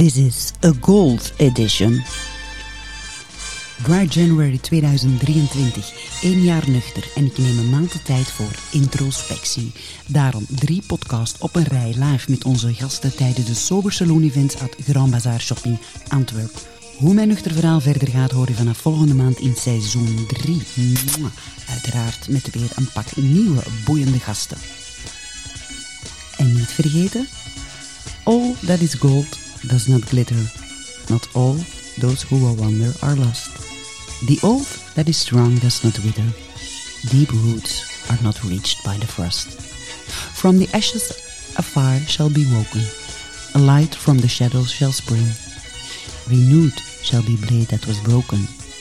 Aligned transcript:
This 0.00 0.16
is 0.16 0.52
a 0.64 0.72
gold 0.80 1.32
edition. 1.36 2.02
Dry 3.82 4.06
January 4.08 4.58
2023. 4.58 6.22
Eén 6.22 6.42
jaar 6.42 6.70
nuchter 6.70 7.04
en 7.14 7.24
ik 7.24 7.38
neem 7.38 7.58
een 7.58 7.70
maand 7.70 7.92
de 7.92 8.02
tijd 8.02 8.30
voor 8.30 8.54
introspectie. 8.70 9.72
Daarom 10.06 10.46
drie 10.48 10.82
podcasts 10.86 11.40
op 11.40 11.56
een 11.56 11.64
rij 11.64 11.94
live 11.98 12.30
met 12.30 12.44
onze 12.44 12.74
gasten 12.74 13.16
tijdens 13.16 13.46
de 13.46 13.54
Sober 13.54 13.92
Saloon 13.92 14.22
Events 14.22 14.58
at 14.60 14.76
Grand 14.84 15.10
Bazaar 15.10 15.40
Shopping 15.40 15.78
Antwerp. 16.08 16.52
Hoe 16.96 17.14
mijn 17.14 17.28
nuchter 17.28 17.52
verhaal 17.52 17.80
verder 17.80 18.08
gaat 18.08 18.30
horen 18.30 18.54
vanaf 18.54 18.78
volgende 18.78 19.14
maand 19.14 19.38
in 19.38 19.54
seizoen 19.56 20.26
3. 20.26 20.62
Uiteraard 21.68 22.28
met 22.28 22.50
weer 22.50 22.70
een 22.74 22.90
pak 22.92 23.16
nieuwe 23.16 23.62
boeiende 23.84 24.18
gasten. 24.18 24.58
En 26.36 26.52
niet 26.54 26.70
vergeten, 26.70 27.28
all 28.24 28.54
that 28.66 28.80
is 28.80 28.94
gold 28.94 29.48
does 29.66 29.88
not 29.88 30.08
glitter. 30.10 30.42
Not 31.08 31.28
all 31.34 31.58
those 31.98 32.22
who 32.22 32.40
will 32.40 32.56
wander 32.56 32.92
are 33.02 33.14
lost. 33.16 33.56
The 34.26 34.38
old 34.42 34.66
that 34.94 35.08
is 35.08 35.16
strong 35.16 35.56
does 35.56 35.82
not 35.84 35.98
wither. 36.00 36.28
Deep 37.08 37.32
roots 37.32 38.10
are 38.10 38.22
not 38.22 38.42
reached 38.44 38.84
by 38.84 38.96
the 38.98 39.06
frost. 39.06 39.48
From 40.36 40.58
the 40.58 40.68
ashes 40.74 41.10
a 41.56 41.62
fire 41.62 42.00
shall 42.00 42.30
be 42.30 42.44
woken. 42.52 42.82
A 43.54 43.58
light 43.58 43.94
from 43.94 44.18
the 44.18 44.28
shadows 44.28 44.70
shall 44.70 44.92
spring. 44.92 45.26
Renewed 46.28 46.78
shall 47.02 47.22
be 47.22 47.36
blade 47.36 47.68
that 47.68 47.86
was 47.86 47.98
broken. 48.00 48.40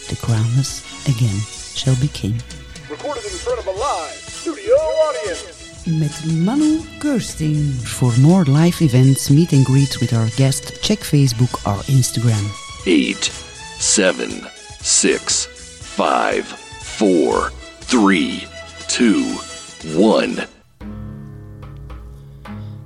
The 0.10 0.18
crownless 0.22 0.84
again 1.08 1.40
shall 1.76 1.96
be 1.96 2.08
king. 2.10 2.42
Recorded 2.90 3.24
in 3.24 3.32
front 3.32 3.60
of 3.60 3.68
a 3.68 3.72
live 3.72 4.16
studio 4.16 4.76
audience. 4.76 5.59
Met 5.86 6.26
Manu 6.44 6.80
Kirsting. 6.98 7.74
For 7.74 8.20
more 8.20 8.46
live 8.46 8.82
events, 8.82 9.30
meet 9.30 9.52
and 9.52 9.66
greets 9.66 10.00
with 10.00 10.14
our 10.14 10.28
guest, 10.36 10.82
check 10.82 11.00
Facebook 11.00 11.66
or 11.66 11.84
Instagram. 11.86 12.68
eight, 12.86 13.32
seven, 13.80 14.30
six, 14.82 15.48
five, 15.82 16.44
four, 16.82 17.52
three, 17.80 18.48
two, 18.88 19.24
one. 19.96 20.48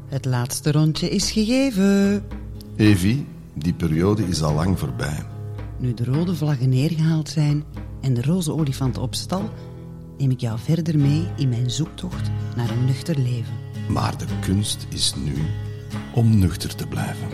Het 0.08 0.25
laatste 0.25 0.71
rondje 0.71 1.09
is 1.09 1.31
gegeven. 1.31 2.23
Evi, 2.75 3.25
die 3.53 3.73
periode 3.73 4.23
is 4.27 4.41
al 4.41 4.53
lang 4.53 4.80
voorbij. 4.80 5.25
Nu 5.77 5.94
de 5.94 6.03
rode 6.03 6.36
vlaggen 6.36 6.69
neergehaald 6.69 7.30
zijn 7.30 7.64
en 8.02 8.14
de 8.14 8.21
roze 8.21 8.52
olifant 8.53 8.97
op 8.97 9.16
stal, 9.16 9.49
neem 10.17 10.31
ik 10.31 10.39
jou 10.39 10.59
verder 10.59 11.00
mee 11.00 11.28
in 11.36 11.50
mijn 11.50 11.72
zoektocht 11.72 12.30
naar 12.56 12.69
een 12.69 12.86
nuchter 12.86 13.17
leven. 13.17 13.53
Maar 13.88 14.17
de 14.17 14.25
kunst 14.42 14.88
is 14.89 15.14
nu 15.16 15.33
om 16.14 16.38
nuchter 16.38 16.75
te 16.75 16.88
blijven. 16.88 17.28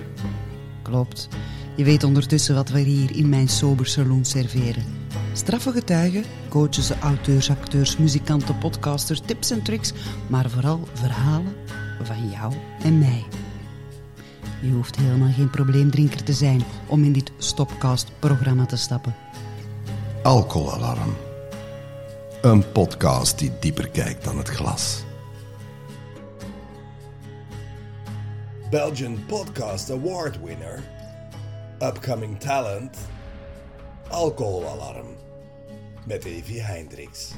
Klopt. 0.82 1.28
Je 1.76 1.84
weet 1.84 2.04
ondertussen 2.04 2.56
wat 2.56 2.70
we 2.70 2.80
hier 2.80 3.16
in 3.16 3.30
mijn 3.30 3.48
sober 3.48 3.88
saloon 3.88 4.26
serveren. 4.26 4.84
Straffe 5.34 5.72
getuigen, 5.72 6.24
coaches, 6.50 6.92
auteurs, 6.92 7.50
acteurs, 7.50 7.98
muzikanten, 7.98 8.58
podcasters, 8.58 9.22
tips 9.26 9.52
en 9.52 9.64
tricks, 9.64 9.94
maar 10.28 10.50
vooral 10.50 10.88
verhalen 10.94 11.54
van 12.04 12.30
jou 12.30 12.54
en 12.84 13.00
mij. 13.00 13.26
Je 14.62 14.72
hoeft 14.72 14.96
helemaal 14.96 15.32
geen 15.32 15.50
probleemdrinker 15.50 16.24
te 16.24 16.34
zijn 16.34 16.64
om 16.88 17.04
in 17.04 17.14
dit 17.14 17.32
Stopcast-programma 17.38 18.66
te 18.66 18.78
stappen. 18.78 19.16
Alcoholalarm. 20.24 21.29
Een 22.42 22.72
podcast 22.72 23.40
die 23.40 23.52
dieper 23.60 23.90
kijkt 23.90 24.24
dan 24.24 24.38
het 24.38 24.50
glas. 24.50 25.04
Belgian 28.70 29.26
Podcast 29.26 29.92
Award 29.92 30.44
winner. 30.44 30.84
Upcoming 31.80 32.40
talent. 32.40 32.98
Alcoholalarm. 34.08 35.08
Met 36.06 36.26
Evi 36.26 36.60
Hendricks. 36.60 37.32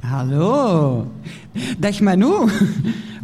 Hallo. 0.00 1.06
Dag 1.78 2.00
Manu. 2.00 2.48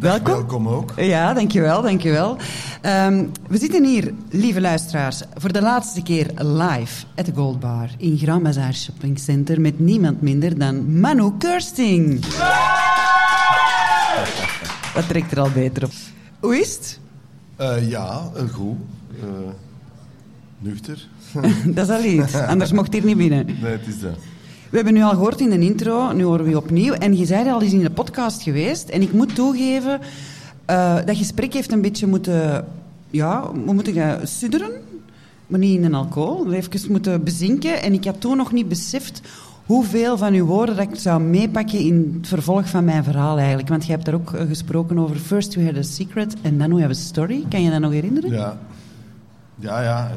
Welkom. 0.01 0.33
Welkom 0.33 0.67
ook. 0.67 0.93
Ja, 0.95 1.33
dankjewel, 1.33 1.81
dankjewel. 1.81 2.37
Ehm 2.81 3.25
we 3.47 3.57
zitten 3.57 3.85
hier, 3.85 4.13
lieve 4.29 4.61
luisteraars, 4.61 5.21
voor 5.35 5.51
de 5.51 5.61
laatste 5.61 6.01
keer 6.01 6.27
live 6.35 7.05
at 7.15 7.25
de 7.25 7.31
Gold 7.35 7.59
Bar 7.59 7.89
in 7.97 8.17
Grand 8.17 8.43
Bazaar 8.43 8.73
Shopping 8.73 9.19
Center 9.19 9.61
met 9.61 9.79
niemand 9.79 10.21
minder 10.21 10.57
dan 10.57 10.99
Manu 10.99 11.31
Kirsting. 11.37 12.25
Wat 14.93 15.07
trekt 15.07 15.31
er 15.31 15.39
al 15.39 15.51
beter 15.51 15.83
op? 15.83 15.91
Hoe 16.39 16.59
is 16.59 16.75
het? 16.75 16.99
Eh, 17.55 17.89
ja, 17.89 18.29
een 18.33 18.49
goed. 18.49 18.77
Eh, 19.19 19.27
nuchter. 20.57 21.07
Dat 21.75 21.89
is 21.89 21.95
al 21.95 22.03
iets, 22.03 22.33
anders 22.35 22.71
mocht 22.71 22.93
hier 22.93 23.05
niet 23.05 23.17
binnen. 23.17 23.45
Nee, 23.45 23.71
het 23.71 23.87
is 23.87 23.99
dat. 23.99 24.17
We 24.71 24.77
hebben 24.77 24.93
nu 24.93 25.03
al 25.03 25.09
gehoord 25.09 25.39
in 25.39 25.49
de 25.49 25.59
intro, 25.59 26.11
nu 26.11 26.23
horen 26.23 26.45
we 26.45 26.57
opnieuw. 26.57 26.93
En 26.93 27.17
je 27.17 27.25
zei 27.25 27.49
al 27.49 27.61
eens 27.61 27.73
in 27.73 27.79
de 27.79 27.89
podcast 27.89 28.41
geweest. 28.41 28.89
En 28.89 29.01
ik 29.01 29.13
moet 29.13 29.35
toegeven, 29.35 29.99
eh, 30.65 30.95
dat 31.05 31.17
gesprek 31.17 31.53
heeft 31.53 31.71
een 31.71 31.81
beetje 31.81 32.07
moeten... 32.07 32.67
Ja, 33.09 33.51
we 33.65 33.73
moeten 33.73 33.93
gaan 33.93 34.27
sudderen, 34.27 34.71
maar 35.47 35.59
niet 35.59 35.77
in 35.77 35.83
een 35.83 35.93
alcohol. 35.93 36.51
Even 36.51 36.91
moeten 36.91 37.23
bezinken. 37.23 37.81
En 37.81 37.93
ik 37.93 38.05
had 38.05 38.21
toen 38.21 38.37
nog 38.37 38.51
niet 38.51 38.67
beseft 38.67 39.21
hoeveel 39.65 40.17
van 40.17 40.33
uw 40.33 40.45
woorden 40.45 40.75
dat 40.75 40.91
ik 40.91 40.99
zou 40.99 41.21
meepakken 41.21 41.79
in 41.79 42.17
het 42.17 42.27
vervolg 42.27 42.69
van 42.69 42.85
mijn 42.85 43.03
verhaal 43.03 43.37
eigenlijk. 43.37 43.69
Want 43.69 43.85
je 43.85 43.91
hebt 43.91 44.05
daar 44.05 44.15
ook 44.15 44.33
eh, 44.33 44.47
gesproken 44.47 44.99
over 44.99 45.15
First 45.15 45.55
we 45.55 45.65
had 45.65 45.77
a 45.77 45.81
secret 45.81 46.35
and 46.43 46.59
then 46.59 46.75
we 46.75 46.81
have 46.81 46.93
a 46.93 46.93
story. 46.93 47.45
Kan 47.49 47.61
je 47.63 47.69
dat 47.69 47.79
nog 47.79 47.91
herinneren? 47.91 48.31
Ja. 48.31 48.57
Ja, 49.61 49.81
ja. 49.81 50.11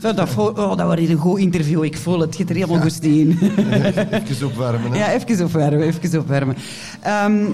dat, 0.12 0.36
oh, 0.36 0.76
dat 0.76 0.86
was 0.86 0.98
een 0.98 1.16
goed 1.16 1.38
interview. 1.38 1.84
Ik 1.84 1.96
voel 1.96 2.20
het. 2.20 2.34
Zit 2.34 2.50
er 2.50 2.54
helemaal 2.54 2.80
goed 2.80 3.02
in. 3.04 3.38
Even 4.10 4.46
opwarmen. 4.46 4.92
Hè. 4.92 4.98
Ja, 4.98 5.12
even 5.12 5.44
opwarmen, 5.44 5.80
even 5.80 6.20
opwarmen. 6.20 6.56
Ehm, 7.00 7.44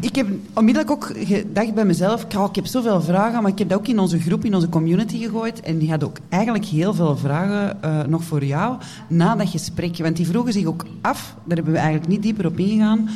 ik 0.00 0.16
heb 0.16 0.26
onmiddellijk 0.54 0.92
ook 0.92 1.12
gedacht 1.16 1.74
bij 1.74 1.84
mezelf, 1.84 2.26
"Ka, 2.26 2.44
ik 2.44 2.54
heb 2.54 2.66
zoveel 2.66 3.00
vragen, 3.02 3.42
maar 3.42 3.50
ik 3.50 3.58
heb 3.58 3.68
dat 3.68 3.78
ook 3.78 3.88
in 3.88 3.98
onze 3.98 4.18
groep, 4.18 4.44
in 4.44 4.54
onze 4.54 4.68
community 4.68 5.18
gegooid. 5.18 5.60
En 5.60 5.78
die 5.78 5.90
hadden 5.90 6.08
ook 6.08 6.18
eigenlijk 6.28 6.64
heel 6.64 6.94
veel 6.94 7.16
vragen 7.16 7.82
eh, 7.82 8.00
nog 8.08 8.24
voor 8.24 8.44
jou 8.44 8.76
na 9.08 9.36
dat 9.36 9.48
gesprek. 9.48 9.98
Want 9.98 10.16
die 10.16 10.26
vroegen 10.26 10.52
zich 10.52 10.66
ook 10.66 10.84
af, 11.00 11.34
daar 11.44 11.56
hebben 11.56 11.74
we 11.74 11.78
eigenlijk 11.78 12.08
niet 12.08 12.22
dieper 12.22 12.46
op 12.46 12.58
ingegaan. 12.58 13.08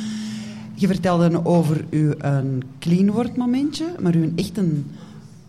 Je 0.73 0.87
vertelde 0.87 1.45
over 1.45 1.85
uw 1.89 2.13
een 2.17 2.63
clean 2.79 3.11
word 3.11 3.37
momentje, 3.37 3.85
maar 3.99 4.13
uw 4.13 4.31
echt 4.35 4.57
een 4.57 4.85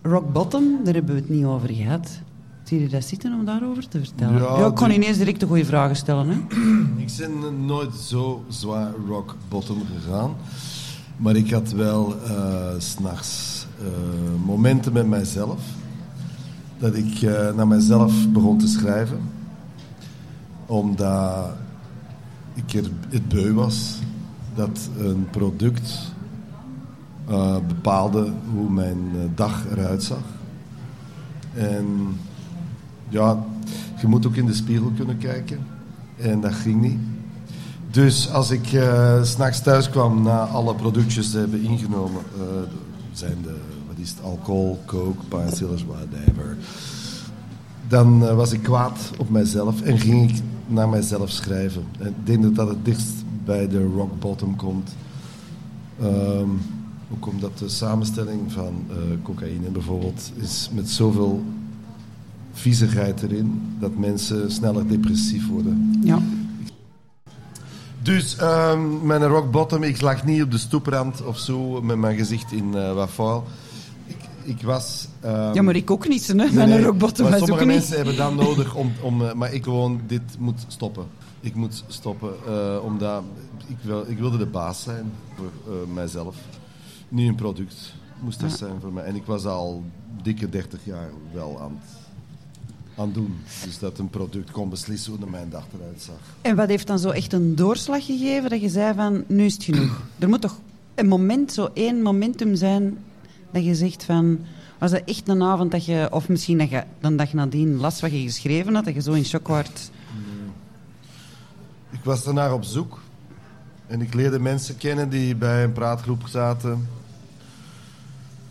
rock 0.02 0.32
bottom, 0.32 0.84
daar 0.84 0.94
hebben 0.94 1.14
we 1.14 1.20
het 1.20 1.30
niet 1.30 1.44
over 1.44 1.68
gehad. 1.68 2.20
Zie 2.62 2.80
je 2.80 2.88
dat 2.88 3.04
zitten 3.04 3.32
om 3.32 3.44
daarover 3.44 3.88
te 3.88 3.98
vertellen? 3.98 4.42
Ja, 4.42 4.58
Ja, 4.58 4.66
ik 4.66 4.74
kon 4.74 4.90
ineens 4.90 5.18
direct 5.18 5.40
de 5.40 5.46
goede 5.46 5.64
vragen 5.64 5.96
stellen. 5.96 6.28
Hè? 6.28 6.36
Ik 7.04 7.12
ben 7.18 7.64
nooit 7.64 7.94
zo 7.94 8.44
zwaar 8.48 8.92
rock 9.08 9.36
bottom 9.48 9.82
gegaan. 9.94 10.34
Maar 11.16 11.36
ik 11.36 11.50
had 11.50 11.70
wel 11.70 12.14
s 12.78 12.90
s'nachts 12.90 13.66
eh, 13.78 13.86
momenten 14.46 14.92
met 14.92 15.06
mijzelf. 15.08 15.60
Dat 16.78 16.94
ik 16.94 17.22
eh, 17.22 17.54
naar 17.54 17.68
mijzelf 17.68 18.28
begon 18.28 18.58
te 18.58 18.68
schrijven. 18.68 19.20
Omdat 20.66 21.46
ik 22.54 22.72
er 22.72 22.90
het 23.08 23.28
beu 23.28 23.52
was 23.52 23.98
dat 24.54 24.90
een 24.98 25.26
product 25.30 26.12
eh, 27.28 27.56
bepaalde 27.68 28.32
hoe 28.54 28.70
mijn 28.70 28.98
eh, 29.14 29.20
dag 29.34 29.64
eruit 29.70 30.02
zag. 30.02 30.22
En 31.54 31.86
ja, 33.08 33.44
je 34.00 34.06
moet 34.06 34.26
ook 34.26 34.36
in 34.36 34.46
de 34.46 34.54
spiegel 34.54 34.92
kunnen 34.96 35.18
kijken. 35.18 35.58
En 36.16 36.40
dat 36.40 36.54
ging 36.54 36.80
niet. 36.80 36.98
Dus 37.90 38.30
als 38.30 38.50
ik 38.50 38.66
s 39.22 39.30
s'nachts 39.30 39.62
thuis 39.62 39.90
kwam 39.90 40.22
na 40.22 40.44
alle 40.44 40.74
productjes 40.74 41.30
te 41.30 41.38
hebben 41.38 41.62
ingenomen, 41.62 42.22
eh, 42.36 42.44
zijn 43.12 43.36
de, 43.42 43.56
wat 43.88 43.98
is 43.98 44.10
het, 44.10 44.22
alcohol, 44.22 44.78
coke, 44.86 45.24
painkillers, 45.28 45.84
whatever. 45.84 46.56
Dan 47.88 48.34
was 48.34 48.52
ik 48.52 48.62
kwaad 48.62 49.10
op 49.18 49.30
mijzelf 49.30 49.82
en 49.82 49.98
ging 49.98 50.30
ik 50.30 50.42
naar 50.66 50.88
mijzelf 50.88 51.30
schrijven. 51.30 51.84
En 51.98 52.06
ik 52.06 52.26
denk 52.26 52.42
dat 52.42 52.54
dat 52.54 52.68
het 52.68 52.84
dichtst 52.84 53.24
bij 53.44 53.68
de 53.68 53.84
rock 53.84 54.20
bottom 54.20 54.56
komt. 54.56 54.90
Ehm, 56.00 56.48
ook 57.12 57.26
omdat 57.26 57.58
de 57.58 57.68
samenstelling 57.68 58.52
van 58.52 58.84
eh, 58.88 58.96
cocaïne 59.22 59.68
bijvoorbeeld 59.70 60.30
is 60.36 60.70
met 60.72 60.88
zoveel 60.90 61.42
viezigheid 62.52 63.22
erin 63.22 63.62
dat 63.80 63.96
mensen 63.96 64.50
sneller 64.52 64.88
depressief 64.88 65.48
worden. 65.48 66.00
Ja. 66.04 66.18
Dus 68.02 68.36
ehm, 68.36 69.06
mijn 69.06 69.24
rock 69.26 69.50
bottom, 69.50 69.82
ik 69.82 70.00
lag 70.00 70.24
niet 70.24 70.42
op 70.42 70.50
de 70.50 70.58
stoeprand 70.58 71.24
of 71.24 71.38
zo 71.38 71.82
met 71.82 71.96
mijn 71.96 72.16
gezicht 72.16 72.52
in 72.52 72.74
vuil. 73.06 73.44
Ik, 74.06 74.16
ik 74.42 74.62
was. 74.62 75.08
ehm, 75.20 75.54
Ja, 75.54 75.62
maar 75.62 75.76
ik 75.76 75.90
ook 75.90 76.08
niet, 76.08 76.26
hè? 76.26 76.34
nee, 76.34 76.50
Mijn 76.52 76.68
nee, 76.68 76.82
rockbottom 76.82 77.22
maar 77.22 77.32
was 77.32 77.40
ook 77.40 77.46
sommige 77.48 77.68
niet. 77.68 77.76
mensen 77.78 77.96
hebben 77.96 78.16
dat 78.16 78.34
nodig 78.34 78.74
om, 78.74 78.92
om 79.02 79.22
eh, 79.24 79.32
maar 79.34 79.52
ik 79.52 79.64
gewoon 79.64 80.00
dit 80.06 80.22
moet 80.38 80.64
stoppen. 80.68 81.04
Ik 81.40 81.54
moet 81.54 81.84
stoppen 81.86 82.30
omdat 82.84 83.22
ik, 83.66 83.76
wil, 83.82 84.04
ik 84.08 84.18
wilde 84.18 84.38
de 84.38 84.46
baas 84.46 84.82
zijn 84.82 85.12
voor 85.36 85.88
mijzelf. 85.94 86.36
Een 87.10 87.34
product. 87.34 87.94
moest 88.20 88.40
dat 88.40 88.52
zijn 88.52 88.80
voor 88.80 88.92
mij. 88.92 89.04
En 89.04 89.14
ik 89.14 89.24
was 89.24 89.44
al 89.44 89.84
dikke 90.22 90.48
30 90.48 90.84
jaar 90.84 91.10
wel 91.32 91.60
aan 91.60 91.80
het, 91.80 91.90
aan 92.98 93.12
doen. 93.12 93.36
Dus 93.64 93.78
dat 93.78 93.98
een 93.98 94.10
product 94.10 94.50
kon 94.50 94.68
beslissen 94.68 95.12
hoe 95.12 95.30
mijn 95.30 95.50
dag 95.50 95.66
eruit 95.78 96.02
zag. 96.02 96.18
En 96.40 96.56
wat 96.56 96.68
heeft 96.68 96.86
dan 96.86 96.98
zo 96.98 97.10
echt 97.10 97.32
een 97.32 97.54
doorslag 97.54 98.04
gegeven 98.04 98.50
dat 98.50 98.60
je 98.60 98.68
zei 98.68 98.94
van, 98.94 99.24
nu 99.26 99.44
is 99.44 99.54
het 99.54 99.64
genoeg? 99.64 100.02
Er 100.18 100.28
moet 100.28 100.40
toch 100.40 100.58
een 100.94 101.08
moment, 101.08 101.52
zo 101.52 101.68
één 101.74 102.02
momentum 102.02 102.54
zijn 102.54 102.98
dat 103.50 103.64
je 103.64 103.74
zegt 103.74 104.04
van... 104.04 104.38
Was 104.78 104.90
dat 104.90 105.02
echt 105.04 105.28
een 105.28 105.42
avond 105.42 105.70
dat 105.70 105.84
je, 105.84 106.08
of 106.10 106.28
misschien 106.28 106.58
dat 106.58 106.70
je 106.70 106.84
dan 107.00 107.16
dag 107.16 107.32
nadien 107.32 107.76
las 107.76 108.00
wat 108.00 108.10
je 108.10 108.20
geschreven 108.20 108.74
had, 108.74 108.84
dat 108.84 108.94
je 108.94 109.02
zo 109.02 109.12
in 109.12 109.24
shock 109.24 109.48
wordt? 109.48 109.90
Ik 111.90 112.00
was 112.04 112.24
daarnaar 112.24 112.52
op 112.52 112.64
zoek. 112.64 113.00
En 113.86 114.00
ik 114.00 114.14
leerde 114.14 114.38
mensen 114.38 114.76
kennen 114.76 115.08
die 115.08 115.36
bij 115.36 115.64
een 115.64 115.72
praatgroep 115.72 116.22
zaten. 116.26 116.88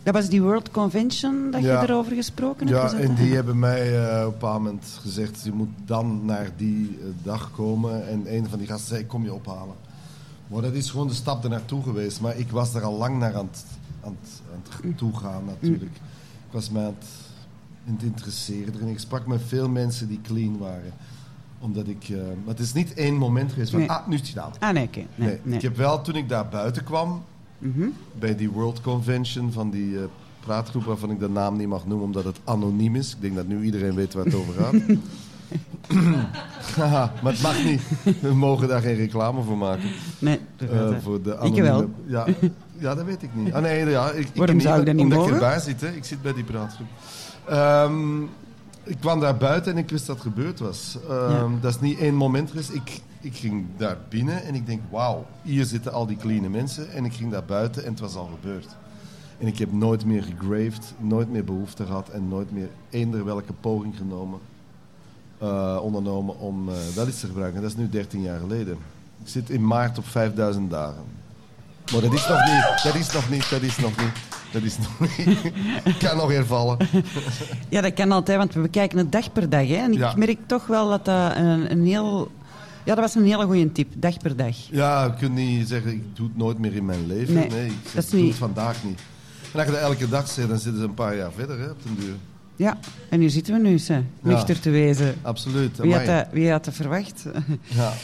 Dat 0.02 0.14
was 0.14 0.28
die 0.28 0.42
World 0.42 0.70
Convention 0.70 1.50
dat 1.50 1.62
Ja. 1.62 1.80
je 1.82 1.88
erover 1.88 2.14
gesproken 2.14 2.66
hebt? 2.68 2.92
Ja, 2.92 2.98
en 2.98 3.14
die 3.14 3.34
hebben 3.34 3.58
mij 3.58 4.04
eh, 4.20 4.26
op 4.26 4.42
een 4.42 4.48
moment 4.48 4.98
gezegd... 5.00 5.42
je 5.44 5.52
moet 5.52 5.68
dan 5.84 6.24
naar 6.24 6.50
die 6.56 6.98
eh, 7.00 7.06
dag 7.22 7.50
komen. 7.50 8.08
En 8.08 8.34
een 8.34 8.48
van 8.48 8.58
die 8.58 8.66
gasten 8.68 8.88
zei, 8.88 9.06
kom 9.06 9.24
je 9.24 9.34
ophalen. 9.34 9.74
Maar 10.46 10.62
dat 10.62 10.72
is 10.72 10.90
gewoon 10.90 11.06
de 11.08 11.14
stap 11.14 11.44
er 11.44 11.50
naartoe 11.50 11.82
geweest. 11.82 12.20
Maar 12.20 12.36
ik 12.38 12.50
was 12.50 12.74
er 12.74 12.82
al 12.82 12.96
lang 12.96 13.18
naar 13.18 13.34
aan 13.34 13.48
het, 13.50 13.64
aan 14.04 14.16
het, 14.20 14.40
aan 14.52 14.62
het 14.88 14.98
toegaan 14.98 15.44
natuurlijk. 15.44 15.92
Ik 16.46 16.50
was 16.52 16.70
mij 16.70 16.82
aan 16.84 16.94
het, 16.98 17.08
aan 17.88 17.94
het 17.94 18.02
interesseren. 18.02 18.80
En 18.80 18.86
ik 18.88 18.98
sprak 18.98 19.26
met 19.26 19.40
veel 19.46 19.68
mensen 19.68 20.08
die 20.08 20.20
clean 20.22 20.58
waren. 20.58 20.92
Omdat 21.58 21.86
ik... 21.88 22.08
eh, 22.08 22.16
maar 22.16 22.54
het 22.54 22.58
is 22.58 22.72
niet 22.72 22.94
één 22.94 23.14
moment 23.16 23.52
geweest 23.52 23.70
van... 23.70 23.78
Nee. 23.78 23.90
Ah, 23.90 24.06
nu 24.06 24.14
is 24.14 24.20
het 24.20 24.28
gedaan. 24.28 24.52
Ah, 24.58 24.70
nee, 24.72 24.86
oké. 24.86 24.98
Nee, 24.98 25.28
Nee, 25.28 25.38
nee. 25.42 25.54
Ik 25.56 25.62
heb 25.62 25.76
wel, 25.76 26.00
toen 26.02 26.14
ik 26.16 26.28
daar 26.28 26.48
buiten 26.48 26.84
kwam, 26.84 27.22
bij 28.18 28.36
die 28.36 28.50
World 28.50 28.80
Convention 28.80 29.52
van 29.52 29.70
die 29.70 29.96
eh, 29.98 30.04
praatgroep 30.40 30.84
waarvan 30.84 31.10
ik 31.10 31.18
de 31.18 31.28
naam 31.28 31.56
niet 31.56 31.68
mag 31.68 31.86
noemen 31.86 32.06
omdat 32.06 32.24
het 32.24 32.40
anoniem 32.44 32.96
is. 32.96 33.10
Ik 33.14 33.20
denk 33.20 33.34
dat 33.34 33.46
nu 33.46 33.62
iedereen 33.62 33.94
weet 33.94 34.14
waar 34.14 34.24
het 34.24 34.34
over 34.34 34.54
gaat. 34.54 34.74
Haha, 36.76 37.12
maar 37.22 37.32
het 37.32 37.42
mag 37.42 37.64
niet. 37.64 37.82
We 38.20 38.34
mogen 38.34 38.68
daar 38.68 38.80
geen 38.80 38.94
reclame 38.96 39.42
voor 39.42 39.56
maken. 39.58 39.88
Nee, 40.18 40.38
dat 40.56 40.68
Eh, 40.70 40.96
voor 41.02 41.22
de 41.22 41.30
Ik 41.30 41.36
anonieme... 41.36 41.62
wel. 41.68 41.90
Ja, 42.06 42.26
ja, 42.84 42.94
dat 42.94 43.04
weet 43.04 43.22
ik 43.22 43.30
niet. 43.34 43.52
Ah 43.52 43.62
nee, 43.62 43.86
ja, 43.88 44.10
ik, 44.10 44.28
Waarom 44.34 44.56
ik 44.56 44.62
zou 44.62 44.80
ik 44.80 44.86
dat 44.86 44.94
niet 44.94 45.04
omdat 45.04 45.18
mogen? 45.18 45.34
ik 45.34 45.40
erbij 45.42 45.58
zit, 45.60 45.80
hè. 45.80 45.88
Ik 45.88 46.04
zit 46.04 46.22
bij 46.22 46.32
die 46.32 46.44
praatgroep. 46.44 46.86
Ehm, 47.48 48.18
ik 48.82 48.96
kwam 49.00 49.20
daar 49.20 49.36
buiten 49.36 49.72
en 49.72 49.78
ik 49.78 49.90
wist 49.90 50.06
dat 50.06 50.16
het 50.16 50.24
gebeurd 50.24 50.58
was. 50.58 50.96
Ehm, 51.08 51.30
Ja. 51.30 51.48
Dat 51.60 51.74
is 51.74 51.80
niet 51.80 51.98
één 51.98 52.14
moment 52.14 52.50
geweest. 52.50 52.72
Ik, 52.74 53.00
ik 53.20 53.36
ging 53.36 53.66
daar 53.76 53.96
binnen 54.08 54.44
en 54.44 54.54
ik 54.54 54.66
denk, 54.66 54.80
wauw, 54.90 55.26
hier 55.42 55.64
zitten 55.64 55.92
al 55.92 56.06
die 56.06 56.16
clean 56.16 56.50
mensen. 56.50 56.92
En 56.92 57.04
ik 57.04 57.12
ging 57.12 57.30
daar 57.30 57.44
buiten 57.44 57.84
en 57.84 57.90
het 57.90 58.00
was 58.00 58.14
al 58.14 58.30
gebeurd. 58.40 58.66
En 59.38 59.46
ik 59.46 59.58
heb 59.58 59.72
nooit 59.72 60.04
meer 60.04 60.22
gegraved, 60.22 60.92
nooit 60.98 61.30
meer 61.30 61.44
behoefte 61.44 61.84
gehad 61.86 62.08
en 62.08 62.28
nooit 62.28 62.52
meer 62.52 62.68
eender 62.90 63.24
welke 63.24 63.52
poging 63.60 63.96
genomen, 63.96 64.38
eh, 65.38 65.78
ondernomen 65.82 66.38
om 66.38 66.68
eh, 66.68 66.74
dat 66.94 67.08
iets 67.08 67.20
te 67.20 67.26
gebruiken. 67.26 67.60
Dat 67.62 67.70
is 67.70 67.76
nu 67.76 67.88
13 67.88 68.20
jaar 68.22 68.38
geleden. 68.40 68.76
Ik 69.22 69.28
zit 69.28 69.50
in 69.50 69.66
maart 69.66 69.98
op 69.98 70.06
5000 70.06 70.70
dagen. 70.70 71.02
Maar 71.92 72.00
dat 72.00 72.12
is 72.12 72.28
nog 72.28 72.38
niet, 72.44 72.80
dat 72.82 72.94
is 72.94 73.12
nog 73.12 73.30
niet, 73.30 73.50
dat 73.50 73.62
is 73.62 73.76
nog 73.78 73.96
niet, 73.96 74.12
dat 74.52 74.62
is 74.62 74.76
nog 74.78 75.16
niet. 75.18 75.38
Kan 76.02 76.16
nog 76.16 76.30
hervallen. 76.30 76.76
Ja, 77.68 77.80
dat 77.80 77.94
kan 77.94 78.12
altijd, 78.12 78.38
want 78.38 78.54
we 78.54 78.60
bekijken 78.60 78.98
het 78.98 79.12
dag 79.12 79.32
per 79.32 79.48
dag. 79.48 79.66
Hè? 79.68 79.74
En 79.74 79.92
ik 79.92 79.98
Ja. 79.98 80.14
merk 80.16 80.38
toch 80.46 80.66
wel 80.66 80.88
dat 80.88 81.04
dat 81.04 81.36
een, 81.36 81.70
een 81.70 81.86
heel... 81.86 82.30
Ja, 82.84 82.94
dat 82.94 83.04
was 83.04 83.14
een 83.14 83.24
hele 83.24 83.44
goede 83.44 83.72
tip. 83.72 83.88
Dag 83.96 84.16
per 84.18 84.36
dag. 84.36 84.56
Ja, 84.70 85.04
je 85.04 85.14
kunt 85.18 85.34
niet 85.34 85.68
zeggen, 85.68 85.90
ik 85.92 86.02
doe 86.16 86.26
het 86.26 86.36
nooit 86.36 86.58
meer 86.58 86.74
in 86.74 86.84
mijn 86.84 87.06
leven. 87.06 87.34
Nee, 87.34 87.48
Nee, 87.48 87.66
ik 87.66 87.72
dat 87.94 87.94
is 87.94 88.04
ik 88.04 88.10
doe 88.10 88.20
niet- 88.20 88.28
het 88.28 88.38
vandaag 88.38 88.76
niet. 88.84 89.00
En 89.52 89.58
als 89.58 89.64
je 89.68 89.72
dat 89.72 89.80
elke 89.80 90.08
dag 90.08 90.28
zegt, 90.28 90.48
dan 90.48 90.58
zitten 90.58 90.80
ze 90.80 90.86
een 90.88 90.94
paar 90.94 91.16
jaar 91.16 91.32
verder 91.32 91.58
hè, 91.58 91.66
op 91.70 91.82
den 91.82 91.94
duur. 91.98 92.14
Ja, 92.56 92.78
en 93.08 93.20
hier 93.20 93.30
zitten 93.30 93.54
we 93.54 93.68
nu, 93.68 93.78
ze. 93.78 94.00
nuchter 94.20 94.60
te 94.60 94.70
wezen. 94.70 95.14
Absoluut. 95.22 95.76
Wie 95.78 95.94
had, 95.94 96.06
dat, 96.06 96.26
wie 96.32 96.50
had 96.50 96.64
dat 96.64 96.74
verwacht? 96.74 97.24
Ja. 97.62 97.92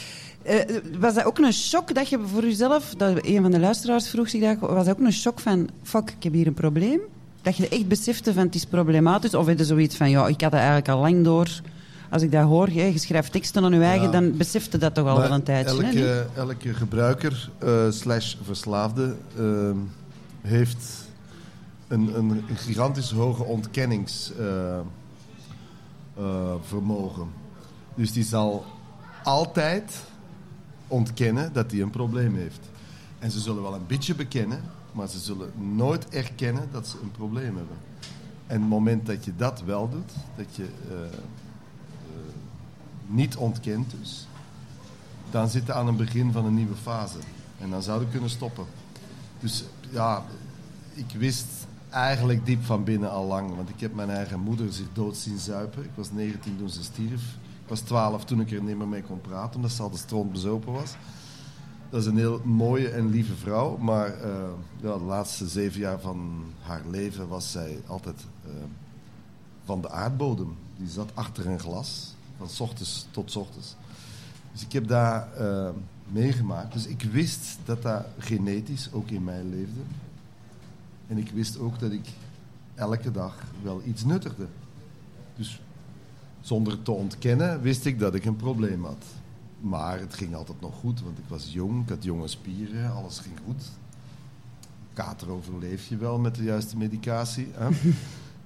Eh, 0.47 0.75
was 0.99 1.13
dat 1.13 1.25
ook 1.25 1.37
een 1.37 1.53
shock 1.53 1.95
dat 1.95 2.09
je 2.09 2.19
voor 2.25 2.43
jezelf, 2.43 2.93
dat 2.97 3.25
een 3.25 3.41
van 3.41 3.51
de 3.51 3.59
luisteraars 3.59 4.09
vroeg 4.09 4.29
zich 4.29 4.41
dat, 4.41 4.69
was 4.69 4.85
dat 4.85 4.99
ook 4.99 5.05
een 5.05 5.13
shock 5.13 5.39
van, 5.39 5.69
fuck, 5.83 6.09
ik 6.17 6.23
heb 6.23 6.33
hier 6.33 6.47
een 6.47 6.53
probleem? 6.53 6.99
Dat 7.41 7.57
je 7.57 7.69
echt 7.69 7.87
besefte 7.87 8.33
van, 8.33 8.43
het 8.45 8.55
is 8.55 8.65
problematisch? 8.65 9.33
Of 9.33 9.45
heb 9.45 9.57
je 9.57 9.65
zoiets 9.65 9.95
van, 9.95 10.09
ja, 10.09 10.27
ik 10.27 10.41
had 10.41 10.51
dat 10.51 10.59
eigenlijk 10.59 10.89
al 10.89 10.99
lang 10.99 11.23
door. 11.23 11.61
Als 12.09 12.21
ik 12.21 12.31
dat 12.31 12.43
hoor, 12.43 12.71
je 12.71 12.97
schrijft 12.97 13.31
teksten 13.31 13.63
aan 13.63 13.73
je 13.73 13.81
eigen, 13.81 14.05
Ja. 14.05 14.11
dan 14.11 14.37
besefte 14.37 14.77
dat 14.77 14.93
toch 14.93 15.07
al 15.07 15.19
wel 15.19 15.31
een 15.31 15.43
tijdje. 15.43 15.83
hè, 15.83 16.21
elke, 16.21 16.27
elke 16.35 16.73
gebruiker 16.73 17.49
eh, 17.57 17.69
slash 17.89 18.35
verslaafde 18.43 19.15
ehm, 19.37 19.77
heeft 20.41 20.85
een, 21.87 22.17
een, 22.17 22.43
gigantisch 22.55 23.11
hoge 23.11 23.43
ontkenningsvermogen. 23.43 24.85
vermogen. 26.63 27.27
dus 27.95 28.11
die 28.11 28.23
zal 28.23 28.65
altijd 29.23 29.91
ontkennen 30.87 31.53
dat 31.53 31.71
hij 31.71 31.81
een 31.81 31.89
probleem 31.89 32.35
heeft. 32.35 32.59
En 33.19 33.31
ze 33.31 33.39
zullen 33.39 33.61
wel 33.61 33.73
een 33.73 33.87
beetje 33.87 34.15
bekennen, 34.15 34.61
maar 34.91 35.07
ze 35.07 35.19
zullen 35.19 35.51
nooit 35.75 36.09
erkennen 36.09 36.69
dat 36.71 36.87
ze 36.87 36.97
een 37.01 37.11
probleem 37.11 37.55
hebben. 37.55 37.77
En 38.47 38.59
het 38.59 38.69
moment 38.69 39.05
dat 39.05 39.25
je 39.25 39.35
dat 39.35 39.61
wel 39.61 39.89
doet, 39.89 40.11
dat 40.35 40.55
je 40.55 40.63
eh, 40.89 41.03
eh, 41.03 41.09
niet 43.07 43.35
ontkent 43.35 43.91
dus, 43.99 44.27
dan 45.31 45.49
zitten 45.49 45.73
we 45.73 45.79
aan 45.79 45.87
een 45.87 45.95
begin 45.95 46.31
van 46.31 46.45
een 46.45 46.55
nieuwe 46.55 46.75
fase. 46.75 47.17
En 47.59 47.69
dan 47.69 47.81
zouden 47.81 48.05
we 48.05 48.11
kunnen 48.11 48.29
stoppen. 48.29 48.65
Dus 49.39 49.63
ja, 49.89 50.25
ik 50.93 51.15
wist 51.17 51.45
eigenlijk 51.89 52.45
diep 52.45 52.65
van 52.65 52.83
binnen 52.83 53.11
al 53.11 53.25
lang. 53.25 53.55
Want 53.55 53.69
ik 53.69 53.79
heb 53.79 53.95
mijn 53.95 54.09
eigen 54.09 54.39
moeder 54.39 54.73
zich 54.73 54.87
dood 54.93 55.17
zien 55.17 55.37
zuipen. 55.37 55.83
Ik 55.83 55.89
was 55.95 56.11
19 56.11 56.57
toen 56.57 56.69
ze 56.69 56.83
stierf. 56.83 57.21
Ik 57.67 57.73
was 57.73 57.81
12 57.81 58.25
toen 58.25 58.39
ik 58.39 58.51
er 58.51 58.63
niet 58.63 58.77
meer 58.77 58.87
mee 58.87 59.01
kon 59.01 59.21
praten, 59.21 59.55
omdat 59.55 59.71
ze 59.71 59.81
al 59.81 59.89
de 59.89 59.97
stront 59.97 60.31
bezopen 60.31 60.73
was. 60.73 60.95
Dat 61.89 62.01
is 62.01 62.07
een 62.07 62.17
heel 62.17 62.41
mooie 62.43 62.89
en 62.89 63.09
lieve 63.09 63.35
vrouw. 63.35 63.77
Maar 63.77 64.13
eh, 64.13 64.49
ja, 64.81 64.97
de 64.97 65.03
laatste 65.03 65.47
zeven 65.47 65.79
jaar 65.79 65.99
van 65.99 66.43
haar 66.61 66.81
leven 66.89 67.27
was 67.27 67.51
zij 67.51 67.81
altijd 67.87 68.25
eh, 68.45 68.51
van 69.63 69.81
de 69.81 69.89
aardbodem. 69.89 70.55
Die 70.77 70.89
zat 70.89 71.11
achter 71.13 71.47
een 71.47 71.59
glas, 71.59 72.15
van 72.37 72.47
ochtends 72.59 73.07
tot 73.11 73.35
ochtends. 73.35 73.75
Dus 74.51 74.61
ik 74.61 74.71
heb 74.71 74.87
dat 74.87 75.25
eh, 75.37 75.69
meegemaakt. 76.07 76.73
Dus 76.73 76.85
ik 76.85 77.01
wist 77.01 77.57
dat 77.65 77.81
dat 77.81 78.05
genetisch 78.17 78.89
ook 78.91 79.09
in 79.09 79.23
mij 79.23 79.43
leefde. 79.43 79.81
En 81.07 81.17
ik 81.17 81.29
wist 81.31 81.59
ook 81.59 81.79
dat 81.79 81.91
ik 81.91 82.09
elke 82.75 83.11
dag 83.11 83.43
wel 83.61 83.81
iets 83.85 84.03
nuttigde. 84.03 84.47
Dus 85.35 85.61
zonder 86.47 86.81
te 86.81 86.91
ontkennen 86.91 87.61
wist 87.61 87.85
ik 87.85 87.99
dat 87.99 88.15
ik 88.15 88.25
een 88.25 88.35
probleem 88.35 88.83
had. 88.85 89.05
Maar 89.61 89.99
het 89.99 90.13
ging 90.13 90.35
altijd 90.35 90.61
nog 90.61 90.75
goed, 90.79 91.01
want 91.01 91.17
ik 91.17 91.23
was 91.27 91.47
jong, 91.53 91.83
ik 91.83 91.89
had 91.89 92.03
jonge 92.03 92.27
spieren, 92.27 92.91
alles 92.93 93.19
ging 93.19 93.35
goed. 93.45 93.63
Kater 94.93 95.29
overleef 95.31 95.87
je 95.87 95.97
wel 95.97 96.17
met 96.19 96.35
de 96.35 96.43
juiste 96.43 96.77
medicatie. 96.77 97.47
Hè? 97.53 97.67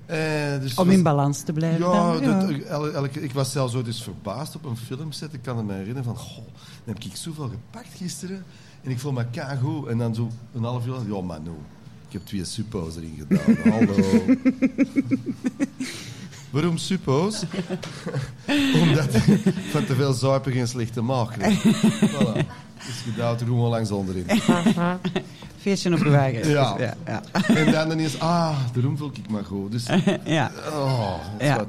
Eh, 0.05 0.60
dus 0.62 0.75
Om 0.75 0.86
was- 0.86 0.96
in 0.96 1.03
balans 1.03 1.41
te 1.41 1.53
blijven. 1.53 1.79
ja, 1.79 2.20
dan, 2.20 2.39
dat- 2.39 2.60
el- 2.93 3.03
ik 3.05 3.31
was 3.31 3.51
zelfs 3.51 3.74
ooit 3.75 3.88
eens 3.88 4.03
verbaasd 4.03 4.55
op 4.55 4.65
een 4.65 4.77
filmset. 4.77 5.34
Ik 5.34 5.41
kan 5.41 5.65
me 5.65 5.74
herinneren 5.74 6.03
van, 6.03 6.17
goh, 6.17 6.46
dan 6.86 6.93
heb 6.93 7.03
ik 7.03 7.15
zoveel 7.15 7.48
gepakt 7.50 7.93
gisteren. 7.96 8.43
En 8.84 8.91
ik 8.91 9.00
voel 9.00 9.12
me 9.12 9.25
goed. 9.62 9.88
En 9.88 9.98
dan 9.98 10.15
zo 10.15 10.29
een 10.53 10.63
half 10.63 10.86
uur 10.86 10.91
later, 10.91 11.13
ja 11.15 11.22
maar 11.22 11.41
nou, 11.41 11.55
ik 12.08 12.13
heb 12.13 12.25
twee 12.25 12.46
suppo's 12.46 12.96
erin 12.96 13.15
gedaan. 13.27 13.55
Hallo. 13.74 13.96
Waarom 16.51 16.77
suppo's? 16.77 17.43
Omdat 18.81 19.15
van 19.74 19.86
te 19.86 19.96
veel 19.96 20.13
zuipen 20.13 20.51
geen 20.51 20.67
slechte 20.67 21.01
maag 21.01 21.31
kreeg. 21.38 21.63
Voilà. 22.13 22.46
Dus 22.86 23.03
je 23.05 23.12
duwt 23.15 23.39
er 23.41 23.46
gewoon 23.48 23.70
langs 23.70 23.91
onderin. 23.91 24.25
Feestje 25.58 25.93
op 25.93 25.98
je 26.03 26.10
wagen. 26.10 26.50
Ja. 26.50 26.74
Dus, 26.74 26.86
ja, 26.86 26.96
ja. 27.05 27.22
En 27.55 27.72
dan 27.72 27.91
ineens, 27.91 28.20
ah, 28.20 28.58
daarom 28.74 28.98
voel 28.98 29.12
ik 29.13 29.29
me 29.29 29.43
goed. 29.43 29.72
Dus 29.72 29.86
ja. 30.24 30.51
Oh, 30.74 31.10
dat 31.31 31.41
is 31.41 31.48
Ja. 31.48 31.55
wat. 31.58 31.67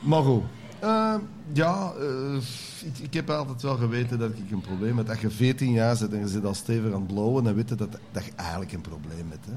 Maar 0.00 0.22
goed. 0.22 0.42
Eh, 0.78 1.14
ja, 1.52 1.92
eh, 2.00 2.36
ik, 2.84 2.98
ik 2.98 3.14
heb 3.14 3.30
altijd 3.30 3.62
wel 3.62 3.76
geweten 3.76 4.18
dat 4.18 4.30
ik 4.30 4.50
een 4.50 4.60
probleem 4.60 4.96
heb. 4.96 5.08
Als 5.08 5.20
je 5.20 5.30
14 5.30 5.72
jaar 5.72 5.96
zit 5.96 6.12
en 6.12 6.18
je 6.18 6.28
zit 6.28 6.44
al 6.44 6.54
stevig 6.54 6.92
aan 6.92 7.00
het 7.02 7.06
blowen, 7.06 7.44
dan 7.44 7.54
weet 7.54 7.68
je 7.68 7.74
dat, 7.74 7.98
dat 8.12 8.24
je 8.24 8.32
eigenlijk 8.36 8.72
een 8.72 8.80
probleem 8.80 9.26
hebt. 9.30 9.46
Hè? 9.46 9.52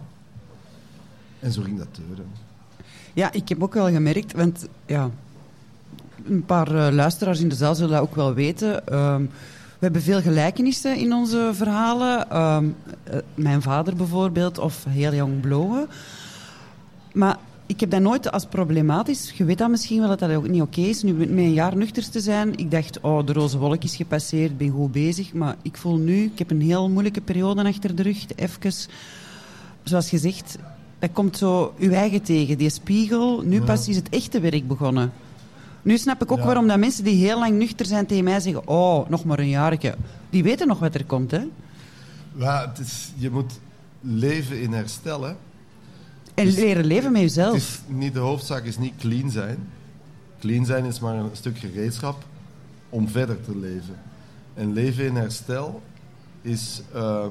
En 1.40 1.52
zo 1.52 1.62
ging 1.62 1.78
dat 1.78 1.96
deuren. 1.96 2.26
Ja, 3.14 3.32
ik 3.32 3.50
heb 3.50 3.64
ook 3.64 3.74
wel 3.74 3.90
gemerkt, 3.90 4.34
want 4.34 4.68
ja, 4.86 5.10
een 6.26 6.46
paar 6.46 6.76
eh, 6.76 6.94
luisteraars 6.94 7.40
in 7.40 7.50
de 7.50 7.56
zaal 7.56 7.76
zullen 7.76 7.92
dat 7.92 8.02
ook 8.02 8.16
wel 8.16 8.34
weten. 8.34 8.88
Ehm, 8.88 9.22
we 9.80 9.86
hebben 9.86 10.02
veel 10.02 10.22
gelijkenissen 10.22 10.98
in 10.98 11.14
onze 11.14 11.50
verhalen. 11.54 12.30
Ehm, 12.30 12.66
eh, 13.04 13.18
mijn 13.36 13.62
vader 13.62 13.96
bijvoorbeeld, 13.96 14.58
of 14.58 14.86
heel 14.90 15.14
jong 15.14 15.40
blowen. 15.42 15.88
Maar 17.14 17.38
ik 17.66 17.80
heb 17.80 17.90
dat 17.90 18.02
nooit 18.02 18.32
als 18.32 18.46
problematisch. 18.46 19.34
Je 19.36 19.46
weet 19.46 19.58
dat 19.58 19.70
misschien 19.70 20.00
wel 20.00 20.08
dat 20.08 20.20
dat 20.20 20.34
ook 20.34 20.48
niet 20.48 20.62
oké 20.62 20.82
is. 20.82 21.04
Nu 21.04 21.14
met 21.14 21.30
een 21.30 21.54
jaar 21.54 21.78
nuchter 21.78 22.10
te 22.10 22.20
zijn. 22.20 22.58
Ik 22.58 22.72
dacht, 22.72 23.00
oh, 23.02 23.26
de 23.26 23.34
roze 23.34 23.58
wolk 23.58 23.84
is 23.84 23.96
gepasseerd, 23.96 24.58
ben 24.58 24.70
goed 24.70 24.92
bezig. 24.92 25.34
Maar 25.34 25.56
ik 25.62 25.78
voel 25.78 25.98
nu, 25.98 26.24
ik 26.24 26.40
heb 26.40 26.52
een 26.52 26.62
heel 26.62 26.90
moeilijke 26.90 27.22
periode 27.22 27.64
achter 27.64 27.96
de 27.96 28.04
rug. 28.04 28.26
Even, 28.36 28.74
zoals 29.84 30.10
gezegd, 30.10 30.58
Dat 31.00 31.10
komt 31.14 31.38
zo 31.38 31.74
uw 31.80 31.92
eigen 31.92 32.22
tegen, 32.22 32.58
die 32.58 32.70
spiegel. 32.70 33.42
Nu 33.42 33.62
pas 33.62 33.88
is 33.88 33.96
het 33.96 34.10
echte 34.10 34.40
werk 34.40 34.68
begonnen. 34.68 35.12
Nu 35.82 35.98
snap 35.98 36.22
ik 36.24 36.32
ook 36.32 36.38
Ja. 36.38 36.46
waarom 36.46 36.68
dat 36.68 36.78
mensen 36.80 37.04
die 37.04 37.26
heel 37.26 37.40
lang 37.40 37.58
nuchter 37.58 37.86
zijn 37.86 38.06
tegen 38.06 38.24
mij 38.24 38.40
zeggen... 38.40 38.68
Oh, 38.68 39.10
nog 39.10 39.24
maar 39.26 39.40
een 39.40 39.50
jaartje. 39.50 39.96
Die 40.30 40.44
weten 40.44 40.68
nog 40.68 40.80
wat 40.80 40.96
er 40.96 41.06
komt, 41.06 41.32
hè. 41.32 41.42
Ja, 42.36 42.68
het 42.70 42.80
is, 42.88 43.12
je 43.16 43.30
moet 43.30 43.60
leven 44.02 44.62
in 44.62 44.74
herstel, 44.74 45.22
hè. 45.24 45.34
En 46.34 46.46
Dus- 46.46 46.56
leren 46.56 46.86
leven 46.86 47.12
met 47.12 47.22
Het 47.22 47.30
jezelf. 47.34 47.56
is 47.56 47.80
niet, 47.88 48.14
de 48.14 48.20
hoofdzaak 48.20 48.64
is 48.64 48.78
niet 48.78 48.94
clean 48.98 49.30
zijn. 49.30 49.58
Clean 50.40 50.66
zijn 50.66 50.86
is 50.86 51.00
maar 51.00 51.16
een 51.16 51.30
stuk 51.34 51.58
gereedschap 51.58 52.24
om 52.90 53.08
verder 53.08 53.42
te 53.42 53.58
leven. 53.58 53.96
En 54.54 54.74
leven 54.74 55.06
in 55.06 55.16
herstel 55.16 55.82
is 56.42 56.82
eh, 56.94 57.26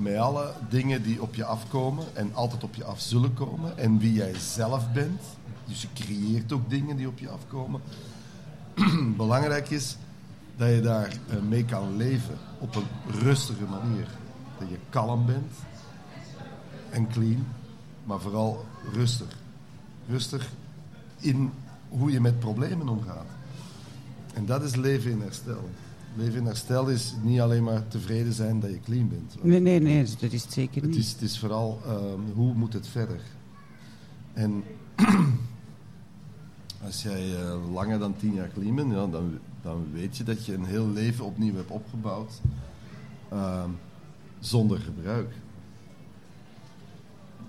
met 0.00 0.16
alle 0.16 0.52
dingen 0.68 1.02
die 1.02 1.22
op 1.22 1.34
je 1.34 1.44
afkomen 1.44 2.04
en 2.12 2.34
altijd 2.34 2.64
op 2.64 2.74
je 2.74 2.84
af 2.84 3.00
zullen 3.00 3.34
komen. 3.34 3.78
En 3.78 3.98
wie 3.98 4.12
jij 4.12 4.34
zelf 4.38 4.92
bent. 4.92 5.20
Dus 5.64 5.82
je 5.82 5.88
creëert 5.94 6.52
ook 6.52 6.70
dingen 6.70 6.96
die 6.96 7.08
op 7.08 7.18
je 7.18 7.28
afkomen. 7.28 7.80
Belangrijk 9.16 9.70
is 9.70 9.96
dat 10.56 10.68
je 10.68 10.80
daar 10.80 11.18
eh, 11.28 11.40
mee 11.48 11.64
kan 11.64 11.96
leven 11.96 12.38
op 12.58 12.74
een 12.74 12.86
rustige 13.20 13.64
manier. 13.64 14.06
Dat 14.58 14.68
je 14.68 14.78
kalm 14.90 15.26
bent 15.26 15.52
en 16.90 17.08
clean, 17.08 17.46
maar 18.04 18.20
vooral 18.20 18.64
rustig. 18.92 19.36
Rustig 20.08 20.50
in 21.18 21.52
hoe 21.88 22.10
je 22.12 22.20
met 22.20 22.38
problemen 22.38 22.88
omgaat. 22.88 23.26
En 24.34 24.46
dat 24.46 24.62
is 24.62 24.76
leven 24.76 25.10
in 25.10 25.20
herstel. 25.20 25.70
Leven 26.16 26.38
in 26.38 26.46
herstel 26.46 26.88
is 26.88 27.14
niet 27.22 27.40
alleen 27.40 27.64
maar 27.64 27.88
tevreden 27.88 28.32
zijn 28.32 28.60
dat 28.60 28.70
je 28.70 28.80
clean 28.80 29.08
bent. 29.08 29.44
Nee, 29.44 29.60
nee, 29.60 29.80
nee, 29.80 30.04
dat 30.20 30.32
is 30.32 30.42
het 30.42 30.52
zeker 30.52 30.80
Het 30.82 30.90
niet. 30.90 30.98
is, 30.98 31.12
het 31.12 31.20
is 31.22 31.38
vooral 31.38 31.80
ehm, 31.86 32.20
hoe 32.34 32.54
moet 32.54 32.72
het 32.72 32.88
verder. 32.88 33.20
En 34.32 34.64
als 36.86 37.02
jij 37.02 37.36
eh, 37.36 37.72
langer 37.72 37.98
dan 37.98 38.16
tien 38.16 38.34
jaar 38.34 38.48
clean 38.48 38.74
bent, 38.74 38.92
ja, 38.92 39.06
dan, 39.06 39.38
dan 39.62 39.86
weet 39.92 40.16
je 40.16 40.24
dat 40.24 40.46
je 40.46 40.54
een 40.54 40.64
heel 40.64 40.88
leven 40.88 41.24
opnieuw 41.24 41.54
hebt 41.54 41.70
opgebouwd 41.70 42.40
ehm, 43.30 43.70
zonder 44.38 44.78
gebruik. 44.78 45.32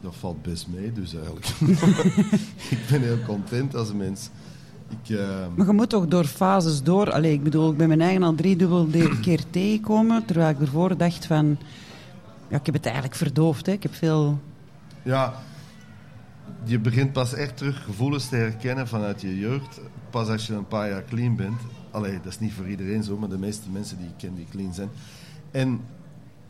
Dat 0.02 0.16
valt 0.16 0.42
best 0.42 0.68
mee, 0.68 0.92
dus 0.92 1.14
eigenlijk. 1.14 1.46
ik 2.76 2.80
ben 2.90 3.02
heel 3.02 3.22
content 3.26 3.76
als 3.76 3.94
mens. 3.94 4.30
Ik, 5.04 5.10
ehm, 5.18 5.50
Maar 5.56 5.66
je 5.68 5.74
moet 5.74 5.90
toch 5.90 6.08
door 6.08 6.26
fases 6.26 6.84
door. 6.84 7.12
Allee, 7.12 7.34
ik 7.34 7.44
bedoel, 7.44 7.72
ik 7.72 7.78
ben 7.78 7.88
mijn 7.88 8.02
eigen 8.02 8.24
al 8.24 8.36
driedubbel 8.36 8.90
de- 8.92 9.20
keer 9.22 9.44
tegengekomen. 9.50 10.26
Terwijl 10.26 10.50
ik 10.50 10.60
ervoor 10.62 10.98
dacht 10.98 11.26
van... 11.26 11.58
Ja, 12.48 12.58
ik 12.58 12.66
heb 12.66 12.76
het 12.76 12.86
eigenlijk 12.86 13.16
verdoofd. 13.16 13.66
Hè. 13.66 13.72
Ik 13.72 13.84
heb 13.84 13.94
veel... 13.96 14.40
Ja, 15.04 15.34
je 16.64 16.80
begint 16.80 17.12
pas 17.14 17.34
echt 17.34 17.58
terug 17.58 17.84
gevoelens 17.84 18.30
te 18.30 18.36
herkennen 18.36 18.88
vanuit 18.88 19.22
je 19.22 19.40
jeugd. 19.40 19.80
Pas 20.10 20.28
als 20.28 20.48
je 20.48 20.54
een 20.54 20.68
paar 20.68 20.90
jaar 20.90 21.04
clean 21.04 21.36
bent. 21.36 21.60
Allee, 21.92 22.14
dat 22.24 22.32
is 22.32 22.40
niet 22.40 22.54
voor 22.54 22.68
iedereen 22.68 23.04
zo, 23.04 23.18
maar 23.18 23.30
de 23.30 23.38
meeste 23.38 23.70
mensen 23.70 23.98
die 23.98 24.08
ik 24.08 24.14
ken 24.18 24.36
die 24.36 24.48
clean 24.52 24.74
zijn. 24.74 24.90
En 25.52 25.80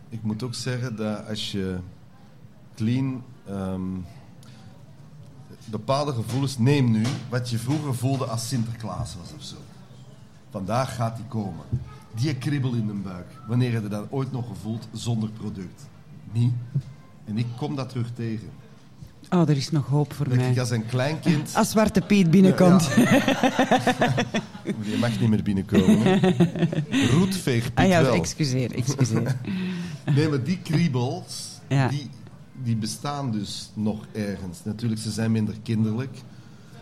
ik 0.10 0.24
moet 0.24 0.44
ook 0.44 0.54
zeggen 0.54 0.96
dat 0.96 1.28
als 1.28 1.52
je 1.52 1.76
clean 2.76 3.24
ehm, 3.48 3.82
bepaalde 5.72 6.14
gevoelens 6.14 6.58
neem 6.58 6.92
nu, 6.92 7.02
wat 7.30 7.50
je 7.50 7.58
vroeger 7.58 7.96
voelde 7.96 8.26
als 8.26 8.48
Sinterklaas 8.48 9.16
was 9.20 9.34
of 9.38 9.44
zo. 9.44 9.56
Vandaag 10.52 10.96
gaat 10.96 11.16
die 11.16 11.26
komen. 11.26 11.66
Die 12.16 12.36
kribbel 12.36 12.74
in 12.74 12.88
de 12.88 12.94
buik. 12.94 13.26
Wanneer 13.48 13.72
heb 13.74 13.84
je 13.84 13.90
dat 13.90 14.06
ooit 14.10 14.32
nog 14.32 14.48
gevoeld 14.48 14.88
zonder 14.94 15.30
product? 15.30 15.82
Niet. 16.32 16.54
En 17.26 17.38
ik 17.38 17.46
kom 17.58 17.76
dat 17.76 17.90
terug 17.90 18.08
tegen. 18.16 18.50
Oh, 19.30 19.50
er 19.50 19.58
is 19.58 19.72
nog 19.72 19.88
hoop 19.88 20.14
voor 20.14 20.28
Dat 20.30 20.38
mij. 20.38 20.52
ik 20.52 20.58
als 20.60 20.70
een 20.70 20.86
kleinkind... 20.86 21.56
Als 21.56 21.70
Zwarte 21.70 22.02
Piet 22.02 22.32
binnenkomt. 22.32 22.90
Die 24.84 24.98
mag 25.00 25.20
niet 25.20 25.30
meer 25.30 25.44
binnenkomen. 25.44 26.02
hè. 26.02 26.20
Roetveegpiet 27.12 27.78
ah 27.80 27.88
ja, 27.88 28.02
wel. 28.02 28.14
excuseer, 28.14 28.76
excuseer. 28.76 29.36
Nee, 30.16 30.30
maar 30.30 30.44
die 30.44 30.58
kriebels, 30.64 31.60
Ja. 31.68 31.88
die, 31.88 32.10
die 32.64 32.76
bestaan 32.76 33.32
dus 33.32 33.70
nog 33.74 34.06
ergens. 34.12 34.64
Natuurlijk, 34.64 35.02
ze 35.02 35.12
zijn 35.12 35.32
minder 35.32 35.56
kinderlijk. 35.64 36.22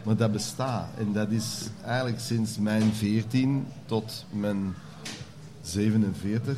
Maar 0.04 0.16
dat 0.16 0.32
bestaat. 0.32 0.88
En 0.98 1.14
dat 1.14 1.30
is 1.30 1.68
eigenlijk 1.86 2.20
sinds 2.20 2.58
mijn 2.58 2.94
14 2.94 3.66
tot 3.86 4.26
mijn 4.32 4.74
47 5.62 6.58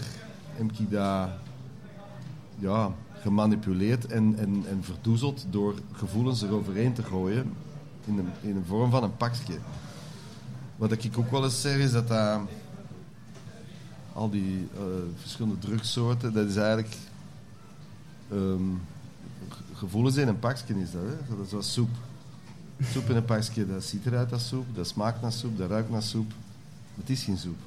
heb 0.53 0.71
ik 0.71 0.91
dat 0.91 1.29
ja, 2.59 2.91
gemanipuleerd 3.19 4.05
en, 4.05 4.35
en, 4.37 4.63
en 4.69 4.83
verdoezeld 4.83 5.45
door 5.49 5.75
gevoelens 5.91 6.41
eroverheen 6.41 6.93
te 6.93 7.03
gooien 7.03 7.53
in 8.05 8.15
de, 8.15 8.23
in 8.47 8.53
de 8.53 8.65
vorm 8.67 8.91
van 8.91 9.03
een 9.03 9.17
pakje. 9.17 9.57
Wat 10.75 10.91
ik 10.91 11.17
ook 11.17 11.31
wel 11.31 11.43
eens 11.43 11.61
zeg 11.61 11.77
is 11.77 11.91
dat 11.91 12.07
dat 12.07 12.39
al 14.13 14.29
die 14.29 14.67
eh, 14.75 14.81
verschillende 15.19 15.59
drugssoorten, 15.59 16.33
dat 16.33 16.47
is 16.47 16.55
eigenlijk 16.55 16.95
ehm, 18.31 18.63
gevoelens 19.81 20.15
in 20.15 20.27
een 20.27 20.39
pakje 20.39 20.73
is 20.81 20.91
dat. 20.91 21.01
Hè? 21.01 21.35
Dat 21.35 21.45
is 21.45 21.50
zoals 21.50 21.73
soep. 21.73 21.89
Soep 22.91 23.09
in 23.09 23.15
een 23.15 23.25
pakje, 23.25 23.67
dat 23.67 23.83
ziet 23.83 24.05
eruit 24.05 24.33
als 24.33 24.47
soep, 24.47 24.65
dat 24.75 24.88
smaakt 24.88 25.21
naar 25.21 25.31
soep, 25.31 25.57
dat 25.57 25.69
ruikt 25.69 25.89
naar 25.89 26.03
soep. 26.03 26.31
Het 27.00 27.09
is 27.09 27.23
geen 27.23 27.38
soep. 27.38 27.57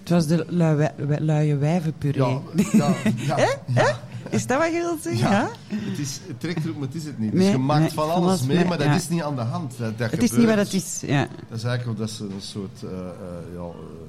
Het 0.00 0.08
was 0.08 0.26
de 0.26 0.46
lui, 0.48 0.88
luie 1.18 1.56
wijvenpuree. 1.56 2.40
ja, 2.72 2.94
ja, 3.16 3.46
ja. 3.74 4.00
Is 4.30 4.46
dat 4.46 4.58
wat 4.58 4.72
je 4.72 4.80
wilt 4.80 5.02
zeggen? 5.02 5.30
Ja, 5.30 5.50
het, 5.66 5.98
is, 5.98 6.20
het 6.26 6.40
trekt 6.40 6.64
erop, 6.64 6.76
maar 6.76 6.86
het 6.86 6.96
is 6.96 7.04
het 7.04 7.18
niet. 7.18 7.32
Nee, 7.32 7.42
dus 7.42 7.52
je 7.52 7.58
maakt 7.58 7.80
nee, 7.80 7.90
van 7.90 8.10
alles 8.10 8.42
mee, 8.42 8.64
maar 8.64 8.78
dat 8.78 8.94
is 8.94 9.08
niet 9.08 9.22
aan 9.22 9.34
de 9.34 9.40
hand. 9.40 9.78
Dat, 9.78 9.98
dat 9.98 10.10
Het 10.10 10.22
is 10.22 10.32
niet 10.32 10.46
wat 10.46 10.56
het 10.56 10.72
is. 10.72 11.02
Ja. 11.06 11.28
Dat 11.48 11.58
is 11.58 11.64
eigenlijk 11.64 11.98
omdat 11.98 12.10
ze 12.10 12.24
een 12.24 12.40
soort, 12.40 12.82
eh, 12.82 12.90
eh, 12.90 13.06
ja, 13.54 13.60
eh, 13.60 14.03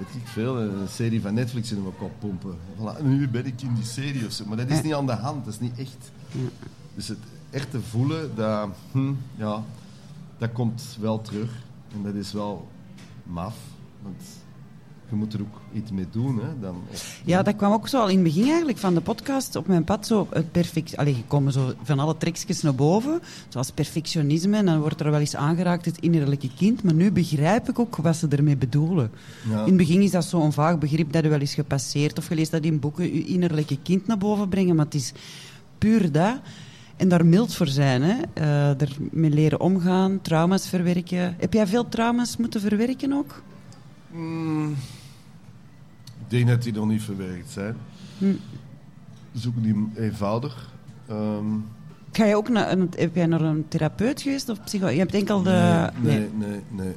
weet 0.00 0.22
ik 0.22 0.28
veel, 0.28 0.60
een 0.60 0.88
serie 0.88 1.20
van 1.20 1.34
Netflix 1.34 1.72
in 1.72 1.82
mijn 1.82 1.96
kop 1.96 2.12
pompen. 2.18 2.56
Voilà, 2.76 3.02
nu 3.02 3.28
ben 3.28 3.46
ik 3.46 3.62
in 3.62 3.74
die 3.74 3.84
serie 3.84 4.26
of 4.26 4.32
zo. 4.32 4.44
Maar 4.46 4.56
dat 4.56 4.70
is 4.70 4.82
niet 4.82 4.94
aan 4.94 5.06
de 5.06 5.12
hand, 5.12 5.44
dat 5.44 5.54
is 5.54 5.60
niet 5.60 5.78
echt. 5.78 6.10
Dus 6.94 7.08
het 7.08 7.18
echte 7.50 7.80
voelen, 7.80 8.34
dat, 8.34 8.68
hm, 8.92 9.12
ja, 9.36 9.64
dat 10.38 10.52
komt 10.52 10.96
wel 11.00 11.20
terug. 11.20 11.50
En 11.94 12.02
dat 12.02 12.14
is 12.14 12.32
wel 12.32 12.68
maf, 13.22 13.56
want 14.02 14.22
je 15.10 15.16
moet 15.16 15.32
er 15.34 15.40
ook 15.40 15.60
iets 15.72 15.90
mee 15.90 16.06
doen. 16.10 16.36
Hè, 16.38 16.60
dan, 16.60 16.76
of- 16.92 17.20
Ja, 17.24 17.42
dat 17.42 17.56
kwam 17.56 17.72
ook 17.72 17.88
zo 17.88 18.00
al 18.00 18.08
in 18.08 18.14
het 18.14 18.24
begin 18.24 18.44
eigenlijk 18.48 18.78
van 18.78 18.94
de 18.94 19.00
podcast 19.00 19.56
op 19.56 19.66
mijn 19.66 19.84
pad. 19.84 20.06
Zo 20.06 20.26
het 20.30 20.52
perfect, 20.52 20.96
allee, 20.96 21.16
je 21.16 21.24
komen 21.26 21.52
zo 21.52 21.72
van 21.82 21.98
alle 21.98 22.16
trekjes 22.16 22.62
naar 22.62 22.74
boven, 22.74 23.20
zoals 23.48 23.70
perfectionisme. 23.70 24.56
En 24.56 24.66
dan 24.66 24.80
wordt 24.80 25.00
er 25.00 25.10
wel 25.10 25.20
eens 25.20 25.36
aangeraakt 25.36 25.84
het 25.84 25.98
innerlijke 25.98 26.50
kind. 26.56 26.82
Maar 26.82 26.94
nu 26.94 27.12
begrijp 27.12 27.68
ik 27.68 27.78
ook 27.78 27.96
wat 27.96 28.16
ze 28.16 28.28
ermee 28.28 28.56
bedoelen. 28.56 29.10
Ja. 29.48 29.60
In 29.60 29.66
het 29.66 29.76
begin 29.76 30.02
is 30.02 30.10
dat 30.10 30.24
zo'n 30.24 30.52
vaag 30.52 30.78
begrip 30.78 31.12
dat 31.12 31.22
je 31.22 31.28
wel 31.28 31.38
eens 31.40 31.54
gepasseerd 31.54 32.18
of 32.18 32.26
gelezen 32.26 32.52
dat 32.52 32.64
in 32.64 32.78
boeken 32.80 33.04
je 33.14 33.24
innerlijke 33.24 33.78
kind 33.82 34.06
naar 34.06 34.18
boven 34.18 34.48
brengen. 34.48 34.76
Maar 34.76 34.84
het 34.84 34.94
is 34.94 35.12
puur 35.78 36.12
dat. 36.12 36.36
En 36.96 37.08
daar 37.08 37.26
mild 37.26 37.54
voor 37.54 37.66
zijn, 37.68 38.02
hè. 38.02 38.16
Eh, 38.32 38.80
ermee 38.80 39.30
leren 39.30 39.60
omgaan, 39.60 40.18
trauma's 40.22 40.68
verwerken. 40.68 41.34
Heb 41.38 41.52
jij 41.52 41.66
veel 41.66 41.88
trauma's 41.88 42.36
moeten 42.36 42.60
verwerken 42.60 43.12
ook? 43.12 43.42
Mm, 44.12 44.74
denk 46.30 46.48
dat 46.48 46.62
die 46.62 46.72
nog 46.72 46.86
niet 46.86 47.02
verwerkt 47.02 47.50
zijn. 47.50 47.76
Hm. 48.18 48.32
Zoek 49.32 49.62
die 49.62 49.88
eenvoudig. 49.96 50.70
Ehm, 51.08 51.46
Ga 52.12 52.24
je 52.24 52.36
ook 52.36 52.48
naar 52.48 52.72
een, 52.72 52.90
heb 52.96 53.14
jij 53.14 53.26
naar 53.26 53.40
een 53.40 53.68
therapeut 53.68 54.22
geweest 54.22 54.48
of 54.48 54.64
psycho? 54.64 54.88
Je 54.88 54.98
hebt 54.98 55.14
enkel 55.14 55.42
de. 55.42 55.90
nee, 56.00 56.18
nee, 56.18 56.28
nee, 56.34 56.60
nee. 56.70 56.94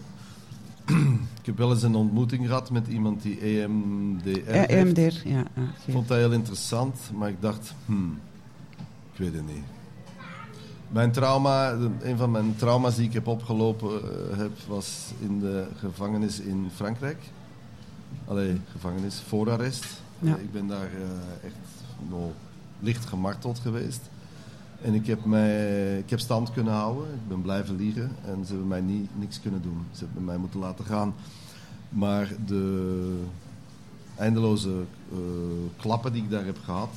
ik 1.40 1.46
heb 1.46 1.58
wel 1.58 1.72
eens 1.72 1.84
een 1.84 1.96
ontmoeting 1.96 2.48
gehad 2.48 2.72
met 2.72 2.88
iemand 2.88 3.22
die 3.22 3.46
E 3.46 3.62
EMDR 3.62 4.30
Ja, 4.30 4.44
heeft. 4.46 4.70
EMDR, 4.70 5.28
ja. 5.28 5.44
ah, 5.58 5.63
vond 5.90 6.08
dat 6.08 6.18
heel 6.18 6.32
interessant, 6.32 7.00
maar 7.16 7.30
ik 7.30 7.42
dacht, 7.42 7.74
hmm, 7.86 8.20
ik 9.13 9.20
weet 9.20 9.34
het 9.34 9.46
niet. 9.46 9.63
Mijn 10.90 11.12
trauma, 11.12 11.78
een 12.02 12.18
van 12.18 12.32
mijn 12.32 12.56
trauma's 12.56 12.96
die 12.96 13.06
ik 13.06 13.13
heb 13.13 13.28
opgelopen 13.28 13.90
eh, 13.90 14.38
heb, 14.38 14.52
was 14.68 15.12
in 15.20 15.40
de 15.40 15.68
gevangenis 15.78 16.40
in 16.40 16.68
Frankrijk. 16.75 17.18
Allee, 18.25 18.62
gevangenis, 18.72 19.22
voorarrest. 19.27 19.86
Ja. 20.20 20.36
Ik 20.36 20.51
ben 20.51 20.67
daar 20.67 20.89
eh, 20.93 21.46
echt 21.46 21.55
nog 22.10 22.32
licht 22.79 23.05
gemarteld 23.05 23.60
geweest. 23.60 24.01
En 24.82 24.93
ik 24.93 25.08
heb, 25.08 25.25
mij, 25.25 25.98
ik 25.98 26.10
heb 26.10 26.20
stand 26.20 26.51
kunnen 26.51 26.74
houden. 26.74 27.13
Ik 27.13 27.27
ben 27.27 27.41
blijven 27.41 27.75
liegen. 27.75 28.12
En 28.25 28.46
ze 28.46 28.51
hebben 28.51 28.67
mij 28.67 28.82
niet, 28.82 29.10
niks 29.20 29.41
kunnen 29.41 29.62
doen. 29.62 29.86
Ze 29.91 30.03
hebben 30.05 30.24
mij 30.24 30.38
moeten 30.38 30.60
laten 30.60 30.86
gaan. 30.86 31.13
Maar 31.89 32.34
de 32.46 33.22
eindeloze 34.15 34.84
eh, 35.12 35.17
klappen 35.77 36.13
die 36.13 36.24
ik 36.24 36.29
daar 36.29 36.46
heb 36.46 36.58
gehad, 36.63 36.96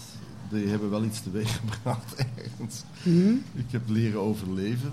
die 0.51 0.67
hebben 0.67 0.91
wel 0.91 1.05
iets 1.05 1.23
teweeg 1.23 1.57
gebracht 1.61 2.15
ergens. 2.15 2.83
Mhm. 3.03 3.35
Ik 3.55 3.71
heb 3.71 3.89
leren 3.89 4.21
overleven. 4.21 4.93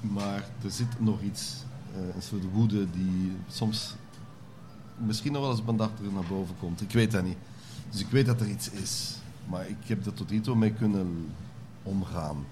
Maar 0.00 0.44
er 0.64 0.70
zit 0.70 1.00
nog 1.00 1.22
iets, 1.22 1.64
eh, 1.94 2.14
een 2.14 2.22
soort 2.22 2.44
woede 2.52 2.86
die 2.90 3.32
soms 3.48 3.94
misschien 5.06 5.32
nog 5.32 5.42
wel 5.42 5.50
eens 5.50 5.60
op 5.60 5.68
een 5.68 5.76
dag 5.76 5.90
naar 6.12 6.24
boven 6.28 6.54
komt. 6.60 6.80
Ik 6.80 6.90
weet 6.90 7.10
dat 7.10 7.24
niet. 7.24 7.36
Dus 7.90 8.00
ik 8.00 8.08
weet 8.10 8.26
dat 8.26 8.40
er 8.40 8.48
iets 8.48 8.70
is. 8.70 9.14
Maar 9.48 9.68
ik 9.68 9.76
heb 9.86 10.06
er 10.06 10.14
tot 10.14 10.30
nu 10.30 10.40
toe 10.40 10.56
mee 10.56 10.72
kunnen 10.72 11.26
omgaan. 11.82 12.46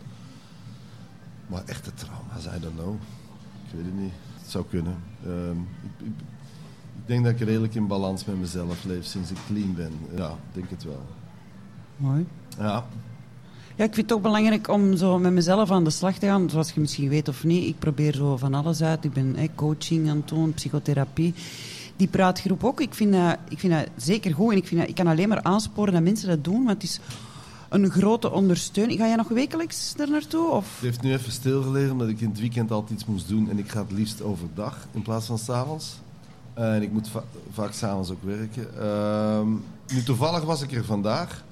Maar 1.47 1.63
echte 1.67 1.95
trauma's, 1.95 2.57
I 2.57 2.61
don't 2.61 2.77
know. 2.77 2.95
Ik 3.67 3.75
weet 3.75 3.85
het 3.85 4.01
niet. 4.01 4.13
Het 4.41 4.51
zou 4.51 4.65
kunnen. 4.71 4.97
Ehm, 5.25 5.59
ik, 5.59 6.07
ik, 6.07 6.13
ik 6.97 7.07
denk 7.07 7.25
dat 7.25 7.33
ik 7.33 7.41
redelijk 7.41 7.75
in 7.75 7.87
balans 7.87 8.25
met 8.25 8.41
mezelf 8.41 8.85
leef 8.85 9.05
sinds 9.05 9.31
ik 9.31 9.37
clean 9.47 9.75
ben. 9.75 9.93
Ja, 10.17 10.29
ik 10.29 10.55
denk 10.55 10.71
het 10.71 10.85
wel. 10.85 11.03
Mooi. 11.97 12.27
Ja, 12.59 12.87
Ja, 13.77 13.85
ik 13.85 13.95
vind 13.95 14.09
het 14.09 14.13
ook 14.13 14.23
belangrijk 14.23 14.69
om 14.69 14.97
zo 14.97 15.19
met 15.19 15.33
mezelf 15.33 15.71
aan 15.71 15.85
de 15.85 15.91
slag 15.91 16.19
te 16.19 16.27
gaan. 16.27 16.51
Zoals 16.51 16.71
je 16.73 16.81
misschien 16.81 17.09
weet 17.09 17.29
of 17.29 17.45
niet, 17.45 17.69
ik 17.69 17.79
probeer 17.79 18.15
zo 18.15 18.37
van 18.37 18.55
alles 18.55 18.83
uit. 18.83 19.05
Ik 19.05 19.13
ben 19.13 19.55
coaching 19.55 20.11
aan 20.11 20.17
het 20.17 20.29
doen, 20.29 20.55
psychotherapie. 20.55 21.35
Die 21.99 22.09
praatgroep 22.09 22.65
ook. 22.65 22.81
Ik 22.81 22.95
vind, 22.95 23.13
dat, 23.13 23.37
ik 23.49 23.59
vind 23.59 23.73
dat 23.73 23.87
zeker 23.97 24.35
goed. 24.35 24.53
En 24.53 24.57
ik, 24.57 24.67
vind 24.67 24.81
dat, 24.81 24.89
ik 24.89 24.95
kan 24.95 25.07
alleen 25.07 25.29
maar 25.29 25.43
aansporen 25.43 25.93
dat 25.93 26.03
mensen 26.03 26.29
dat 26.29 26.45
doen. 26.45 26.65
Want 26.65 26.69
het 26.69 26.83
is 26.83 27.01
een 27.69 27.91
grote 27.91 28.31
ondersteuning. 28.31 28.99
Ga 28.99 29.07
jij 29.07 29.17
nog 29.17 29.29
wekelijks 29.29 29.95
er 29.97 30.11
naartoe? 30.11 30.51
Of? 30.51 30.75
Het 30.75 30.85
heeft 30.85 31.03
nu 31.03 31.13
even 31.13 31.33
stilgelegen 31.33 31.93
omdat 31.93 32.09
ik 32.09 32.21
in 32.21 32.29
het 32.29 32.41
weekend 32.41 32.71
altijd 32.71 33.01
iets 33.01 33.09
moest 33.09 33.29
doen. 33.29 33.51
En 33.51 33.59
ik 33.59 33.71
ga 33.71 33.81
het 33.81 33.93
liefst 33.93 34.23
overdag 34.23 34.87
in 34.93 35.03
plaats 35.03 35.27
van 35.27 35.39
s'avonds. 35.39 35.99
En 36.55 36.83
ik 36.83 36.93
moet 36.93 37.09
va 37.09 37.25
vaak 37.53 37.73
s'avonds 37.73 38.11
ook 38.11 38.23
werken. 38.23 38.81
Ehm, 38.81 39.49
nu 39.95 40.03
toevallig 40.05 40.43
was 40.43 40.63
ik 40.63 40.73
er 40.73 40.85
vandaag. 40.85 41.45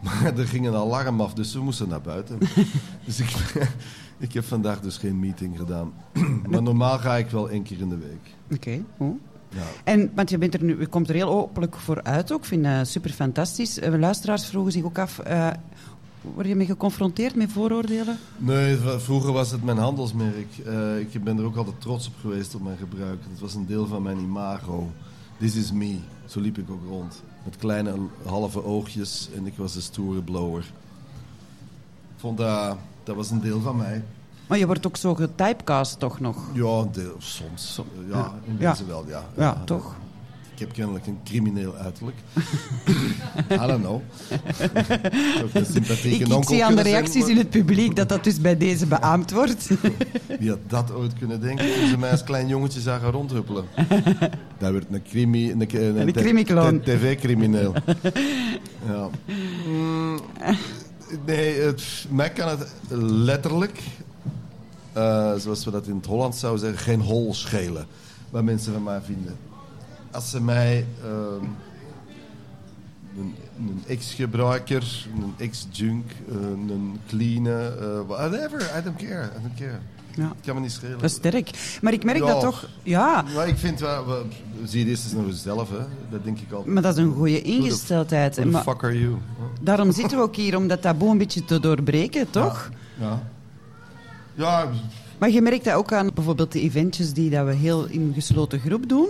Maar 0.04 0.38
er 0.38 0.46
ging 0.46 0.66
een 0.66 0.74
alarm 0.74 1.20
af, 1.20 1.34
dus 1.34 1.54
we 1.54 1.60
moesten 1.60 1.88
naar 1.88 2.00
buiten. 2.00 2.38
dus 3.06 3.20
ik, 3.20 3.30
ik 4.18 4.32
heb 4.32 4.44
vandaag 4.44 4.80
dus 4.80 4.96
geen 4.96 5.18
meeting 5.18 5.58
gedaan. 5.58 5.92
maar 6.50 6.62
normaal 6.62 6.98
ga 6.98 7.16
ik 7.16 7.30
wel 7.30 7.50
één 7.50 7.62
keer 7.62 7.80
in 7.80 7.88
de 7.88 7.98
week. 7.98 8.34
Oké. 8.52 8.84
Ja. 9.54 9.62
En, 9.84 10.10
want 10.14 10.30
je, 10.30 10.38
bent 10.38 10.54
er 10.54 10.64
nu, 10.64 10.80
je 10.80 10.86
komt 10.86 11.08
er 11.08 11.14
heel 11.14 11.28
openlijk 11.28 11.76
voor 11.76 12.02
uit 12.02 12.32
ook. 12.32 12.38
Ik 12.38 12.44
vind 12.44 12.64
dat 12.64 12.88
super 12.88 13.10
fantastisch. 13.10 13.78
Eh, 13.78 13.98
luisteraars 13.98 14.46
vroegen 14.46 14.72
zich 14.72 14.84
ook 14.84 14.98
af... 14.98 15.18
eh, 15.18 15.50
word 16.34 16.46
je 16.46 16.54
mee 16.54 16.66
geconfronteerd 16.66 17.34
met 17.34 17.52
vooroordelen? 17.52 18.18
Nee, 18.36 18.76
vroeger 18.96 19.32
was 19.32 19.50
het 19.50 19.62
mijn 19.62 19.78
handelsmerk. 19.78 20.58
Eh, 20.66 20.98
ik 20.98 21.24
ben 21.24 21.38
er 21.38 21.44
ook 21.44 21.56
altijd 21.56 21.80
trots 21.80 22.06
op 22.06 22.14
geweest 22.20 22.54
op 22.54 22.62
mijn 22.62 22.76
gebruik. 22.76 23.22
Het 23.30 23.40
was 23.40 23.54
een 23.54 23.66
deel 23.66 23.86
van 23.86 24.02
mijn 24.02 24.18
imago. 24.18 24.90
This 25.38 25.56
is 25.56 25.72
me. 25.72 25.98
Zo 26.26 26.40
liep 26.40 26.58
ik 26.58 26.70
ook 26.70 26.84
rond. 26.88 27.22
Met 27.44 27.56
kleine 27.56 27.94
halve 28.24 28.64
oogjes 28.64 29.28
en 29.36 29.46
ik 29.46 29.56
was 29.56 29.72
de 29.72 29.80
stoere 29.80 30.22
blower. 30.22 30.64
Ik 32.14 32.20
vond 32.20 32.38
dat, 32.38 32.76
dat 33.04 33.16
was 33.16 33.30
een 33.30 33.40
deel 33.40 33.60
van 33.60 33.76
mij. 33.76 34.02
Maar 34.46 34.58
je 34.58 34.66
wordt 34.66 34.86
ook 34.86 34.96
zo 34.96 35.14
getypecast 35.14 35.98
toch 35.98 36.20
nog? 36.20 36.36
Ja, 36.52 36.84
deel, 36.92 37.16
soms. 37.18 37.80
Ja, 38.10 38.32
in 38.46 38.56
Ja. 38.58 38.70
deze 38.70 38.86
wel, 38.86 39.04
ja. 39.08 39.24
Ja, 39.36 39.62
toch? 39.64 39.94
Ik 40.54 40.60
heb 40.60 40.72
kennelijk 40.72 41.06
een 41.06 41.18
crimineel 41.24 41.74
uiterlijk. 41.76 42.16
I 43.62 43.66
don't 43.66 43.80
know. 43.82 44.00
Ik, 46.04 46.28
ik 46.28 46.44
zie 46.44 46.64
aan 46.64 46.74
de 46.74 46.82
zijn, 46.82 46.94
reacties 46.94 47.20
maar- 47.20 47.30
in 47.30 47.36
het 47.36 47.50
publiek 47.50 47.96
dat 47.96 48.08
dat 48.08 48.24
dus 48.24 48.40
bij 48.40 48.56
deze 48.56 48.86
beaamd 48.86 49.30
wordt. 49.30 49.68
Wie 50.40 50.48
had 50.50 50.58
dat 50.66 50.92
ooit 50.92 51.12
kunnen 51.18 51.40
denken 51.40 51.74
toen 51.74 51.88
ze 51.88 51.98
mij 51.98 52.10
als 52.10 52.24
klein 52.24 52.48
jongetje 52.48 52.80
zagen 52.80 53.10
rondhuppelen? 53.10 53.64
Dat 54.58 54.72
werd 54.72 54.86
een 54.90 55.02
crimi... 55.02 55.50
Een, 55.50 55.60
een, 56.56 56.80
tv-crimineel. 56.82 57.74
ja. 58.86 59.08
Mm, 59.66 60.18
nee, 61.26 61.60
het, 61.60 62.06
mij 62.10 62.30
kan 62.30 62.48
het 62.48 62.68
letterlijk, 63.00 63.80
zoals 65.38 65.64
we 65.64 65.70
dat 65.70 65.86
in 65.86 65.96
het 65.96 66.06
Holland 66.06 66.34
zouden 66.36 66.60
zeggen, 66.60 66.78
geen 66.82 67.00
hol 67.00 67.34
schelen. 67.34 67.86
Wat 68.30 68.42
mensen 68.42 68.72
van 68.72 68.82
mij 68.82 69.00
vinden. 69.00 69.36
Als 70.10 70.30
ze 70.30 70.40
mij... 70.42 70.86
ehm, 71.02 71.44
een, 73.18 73.34
een 73.58 73.82
ex-gebruiker, 73.86 75.06
een 75.22 75.34
ex-junk, 75.38 76.10
eh, 76.28 76.34
een 76.70 76.98
clean, 77.08 77.46
eh, 77.46 78.00
whatever, 78.06 78.60
I 78.78 78.82
don't 78.84 78.96
care, 78.96 79.24
I 79.38 79.42
don't 79.42 79.54
care. 79.58 79.78
Ja. 80.16 80.28
Het 80.28 80.44
kan 80.46 80.54
me 80.54 80.60
niet 80.60 80.72
schelen. 80.72 80.92
Dat 80.98 81.10
is 81.10 81.12
sterk. 81.16 81.50
Maar 81.82 81.92
ik 81.92 82.04
merk 82.04 82.18
Ja. 82.18 82.26
dat 82.26 82.40
toch... 82.40 82.68
Ja, 82.82 83.24
Maar 83.34 83.48
ik 83.48 83.56
vind 83.56 83.80
wel, 83.80 84.06
wel 84.06 84.26
zie 84.64 84.84
je 84.84 84.90
eerst 84.90 85.04
eens 85.04 85.12
naar 85.12 85.24
jezelf, 85.26 85.70
hè? 85.70 85.84
Dat 86.10 86.24
denk 86.24 86.38
ik 86.38 86.52
al. 86.52 86.62
maar 86.66 86.82
dat 86.82 86.96
is 86.96 87.02
een 87.04 87.12
goede 87.14 87.42
ingesteldheid. 87.42 88.34
Who 88.34 88.44
the 88.44 88.50
Maar 88.50 88.62
fuck 88.62 88.82
are 88.84 88.98
you? 89.00 89.16
daarom 89.60 89.92
zitten 89.92 90.16
we 90.18 90.22
ook 90.24 90.36
hier, 90.36 90.56
om 90.56 90.68
dat 90.68 90.82
taboe 90.82 91.10
een 91.10 91.18
beetje 91.18 91.44
te 91.44 91.60
doorbreken, 91.60 92.30
toch? 92.30 92.70
Ja. 93.00 93.06
Ja, 93.08 93.22
Maar 95.18 95.30
je 95.30 95.42
merkt 95.42 95.64
dat 95.64 95.74
ook 95.74 95.92
aan 95.92 96.10
bijvoorbeeld 96.14 96.52
de 96.52 96.60
eventjes 96.60 97.12
die 97.12 97.30
dat 97.30 97.46
we 97.46 97.54
heel 97.54 97.86
in 97.86 98.12
gesloten 98.14 98.60
groep 98.60 98.88
doen. 98.88 99.08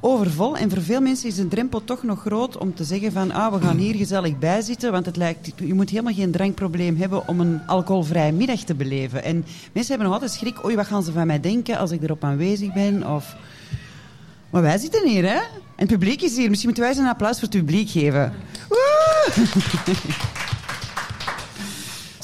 Overvol. 0.00 0.56
En 0.56 0.70
voor 0.70 0.82
veel 0.82 1.00
mensen 1.00 1.28
is 1.28 1.34
de 1.34 1.48
drempel 1.48 1.84
toch 1.84 2.02
nog 2.02 2.20
groot 2.20 2.56
om 2.56 2.74
te 2.74 2.84
zeggen 2.84 3.12
van 3.12 3.32
ah, 3.32 3.52
we 3.54 3.60
gaan 3.60 3.76
hier 3.76 3.94
gezellig 3.94 4.38
bij 4.38 4.62
zitten. 4.62 4.92
Want 4.92 5.06
het 5.06 5.16
lijkt, 5.16 5.52
je 5.56 5.74
moet 5.74 5.90
helemaal 5.90 6.14
geen 6.14 6.30
drankprobleem 6.30 6.96
hebben 6.96 7.28
om 7.28 7.40
een 7.40 7.60
alcoholvrije 7.66 8.32
middag 8.32 8.60
te 8.60 8.74
beleven. 8.74 9.24
En 9.24 9.44
mensen 9.72 9.88
hebben 9.88 10.06
nog 10.06 10.12
altijd 10.12 10.32
schrik. 10.32 10.64
Oei, 10.64 10.76
wat 10.76 10.86
gaan 10.86 11.02
ze 11.02 11.12
van 11.12 11.26
mij 11.26 11.40
denken 11.40 11.78
als 11.78 11.90
ik 11.90 12.02
erop 12.02 12.24
aanwezig 12.24 12.72
ben? 12.72 13.10
Of... 13.10 13.36
Maar 14.50 14.62
wij 14.62 14.78
zitten 14.78 15.08
hier, 15.08 15.22
hè? 15.22 15.36
En 15.36 15.44
het 15.76 15.88
publiek 15.88 16.22
is 16.22 16.36
hier. 16.36 16.48
Misschien 16.48 16.68
moeten 16.68 16.82
wij 16.84 16.92
eens 16.92 17.02
een 17.02 17.10
applaus 17.12 17.38
voor 17.38 17.48
het 17.48 17.58
publiek 17.58 17.90
geven. 17.90 18.32
Woe! 18.68 19.32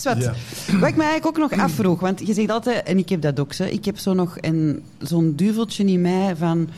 Ja. 0.03 0.35
Wat 0.79 0.89
ik 0.89 0.97
me 0.97 1.03
eigenlijk 1.05 1.27
ook 1.27 1.51
nog 1.51 1.61
afvroeg, 1.61 2.01
want 2.01 2.27
je 2.27 2.35
zegt 2.35 2.51
altijd, 2.51 2.83
en 2.87 2.99
ik 2.99 3.09
heb 3.09 3.21
dat 3.23 3.41
ook, 3.41 3.55
hè, 3.55 3.67
ik 3.67 3.85
heb 3.85 3.99
zo 3.99 4.15
nog 4.15 4.37
een- 4.41 4.83
zo'n 4.99 5.33
duveltje 5.37 5.85
in 5.85 6.01
mij 6.01 6.37
van, 6.37 6.69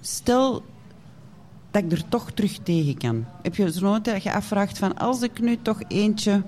stel 0.00 0.62
dat 1.70 1.82
ik 1.82 1.92
er 1.92 2.08
toch 2.08 2.30
terug 2.32 2.58
tegen 2.62 2.98
kan. 2.98 3.24
Heb 3.42 3.54
je 3.54 3.72
zo 3.72 3.80
nooit 3.80 4.04
dat 4.04 4.22
je 4.22 4.32
afvraagt 4.32 4.78
van, 4.78 4.96
als 4.98 5.22
ik 5.22 5.40
nu 5.40 5.58
toch 5.62 5.78
eentje... 5.88 6.42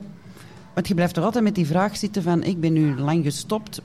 Want 0.74 0.88
je 0.88 0.94
blijft 0.94 1.14
toch 1.14 1.24
altijd 1.24 1.44
met 1.44 1.54
die 1.54 1.66
vraag 1.66 1.96
zitten 1.96 2.22
van, 2.22 2.42
ik 2.42 2.60
ben 2.60 2.72
nu 2.72 2.96
lang 2.98 3.24
gestopt, 3.24 3.80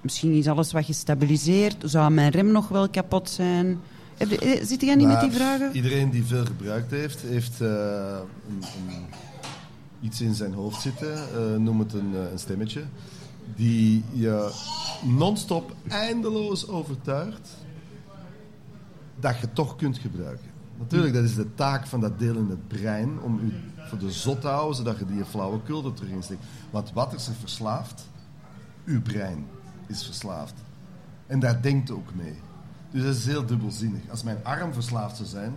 misschien 0.00 0.32
is 0.32 0.46
alles 0.46 0.72
wat 0.72 0.84
gestabiliseerd, 0.84 1.76
zou 1.84 2.10
mijn 2.10 2.30
rem 2.30 2.52
nog 2.52 2.68
wel 2.68 2.88
kapot 2.88 3.30
zijn? 3.30 3.78
Heb 4.16 4.30
je- 4.30 4.38
eh, 4.38 4.64
Zit 4.64 4.80
jij 4.80 4.94
niet 4.94 5.06
met 5.06 5.20
die 5.20 5.30
vragen? 5.30 5.70
Iedereen 5.72 6.10
die 6.10 6.24
veel 6.24 6.44
gebruikt 6.44 6.90
heeft, 6.90 7.20
heeft 7.22 7.60
eh, 7.60 7.68
een, 7.68 8.62
een- 8.62 9.04
iets 10.00 10.20
in 10.20 10.34
zijn 10.34 10.54
hoofd 10.54 10.80
zitten, 10.80 11.14
eh, 11.14 11.56
noem 11.56 11.78
het 11.78 11.92
een, 11.92 12.14
eh, 12.14 12.30
een 12.30 12.38
stemmetje, 12.38 12.84
die 13.56 14.04
je 14.12 14.52
non-stop 15.02 15.74
eindeloos 15.88 16.68
overtuigt 16.68 17.56
dat 19.20 19.38
je 19.38 19.52
toch 19.52 19.76
kunt 19.76 19.98
gebruiken. 19.98 20.50
Natuurlijk, 20.78 21.14
dat 21.14 21.24
is 21.24 21.34
de 21.34 21.54
taak 21.54 21.86
van 21.86 22.00
dat 22.00 22.18
deel 22.18 22.36
in 22.36 22.48
het 22.48 22.68
brein 22.68 23.20
om 23.20 23.38
u 23.38 23.52
voor 23.88 23.98
de 23.98 24.10
zot 24.10 24.40
te 24.40 24.46
houden, 24.46 24.76
zodat 24.76 24.98
je 24.98 25.06
die 25.06 25.24
flauwekul 25.24 25.84
er 25.84 25.92
terug 25.92 26.10
insteekt. 26.10 26.44
Want 26.70 26.92
wat 26.92 27.14
is 27.14 27.26
er 27.26 27.34
verslaafd? 27.34 28.08
Uw 28.84 29.02
brein 29.02 29.46
is 29.86 30.04
verslaafd. 30.04 30.54
En 31.26 31.40
daar 31.40 31.62
denkt 31.62 31.90
ook 31.90 32.14
mee. 32.14 32.34
Dus 32.90 33.02
dat 33.02 33.14
is 33.14 33.26
heel 33.26 33.46
dubbelzinnig. 33.46 34.00
Als 34.10 34.22
mijn 34.22 34.44
arm 34.44 34.72
verslaafd 34.72 35.16
zou 35.16 35.28
zijn, 35.28 35.52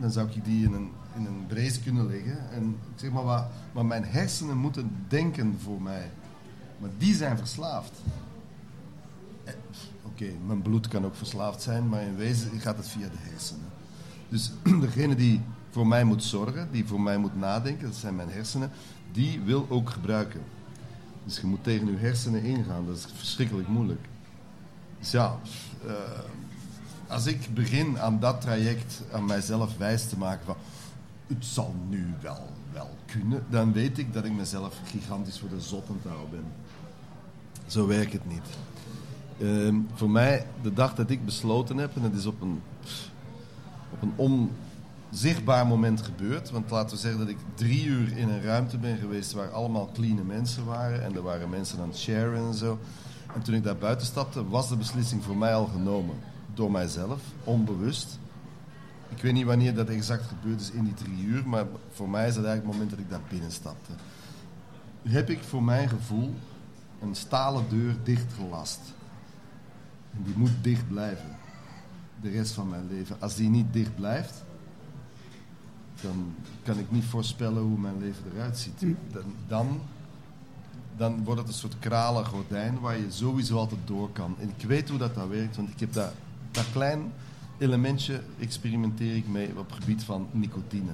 dan 0.00 0.10
zou 0.10 0.28
ik 0.28 0.44
die 0.44 0.64
in 0.64 0.72
een, 0.72 0.90
in 1.18 1.26
een 1.26 1.46
brace 1.46 1.80
kunnen 1.80 2.06
leggen. 2.06 2.50
En 2.50 2.76
zeg 2.94 3.10
maar, 3.10 3.24
wat, 3.24 3.46
maar 3.72 3.86
mijn 3.86 4.04
hersenen 4.04 4.56
moeten 4.56 5.04
denken 5.08 5.58
voor 5.62 5.82
mij. 5.82 6.10
Maar 6.78 6.90
die 6.98 7.14
zijn 7.14 7.38
verslaafd. 7.38 7.92
Eh, 9.44 9.52
Oké, 10.02 10.32
mijn 10.46 10.62
bloed 10.62 10.88
kan 10.88 11.04
ook 11.04 11.16
verslaafd 11.16 11.62
zijn, 11.62 11.88
maar 11.88 12.02
in 12.02 12.16
wezen 12.16 12.60
gaat 12.60 12.76
het 12.76 12.88
via 12.88 13.08
de 13.08 13.30
hersenen. 13.30 13.66
Dus 14.28 14.52
degene 14.80 15.14
die 15.14 15.40
voor 15.70 15.86
mij 15.86 16.04
moet 16.04 16.22
zorgen, 16.22 16.68
die 16.72 16.86
voor 16.86 17.00
mij 17.00 17.18
moet 17.18 17.36
nadenken, 17.36 17.86
dat 17.86 17.96
zijn 17.96 18.16
mijn 18.16 18.30
hersenen, 18.30 18.70
die 19.12 19.40
wil 19.40 19.66
ook 19.68 19.90
gebruiken. 19.90 20.40
Dus 21.24 21.40
je 21.40 21.46
moet 21.46 21.64
tegen 21.64 21.86
je 21.86 21.96
hersenen 21.96 22.42
ingaan, 22.42 22.86
dat 22.86 22.96
is 22.96 23.06
verschrikkelijk 23.16 23.68
moeilijk. 23.68 24.06
Dus 24.98 25.10
ja, 25.10 25.38
eh, 25.86 25.92
als 27.06 27.26
ik 27.26 27.54
begin 27.54 27.98
aan 27.98 28.20
dat 28.20 28.40
traject 28.40 29.02
aan 29.12 29.24
mijzelf 29.24 29.76
wijs 29.76 30.08
te 30.08 30.18
maken 30.18 30.46
van 30.46 30.56
het 31.28 31.44
zal 31.44 31.74
nu 31.88 32.14
wel, 32.20 32.48
wel 32.72 32.90
kunnen, 33.06 33.44
dan 33.48 33.72
weet 33.72 33.98
ik 33.98 34.12
dat 34.12 34.24
ik 34.24 34.32
mezelf 34.32 34.80
gigantisch 34.84 35.38
voor 35.38 35.48
de 35.48 35.60
zot 35.60 35.88
aan 35.88 35.98
het 36.02 36.12
houden 36.12 36.30
ben. 36.30 36.52
Zo 37.66 37.86
werkt 37.86 38.12
het 38.12 38.28
niet. 38.28 38.42
Ehm, 39.40 39.76
voor 39.94 40.10
mij, 40.10 40.46
de 40.62 40.72
dag 40.72 40.94
dat 40.94 41.10
ik 41.10 41.24
besloten 41.24 41.76
heb, 41.76 41.96
en 41.96 42.02
het 42.02 42.14
is 42.14 42.26
op 42.26 42.40
een, 42.40 42.62
op 43.90 44.02
een 44.02 44.42
onzichtbaar 45.10 45.66
moment 45.66 46.02
gebeurd. 46.02 46.50
Want 46.50 46.70
laten 46.70 46.96
we 46.96 47.02
zeggen 47.02 47.20
dat 47.20 47.28
ik 47.28 47.38
drie 47.54 47.84
uur 47.84 48.16
in 48.16 48.28
een 48.28 48.42
ruimte 48.42 48.78
ben 48.78 48.96
geweest 48.96 49.32
waar 49.32 49.50
allemaal 49.50 49.90
clean 49.94 50.26
mensen 50.26 50.64
waren. 50.64 51.04
En 51.04 51.14
er 51.14 51.22
waren 51.22 51.50
mensen 51.50 51.80
aan 51.80 51.88
het 51.88 51.98
sharen 51.98 52.46
en 52.46 52.54
zo. 52.54 52.78
En 53.34 53.42
toen 53.42 53.54
ik 53.54 53.62
daar 53.62 53.76
buiten 53.76 54.06
stapte, 54.06 54.48
was 54.48 54.68
de 54.68 54.76
beslissing 54.76 55.24
voor 55.24 55.36
mij 55.36 55.54
al 55.54 55.66
genomen. 55.66 56.14
Door 56.54 56.70
mijzelf, 56.70 57.20
onbewust. 57.44 58.18
Ik 59.08 59.22
weet 59.22 59.32
niet 59.32 59.44
wanneer 59.44 59.74
dat 59.74 59.88
exact 59.88 60.24
gebeurd 60.26 60.60
is 60.60 60.70
in 60.70 60.84
die 60.84 60.94
drie 60.94 61.24
uur, 61.24 61.48
maar 61.48 61.66
voor 61.92 62.08
mij 62.08 62.28
is 62.28 62.34
dat 62.34 62.44
eigenlijk 62.44 62.66
het 62.66 62.72
moment 62.72 62.90
dat 62.90 62.98
ik 62.98 63.10
daar 63.10 63.30
binnen 63.30 63.52
stapte. 63.52 63.92
Heb 65.02 65.30
ik 65.30 65.42
voor 65.42 65.62
mijn 65.62 65.88
gevoel 65.88 66.34
een 67.00 67.14
stalen 67.14 67.64
deur 67.68 67.96
dichtgelast. 68.02 68.80
En 70.16 70.22
die 70.22 70.34
moet 70.36 70.50
dicht 70.62 70.88
blijven. 70.88 71.36
De 72.20 72.30
rest 72.30 72.52
van 72.52 72.68
mijn 72.68 72.86
leven. 72.88 73.16
Als 73.20 73.34
die 73.34 73.48
niet 73.48 73.72
dicht 73.72 73.94
blijft, 73.94 74.44
dan 76.00 76.34
kan 76.62 76.78
ik 76.78 76.90
niet 76.90 77.04
voorspellen 77.04 77.62
hoe 77.62 77.78
mijn 77.78 77.98
leven 77.98 78.22
eruit 78.34 78.58
ziet. 78.58 78.80
Dan, 79.12 79.24
dan 79.46 79.80
dan 80.98 81.24
wordt 81.24 81.40
het 81.40 81.48
een 81.48 81.54
soort 81.54 81.78
kralen 81.78 82.26
gordijn 82.26 82.80
waar 82.80 82.98
je 82.98 83.10
sowieso 83.10 83.56
altijd 83.56 83.80
door 83.84 84.10
kan. 84.12 84.36
En 84.38 84.52
ik 84.56 84.66
weet 84.66 84.88
hoe 84.88 84.98
dat, 84.98 85.14
dat 85.14 85.28
werkt, 85.28 85.56
want 85.56 85.68
ik 85.68 85.80
heb 85.80 85.92
dat, 85.92 86.12
dat 86.50 86.64
klein 86.72 87.12
elementje 87.58 88.20
experimenteer 88.38 89.16
ik 89.16 89.28
mee 89.28 89.48
op 89.56 89.70
het 89.70 89.78
gebied 89.78 90.02
van 90.02 90.28
nicotine. 90.30 90.92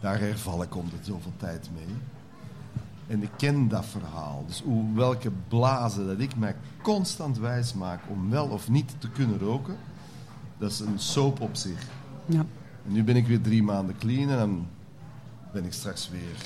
Daar 0.00 0.18
herval 0.18 0.62
ik 0.62 0.76
om 0.76 0.88
de 0.90 0.96
zoveel 1.02 1.32
tijd 1.36 1.68
mee. 1.74 1.96
En 3.06 3.22
ik 3.22 3.30
ken 3.36 3.68
dat 3.68 3.86
verhaal. 3.86 4.44
Dus 4.46 4.62
hoe, 4.62 4.94
welke 4.94 5.30
blazen 5.48 6.06
dat 6.06 6.18
ik 6.18 6.36
mij 6.36 6.56
constant 6.82 7.38
wijs 7.38 7.74
maak 7.74 8.00
om 8.08 8.30
wel 8.30 8.46
of 8.46 8.68
niet 8.68 8.94
te 8.98 9.08
kunnen 9.08 9.38
roken, 9.38 9.76
dat 10.58 10.70
is 10.70 10.80
een 10.80 10.98
soap 10.98 11.40
op 11.40 11.56
zich. 11.56 11.86
Ja. 12.26 12.44
En 12.86 12.92
nu 12.92 13.04
ben 13.04 13.16
ik 13.16 13.26
weer 13.26 13.40
drie 13.40 13.62
maanden 13.62 13.96
clean 13.98 14.30
en 14.30 14.38
dan 14.38 14.66
ben 15.52 15.64
ik 15.64 15.72
straks 15.72 16.10
weer 16.10 16.36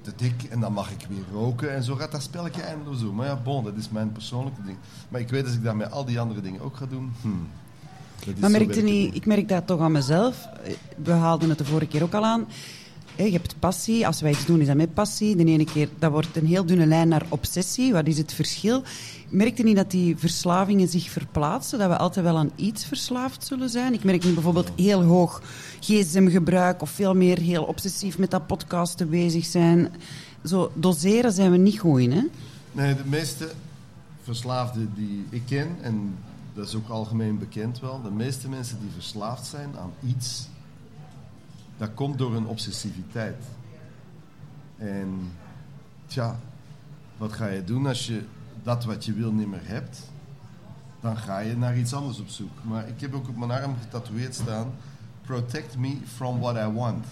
te 0.00 0.12
dik 0.16 0.42
en 0.42 0.60
dan 0.60 0.72
mag 0.72 0.90
ik 0.90 1.06
weer 1.08 1.24
roken. 1.32 1.74
En 1.74 1.82
zo 1.82 1.94
gaat 1.94 2.12
dat 2.12 2.22
spelletje 2.22 2.62
eindeloos 2.62 3.00
door. 3.00 3.14
Maar 3.14 3.26
ja, 3.26 3.36
bon, 3.36 3.64
dat 3.64 3.76
is 3.76 3.90
mijn 3.90 4.12
persoonlijke 4.12 4.62
ding. 4.62 4.76
Maar 5.08 5.20
ik 5.20 5.28
weet 5.28 5.44
als 5.44 5.54
ik 5.54 5.62
dat 5.62 5.74
met 5.74 5.90
al 5.90 6.04
die 6.04 6.20
andere 6.20 6.40
dingen 6.40 6.60
ook 6.60 6.76
ga 6.76 6.86
doen. 6.86 7.12
Hmm, 7.20 7.32
dat 7.32 7.46
is 7.46 7.63
Maar 8.38 8.50
merkte 8.50 8.80
niet, 8.80 9.14
ik 9.14 9.26
merk 9.26 9.48
dat 9.48 9.66
toch 9.66 9.80
aan 9.80 9.92
mezelf. 9.92 10.48
We 10.96 11.10
haalden 11.12 11.48
het 11.48 11.58
de 11.58 11.64
vorige 11.64 11.86
keer 11.86 12.02
ook 12.02 12.14
al 12.14 12.24
aan. 12.24 12.46
Je 13.16 13.30
hebt 13.30 13.54
passie. 13.58 14.06
Als 14.06 14.20
wij 14.20 14.30
iets 14.30 14.46
doen, 14.46 14.60
is 14.60 14.66
dat 14.66 14.76
met 14.76 14.94
passie. 14.94 15.36
De 15.36 15.44
ene 15.44 15.64
keer, 15.64 15.88
dat 15.98 16.10
wordt 16.10 16.36
een 16.36 16.46
heel 16.46 16.66
dunne 16.66 16.86
lijn 16.86 17.08
naar 17.08 17.26
obsessie. 17.28 17.92
Wat 17.92 18.06
is 18.06 18.18
het 18.18 18.32
verschil? 18.32 18.82
Merkte 19.28 19.62
niet 19.62 19.76
dat 19.76 19.90
die 19.90 20.16
verslavingen 20.16 20.88
zich 20.88 21.10
verplaatsen? 21.10 21.78
Dat 21.78 21.88
we 21.88 21.96
altijd 21.96 22.24
wel 22.24 22.36
aan 22.36 22.50
iets 22.56 22.84
verslaafd 22.84 23.46
zullen 23.46 23.68
zijn? 23.68 23.92
Ik 23.92 24.04
merk 24.04 24.24
nu 24.24 24.32
bijvoorbeeld 24.32 24.70
heel 24.76 25.02
hoog 25.02 25.42
gsm-gebruik 25.80 26.82
of 26.82 26.90
veel 26.90 27.14
meer 27.14 27.38
heel 27.38 27.64
obsessief 27.64 28.18
met 28.18 28.30
dat 28.30 28.46
podcasten 28.46 29.10
bezig 29.10 29.44
zijn. 29.44 29.92
Zo 30.44 30.72
doseren 30.74 31.32
zijn 31.32 31.50
we 31.50 31.56
niet 31.56 31.78
goed 31.78 32.00
in, 32.00 32.12
hè? 32.12 32.22
Nee, 32.72 32.94
de 32.94 33.04
meeste 33.04 33.50
verslaafden 34.22 34.92
die 34.96 35.24
ik 35.30 35.42
ken, 35.46 35.68
en 35.80 36.14
dat 36.54 36.66
is 36.66 36.74
ook 36.74 36.88
algemeen 36.88 37.38
bekend 37.38 37.80
wel, 37.80 38.02
de 38.02 38.10
meeste 38.10 38.48
mensen 38.48 38.80
die 38.80 38.90
verslaafd 38.90 39.46
zijn 39.46 39.78
aan 39.78 39.92
iets, 40.06 40.48
dat 41.76 41.90
komt 41.94 42.18
door 42.18 42.34
een 42.36 42.46
obsessiviteit. 42.46 43.44
En 44.76 45.32
tja, 46.06 46.38
wat 47.16 47.32
ga 47.32 47.46
je 47.46 47.64
doen 47.64 47.86
als 47.86 48.06
je 48.06 48.24
dat 48.62 48.84
wat 48.84 49.04
je 49.04 49.12
wil 49.12 49.32
niet 49.32 49.48
meer 49.48 49.66
hebt? 49.68 50.10
Dan 51.00 51.16
ga 51.16 51.38
je 51.38 51.56
naar 51.56 51.78
iets 51.78 51.94
anders 51.94 52.18
op 52.20 52.28
zoek. 52.28 52.58
Maar 52.62 52.88
ik 52.88 53.00
heb 53.00 53.14
ook 53.14 53.28
op 53.28 53.36
mijn 53.36 53.50
arm 53.50 53.74
getatoeëerd 53.80 54.34
staan: 54.34 54.72
Protect 55.26 55.76
me 55.76 55.96
from 56.14 56.38
what 56.40 56.56
I 56.56 56.72
want. 56.72 57.04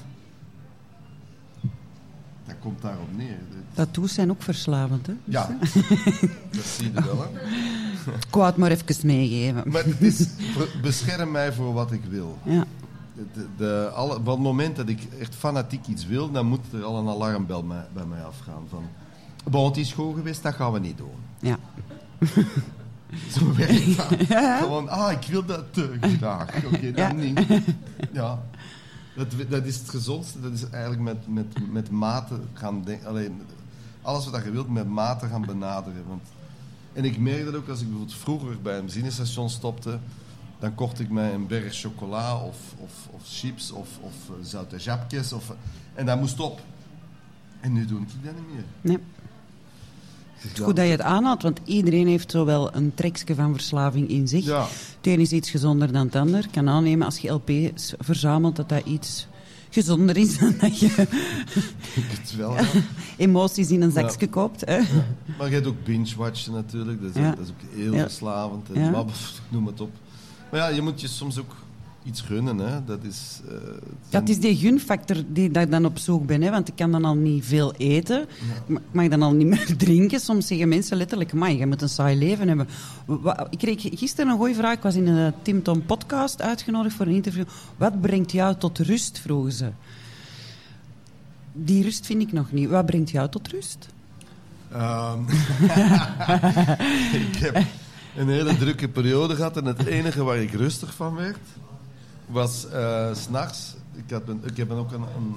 Dat 2.46 2.54
komt 2.60 2.82
daarop 2.82 3.16
neer. 3.16 3.38
Dat- 3.50 3.58
Tattoos 3.86 4.14
zijn 4.14 4.30
ook 4.30 4.42
verslavend, 4.42 5.06
hè? 5.06 5.12
Dus, 5.24 5.32
ja, 5.34 5.48
hè? 5.50 5.58
dat 6.56 6.64
zie 6.64 6.92
je 6.92 7.02
wel. 7.04 7.22
Hè? 7.22 7.28
Ik 8.06 8.26
wou 8.34 8.46
het 8.46 8.56
maar 8.56 8.70
even 8.70 9.06
meegeven. 9.06 9.62
Maar 9.70 9.84
het 9.84 10.00
is, 10.02 10.26
bescherm 10.82 11.30
mij 11.30 11.52
voor 11.52 11.72
wat 11.72 11.92
ik 11.92 12.02
wil. 12.08 12.38
Ja. 12.42 12.64
De, 13.32 13.46
de, 13.56 13.90
alle, 13.94 14.14
van 14.24 14.32
het 14.34 14.42
moment 14.42 14.76
dat 14.76 14.88
ik 14.88 15.00
echt 15.18 15.34
fanatiek 15.34 15.86
iets 15.86 16.06
wil, 16.06 16.30
dan 16.30 16.46
moet 16.46 16.60
er 16.72 16.82
al 16.84 16.98
een 16.98 17.08
alarmbel 17.08 17.62
mij- 17.62 17.86
bij 17.92 18.04
mij 18.04 18.22
afgaan. 18.24 18.62
Van, 18.68 18.82
bon, 19.50 19.64
het 19.66 19.76
is 19.76 19.92
goed 19.92 20.14
geweest, 20.16 20.42
dat 20.42 20.54
gaan 20.54 20.72
we 20.72 20.78
niet 20.78 20.96
doen. 20.98 21.10
Ja. 21.40 21.58
Zo 23.38 23.54
werkt 23.56 23.96
dat. 23.96 24.38
Gewoon, 24.58 24.88
ah, 24.88 25.12
ik 25.12 25.26
wil 25.30 25.44
dat 25.44 25.64
te 25.72 25.90
graag. 26.18 26.48
Oké, 26.72 26.92
dan 26.92 26.94
Ja. 26.94 27.12
niet. 27.12 27.40
Ja. 28.12 28.42
Dat, 29.16 29.26
dat 29.48 29.64
is 29.64 29.76
het 29.78 29.88
gezondste. 29.88 30.40
Dat 30.40 30.52
is 30.52 30.68
eigenlijk 30.70 31.02
met, 31.02 31.28
met, 31.28 31.72
met 31.72 31.90
mate 31.90 32.34
gaan 32.52 32.82
denken. 32.84 33.08
Alleen, 33.08 33.42
alles 34.02 34.30
wat 34.30 34.44
je 34.44 34.50
wilt, 34.50 34.68
met 34.68 34.88
mate 34.88 35.26
gaan 35.26 35.44
benaderen. 35.46 36.04
Want, 36.08 36.22
en 36.92 37.04
ik 37.04 37.18
merk 37.18 37.44
dat 37.44 37.54
ook 37.54 37.68
als 37.68 37.80
ik 37.80 37.86
bijvoorbeeld 37.86 38.18
vroeger 38.18 38.62
bij 38.62 38.78
een 38.78 38.84
benzinestation 38.84 39.50
stopte. 39.50 39.98
Dan 40.58 40.74
kocht 40.74 41.00
ik 41.00 41.10
mij 41.10 41.34
een 41.34 41.46
berg 41.46 41.74
chocola 41.74 42.36
of, 42.36 42.56
of, 42.76 42.92
of 43.10 43.20
chips 43.24 43.70
of, 43.70 43.88
of 44.00 44.14
eh, 44.28 44.34
zoute 44.42 44.76
japjes. 44.76 45.32
Of, 45.32 45.52
en 45.94 46.06
dat 46.06 46.20
moest 46.20 46.40
op. 46.40 46.60
En 47.60 47.72
nu 47.72 47.84
doe 47.84 48.00
ik 48.00 48.08
dat 48.24 48.34
niet 48.34 48.54
meer. 48.54 48.64
Nee. 48.80 48.98
Het 50.34 50.58
is 50.58 50.64
goed 50.64 50.76
dat 50.76 50.84
je 50.84 50.90
het 50.90 51.00
aanhaalt, 51.00 51.42
want 51.42 51.60
iedereen 51.64 52.06
heeft 52.06 52.30
zo 52.30 52.44
wel 52.44 52.74
een 52.74 52.94
trekje 52.94 53.34
van 53.34 53.52
verslaving 53.52 54.08
in 54.08 54.28
zich. 54.28 54.44
Ja. 54.44 54.62
Het 54.96 55.06
een 55.06 55.20
is 55.20 55.32
iets 55.32 55.50
gezonder 55.50 55.92
dan 55.92 56.06
het 56.06 56.16
ander. 56.16 56.44
Ik 56.44 56.50
kan 56.50 56.68
aannemen 56.68 57.06
als 57.06 57.18
je 57.18 57.30
LP's 57.30 57.94
verzamelt 57.98 58.56
dat 58.56 58.68
dat 58.68 58.84
iets 58.84 59.26
gezonder 59.72 60.16
is 60.16 60.38
dan 60.38 60.54
dat 60.60 60.78
je 60.78 61.06
wel, 62.36 62.54
ja. 62.54 62.64
emoties 63.16 63.70
in 63.70 63.82
een 63.82 63.90
zakje 63.90 64.28
koopt. 64.28 64.60
Hè? 64.66 64.80
Maar 65.38 65.48
je 65.48 65.54
hebt 65.54 65.66
ook 65.66 65.84
binge-watchen 65.84 66.52
natuurlijk. 66.52 67.00
Dat 67.02 67.16
is, 67.16 67.22
dat 67.22 67.38
is 67.38 67.48
ook 67.48 67.74
heel 67.76 67.92
verslavend. 67.94 68.72
En 68.72 68.80
Ja. 68.80 68.90
maar, 68.90 69.04
pff, 69.04 69.40
noem 69.48 69.66
het 69.66 69.80
op. 69.80 69.90
Maar 70.50 70.60
ja, 70.60 70.68
je 70.68 70.82
moet 70.82 71.00
je 71.00 71.08
soms 71.08 71.38
ook 71.38 71.54
iets 72.04 72.20
gunnen. 72.20 72.58
Hè. 72.58 72.84
Dat 72.84 73.02
is... 73.04 73.40
eh, 73.48 73.54
Ja, 74.08 74.18
het 74.20 74.28
is 74.28 74.40
die 74.40 74.56
gunfactor 74.56 75.16
die 75.28 75.50
dat 75.50 75.62
ik 75.62 75.70
dan 75.70 75.84
op 75.84 75.98
zoek 75.98 76.26
ben. 76.26 76.42
Hè? 76.42 76.50
Want 76.50 76.68
ik 76.68 76.76
kan 76.76 76.90
dan 76.92 77.04
al 77.04 77.14
niet 77.14 77.44
veel 77.44 77.72
eten. 77.74 78.26
Ik 78.66 78.78
mag 78.92 79.08
dan 79.08 79.22
al 79.22 79.32
niet 79.32 79.46
meer 79.46 79.76
drinken. 79.84 80.20
Soms 80.20 80.46
zeggen 80.46 80.68
mensen 80.68 80.96
letterlijk, 80.96 81.32
man, 81.32 81.56
je 81.56 81.66
moet 81.66 81.82
een 81.82 81.88
saai 81.88 82.18
leven 82.18 82.48
hebben. 82.48 82.68
Ik 83.50 83.58
kreeg 83.58 83.80
gisteren 83.98 84.30
een 84.30 84.38
goeie 84.38 84.54
vraag. 84.54 84.74
Ik 84.76 84.82
was 84.82 84.94
in 84.94 85.06
een 85.06 85.32
Tim 85.42 85.62
Tom 85.62 85.84
podcast 85.86 86.42
uitgenodigd 86.42 86.94
voor 86.96 87.06
een 87.06 87.14
interview. 87.14 87.44
Wat 87.76 88.00
brengt 88.00 88.32
jou 88.32 88.56
tot 88.56 88.78
rust, 88.78 89.18
vroegen 89.18 89.52
ze. 89.52 89.70
Die 91.52 91.82
rust 91.82 92.06
vind 92.06 92.22
ik 92.22 92.32
nog 92.32 92.52
niet. 92.52 92.68
Wat 92.68 92.86
brengt 92.86 93.10
jou 93.10 93.28
tot 93.28 93.48
rust? 93.48 93.88
Ehm, 94.72 95.20
ik 97.28 97.36
heb 97.36 97.62
een 98.16 98.28
hele 98.28 98.56
drukke 98.56 98.88
periode 98.88 99.34
gehad. 99.34 99.56
En 99.56 99.64
het 99.64 99.86
enige 99.86 100.22
waar 100.22 100.36
ik 100.38 100.52
rustig 100.52 100.94
van 100.94 101.14
werd, 101.14 101.38
was 102.32 102.68
eh, 102.68 103.14
s 103.14 103.22
s'nachts. 103.22 103.74
Ik, 103.94 104.10
had 104.10 104.28
een- 104.28 104.40
ik 104.44 104.56
heb 104.56 104.70
ook 104.70 104.92
een, 104.92 105.02
een, 105.02 105.34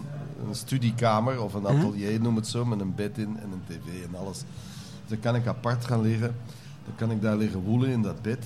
een 0.48 0.56
studiekamer 0.56 1.42
of 1.42 1.54
een 1.54 1.66
atelier, 1.68 2.22
noem 2.22 2.36
het 2.36 2.48
zo, 2.48 2.66
met 2.66 2.80
een 2.80 2.96
bed 2.96 3.18
in 3.18 3.40
en 3.40 3.52
een 3.52 3.62
tv 3.68 4.04
en 4.06 4.16
alles. 4.20 4.38
Dus 4.38 4.46
dan 5.08 5.20
kan 5.20 5.36
ik 5.36 5.48
apart 5.48 5.86
gaan 5.86 6.02
liggen. 6.02 6.36
Dan 6.86 6.96
kan 6.96 7.12
ik 7.12 7.22
daar 7.22 7.38
liggen 7.38 7.60
woelen 7.60 7.90
in 7.90 8.02
dat 8.02 8.22
bed. 8.22 8.46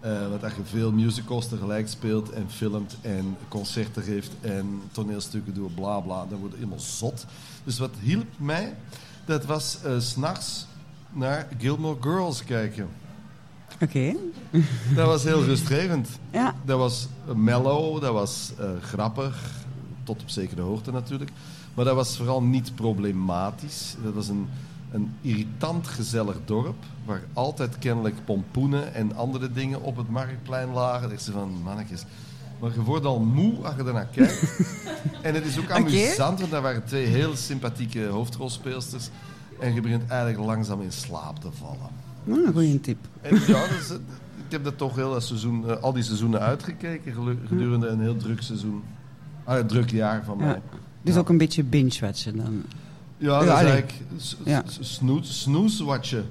Eh 0.00 0.28
want 0.28 0.44
als 0.44 0.52
je 0.54 0.60
veel 0.64 0.92
musicals 0.92 1.48
tegelijk 1.48 1.88
speelt 1.88 2.30
en 2.30 2.50
filmt 2.50 2.96
en 3.00 3.36
concerten 3.48 4.02
geeft 4.02 4.30
en 4.40 4.80
toneelstukken 4.92 5.54
doet, 5.54 5.74
bla 5.74 6.00
bla, 6.00 6.26
dan 6.30 6.38
word 6.38 6.50
je 6.52 6.56
helemaal 6.58 6.80
zot. 6.80 7.26
Dus 7.64 7.78
wat 7.78 7.90
hielp 8.00 8.26
mij, 8.36 8.74
dat 9.24 9.44
was 9.44 9.78
eh, 9.84 9.98
s 9.98 10.10
s'nachts 10.10 10.66
naar 11.12 11.48
Gilmore 11.58 11.96
Girls 12.02 12.44
kijken. 12.44 12.88
Oké. 13.80 14.14
Dat 14.94 15.06
was 15.06 15.24
heel 15.24 15.44
rustgevend. 15.44 16.08
Ja. 16.30 16.54
Dat 16.64 16.78
was 16.78 17.08
mellow, 17.34 18.00
dat 18.00 18.12
was 18.12 18.52
eh, 18.58 18.66
grappig, 18.80 19.42
tot 20.02 20.22
op 20.22 20.28
zekere 20.28 20.62
hoogte 20.62 20.92
natuurlijk. 20.92 21.30
Maar 21.74 21.84
dat 21.84 21.94
was 21.94 22.16
vooral 22.16 22.42
niet 22.42 22.74
problematisch. 22.74 23.96
Dat 24.02 24.14
was 24.14 24.28
een, 24.28 24.48
een 24.90 25.14
irritant 25.20 25.88
gezellig 25.88 26.36
dorp, 26.44 26.84
waar 27.04 27.22
altijd 27.32 27.78
kennelijk 27.78 28.24
pompoenen 28.24 28.94
en 28.94 29.16
andere 29.16 29.52
dingen 29.52 29.82
op 29.82 29.96
het 29.96 30.08
marktplein 30.10 30.72
lagen. 30.72 31.02
Dat 31.02 31.12
ik 31.12 31.18
zei 31.18 31.36
van, 31.36 31.62
mannetjes... 31.62 32.04
Maar 32.60 32.72
je 32.74 32.82
wordt 32.82 33.04
al 33.04 33.20
moe 33.20 33.64
als 33.64 33.74
je 33.76 33.84
ernaar 33.84 34.06
kijkt. 34.06 34.60
en 35.22 35.34
het 35.34 35.44
is 35.44 35.58
ook 35.58 35.70
amusant, 35.70 36.38
want 36.38 36.50
daar 36.50 36.62
waren 36.62 36.84
twee 36.84 37.06
heel 37.06 37.36
sympathieke 37.36 38.06
hoofdrolspeelsters. 38.06 39.08
En 39.60 39.74
je 39.74 39.80
begint 39.80 40.08
eigenlijk 40.08 40.46
langzaam 40.46 40.80
in 40.80 40.92
slaap 40.92 41.40
te 41.40 41.48
vallen. 41.52 41.90
Een 42.26 42.52
goede 42.52 42.80
tip. 42.80 42.96
En 43.20 43.34
ja, 43.46 43.66
dus, 43.68 43.90
ik 44.46 44.50
heb 44.50 44.64
dat 44.64 44.78
toch 44.78 44.94
heel 44.96 45.10
dat 45.12 45.24
seizoen, 45.24 45.70
eh, 45.70 45.82
al 45.82 45.92
die 45.92 46.02
seizoenen 46.02 46.40
uitgekeken 46.40 47.12
gedurende 47.48 47.86
een 47.86 48.00
heel 48.00 48.16
druk 48.16 48.42
seizoen. 48.42 48.82
Ah, 49.44 49.58
een 49.58 49.66
druk 49.66 49.90
jaar 49.90 50.24
van 50.24 50.36
mij. 50.38 50.60
Dus 51.02 51.16
ook 51.16 51.28
een 51.28 51.38
beetje 51.38 51.62
binge-watchen 51.64 52.36
dan. 52.36 52.62
Ja, 53.16 53.38
dat 53.38 53.42
is 53.42 53.48
eigenlijk 53.48 53.92
Ja. 54.44 54.62
snoeswatchen, 55.20 56.24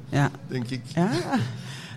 denk 0.48 0.70
ik. 0.70 0.82
Ja? 0.94 1.10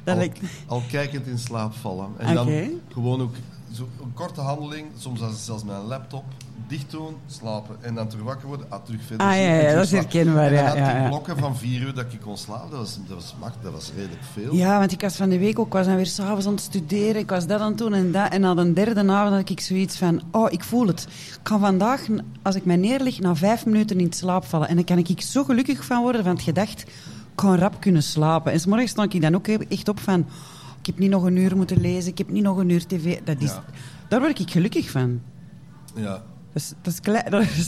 Al, 0.05 0.29
al 0.67 0.83
kijkend 0.91 1.27
in 1.27 1.39
slaap 1.39 1.75
vallen. 1.75 2.09
En 2.17 2.35
dan 2.35 2.49
gewoon 2.93 3.21
ook 3.21 3.35
zo 3.73 3.89
een 4.03 4.13
korte 4.15 4.41
handeling, 4.41 4.87
soms 4.99 5.21
als- 5.21 5.45
zelfs 5.45 5.65
met 5.65 5.75
een 5.77 5.85
laptop, 5.87 6.25
dicht 6.69 6.91
doen, 6.91 7.17
slapen. 7.27 7.77
En 7.81 7.95
dan 7.95 8.09
terug 8.09 8.25
wakker 8.25 8.47
worden, 8.47 8.67
ah, 8.69 8.85
terug 8.85 9.01
verder. 9.07 9.27
Ah, 9.27 9.37
ja, 9.37 9.75
dat 9.75 9.85
is 9.85 9.93
herkenbaar, 9.93 10.53
ja, 10.53 10.67
had 10.67 10.77
ja, 10.77 11.09
blokken 11.09 11.39
van 11.39 11.57
vier 11.57 11.81
uur 11.81 11.95
dat 11.95 12.13
ik 12.13 12.21
kon 12.21 12.37
slapen. 12.37 12.71
Dat 12.71 12.79
was, 12.79 12.99
dat 13.07 13.17
was 13.17 13.35
makkelijk, 13.41 13.65
dat 13.65 13.73
was 13.73 13.93
redelijk 13.97 14.23
veel. 14.33 14.55
Ja, 14.55 14.79
want 14.79 14.93
ik 14.93 15.01
was 15.01 15.17
van 15.17 15.29
de 15.29 15.39
week 15.39 15.59
ook, 15.59 15.67
ik 15.67 15.73
was 15.73 15.87
dan 15.87 15.97
weer 15.97 16.07
s'avonds 16.07 16.47
aan 16.47 16.53
het 16.53 16.63
studeren, 16.63 17.17
ik 17.17 17.31
was 17.31 17.47
dat 17.47 17.61
aan 17.61 17.69
het 17.69 17.79
doen 17.79 17.95
en 17.95 18.13
dat. 18.13 18.33
En 18.33 18.41
na 18.41 18.55
de 18.55 18.73
derde 18.73 19.13
avond 19.13 19.35
had 19.35 19.49
ik 19.49 19.61
zoiets 19.61 19.97
van, 19.97 20.23
oh, 20.31 20.53
ik 20.53 20.65
voel 20.65 20.87
het. 20.87 21.03
Ik 21.11 21.39
kan 21.43 21.61
vandaag, 21.61 22.07
als 22.43 22.55
ik 22.55 22.65
mij 22.65 22.77
neerleg, 22.77 23.21
na 23.21 23.35
vijf 23.35 23.67
minuten 23.67 24.01
in 24.01 24.13
slaap 24.13 24.45
vallen. 24.45 24.69
En 24.69 24.75
dan 24.75 24.85
kan 24.85 24.99
ik 24.99 25.21
zo 25.21 25.45
gelukkig 25.45 25.85
van 25.85 26.03
worden 26.03 26.23
van 26.25 26.33
het 26.35 26.43
gedacht, 26.43 26.81
ik 26.81 26.89
kan 27.35 27.55
rap 27.55 27.81
kunnen 27.81 28.03
slapen. 28.03 28.53
En 28.53 28.61
s'morgens 28.61 28.91
stond 28.91 29.15
ik 29.15 29.21
dan 29.21 29.35
ook 29.35 29.49
echt 29.49 29.89
op 29.89 30.01
van, 30.01 30.27
ik 30.81 30.87
heb 30.87 30.99
niet 30.99 31.11
nog 31.11 31.23
een 31.23 31.37
uur 31.37 31.57
moeten 31.57 31.81
lezen, 31.81 32.11
ik 32.11 32.19
heb 32.19 32.31
niet 32.31 32.43
nog 32.43 32.57
een 32.57 32.69
uur 32.69 32.87
tv. 32.87 33.19
Dat 33.25 33.41
is, 33.41 33.51
Ja. 33.51 33.65
Daar 34.09 34.21
word 34.21 34.39
ik 34.39 34.51
gelukkig 34.51 34.91
van. 34.91 35.21
Ja, 35.95 36.23
Dat 36.57 36.63
is, 36.65 36.73
dat 36.83 36.93
is 36.93 37.01
klein. 37.07 37.31
Dat 37.31 37.43
is... 37.43 37.65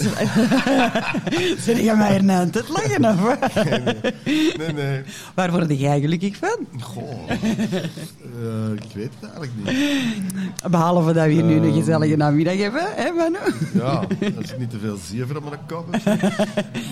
Zit 1.64 1.76
je 1.78 1.94
mij 1.96 2.18
hier 2.20 2.30
aan 2.30 2.48
het 2.52 2.68
lachen 2.68 3.04
of 3.04 3.20
wat? 3.20 3.54
Nee, 4.58 4.72
nee. 4.74 5.02
Waar 5.34 5.50
word 5.50 5.78
jij 5.78 6.00
gelukkig 6.00 6.36
van? 6.36 6.80
Goh. 6.80 7.30
Eh, 7.30 8.72
ik 8.74 8.92
weet 8.94 9.10
het 9.20 9.30
eigenlijk 9.30 9.52
niet. 9.64 10.70
Behalve 10.70 11.12
dat 11.12 11.24
we 11.24 11.30
hier 11.32 11.42
nu 11.44 11.54
een 11.56 11.64
Ehm. 11.64 11.74
gezellige 11.78 12.16
namiddag 12.16 12.56
hebben, 12.58 12.82
hè 12.94 13.10
Manu? 13.12 13.38
Ja, 13.74 14.06
als 14.36 14.52
ik 14.52 14.58
niet 14.58 14.70
te 14.70 14.78
veel 14.78 14.98
zever 15.10 15.36
op 15.36 15.44
mijn 15.44 15.60
kop. 15.66 15.96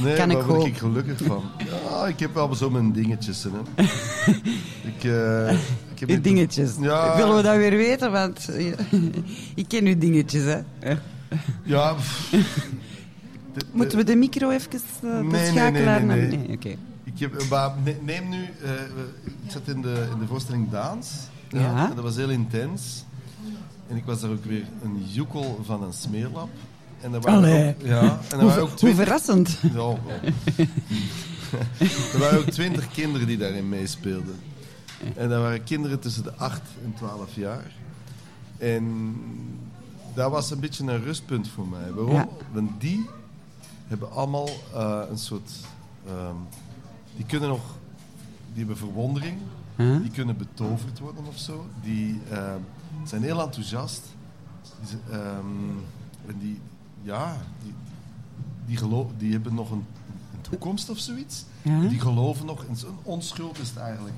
Nee, 0.02 0.16
Kan 0.16 0.30
ik 0.30 0.36
waar 0.36 0.46
word 0.46 0.60
ook. 0.60 0.66
ik 0.66 0.76
gelukkig 0.76 1.18
van? 1.26 1.42
Ja, 1.90 2.06
ik 2.06 2.18
heb 2.20 2.34
wel 2.34 2.54
zo 2.54 2.70
mijn 2.70 2.92
dingetjes. 2.92 3.42
Hè. 3.44 3.82
ik, 4.88 5.04
eh, 5.04 5.58
ik 6.06 6.24
dingetjes. 6.24 6.70
Ja. 6.80 7.16
Willen 7.16 7.36
we 7.36 7.42
dat 7.42 7.56
weer 7.56 7.76
weten? 7.76 8.12
Want 8.12 8.48
eh, 8.48 8.66
ik 9.54 9.68
ken 9.68 9.86
uw 9.86 9.98
dingetjes, 9.98 10.42
hè. 10.42 10.94
Ja. 11.62 11.92
pff. 11.98 12.30
De- 12.30 12.38
de- 13.54 13.64
Moeten 13.72 13.98
we 13.98 14.04
de 14.04 14.14
micro 14.16 14.50
even 14.50 14.70
uh, 15.04 15.12
Nee, 15.12 15.22
nee, 15.22 15.46
schakelaar 15.50 16.04
nee, 16.04 16.20
nee, 16.28 16.38
nee. 16.38 16.56
oké. 16.56 16.74
Ik 17.04 17.18
heb, 17.18 17.48
maar 17.50 17.70
ne- 17.84 17.96
neem 18.02 18.28
nu, 18.28 18.42
eh, 18.42 18.70
ik 19.44 19.50
zat 19.50 19.68
in 19.68 19.82
de, 19.82 20.08
in 20.12 20.18
de 20.18 20.26
voorstelling 20.26 20.70
Daans. 20.70 21.10
Ja. 21.48 21.88
En 21.88 21.94
dat 21.94 22.04
was 22.04 22.16
heel 22.16 22.30
intens. 22.30 23.04
En 23.88 23.96
ik 23.96 24.04
was 24.04 24.20
daar 24.20 24.30
ook 24.30 24.44
weer 24.44 24.64
een 24.82 25.04
joekel 25.06 25.60
van 25.64 25.82
een 25.82 25.92
smeerlap. 25.92 26.48
En 27.00 27.12
er 27.14 27.20
waren 27.20 27.38
Allee. 27.38 27.68
ook, 27.68 27.86
ja, 27.86 28.00
en 28.30 28.38
Hoe, 28.40 28.48
waren 28.48 28.62
ook 28.62 28.68
hoe 28.68 28.76
twintig, 28.78 29.02
verrassend. 29.04 29.58
ja, 29.62 29.72
wel. 29.72 29.98
er 32.12 32.18
waren 32.18 32.38
ook 32.38 32.50
twintig 32.50 32.88
kinderen 32.90 33.26
die 33.26 33.36
daarin 33.36 33.68
meespeelden. 33.68 34.34
En 35.16 35.28
dat 35.28 35.40
waren 35.40 35.64
kinderen 35.64 36.00
tussen 36.00 36.22
de 36.22 36.32
8 36.34 36.60
en 36.84 36.94
12 36.96 37.34
jaar. 37.34 37.72
En 38.58 38.84
dat 40.16 40.30
was 40.30 40.50
een 40.50 40.60
beetje 40.60 40.84
een 40.84 41.02
rustpunt 41.02 41.48
voor 41.48 41.68
mij. 41.68 41.92
Waarom? 41.92 42.14
Ja. 42.14 42.28
Want 42.52 42.80
die 42.80 43.06
hebben 43.86 44.10
allemaal 44.10 44.48
eh, 44.74 45.02
een 45.10 45.18
soort. 45.18 45.50
ehm, 46.06 46.34
die 47.16 47.24
kunnen 47.26 47.48
nog. 47.48 47.64
Die 48.48 48.58
hebben 48.58 48.76
verwondering. 48.76 49.38
Huh? 49.76 50.00
Die 50.00 50.10
kunnen 50.10 50.36
betoverd 50.36 50.98
worden 50.98 51.26
of 51.26 51.38
zo. 51.38 51.66
Die 51.82 52.20
ehm, 52.30 52.60
zijn 53.04 53.22
heel 53.22 53.40
enthousiast. 53.40 54.02
Die, 54.88 54.98
ehm, 55.10 55.78
en 56.26 56.38
die, 56.38 56.60
ja, 57.02 57.36
die, 57.62 57.74
die, 58.66 59.06
die 59.16 59.32
hebben 59.32 59.54
nog 59.54 59.70
een, 59.70 59.84
een 60.34 60.40
toekomst 60.40 60.90
of 60.90 60.98
zoiets. 60.98 61.44
Die 61.62 62.00
geloven 62.00 62.46
nog 62.46 62.64
in 62.64 62.76
zo'n 62.76 62.98
onschuld 63.02 63.58
is 63.58 63.68
het 63.68 63.78
eigenlijk. 63.78 64.14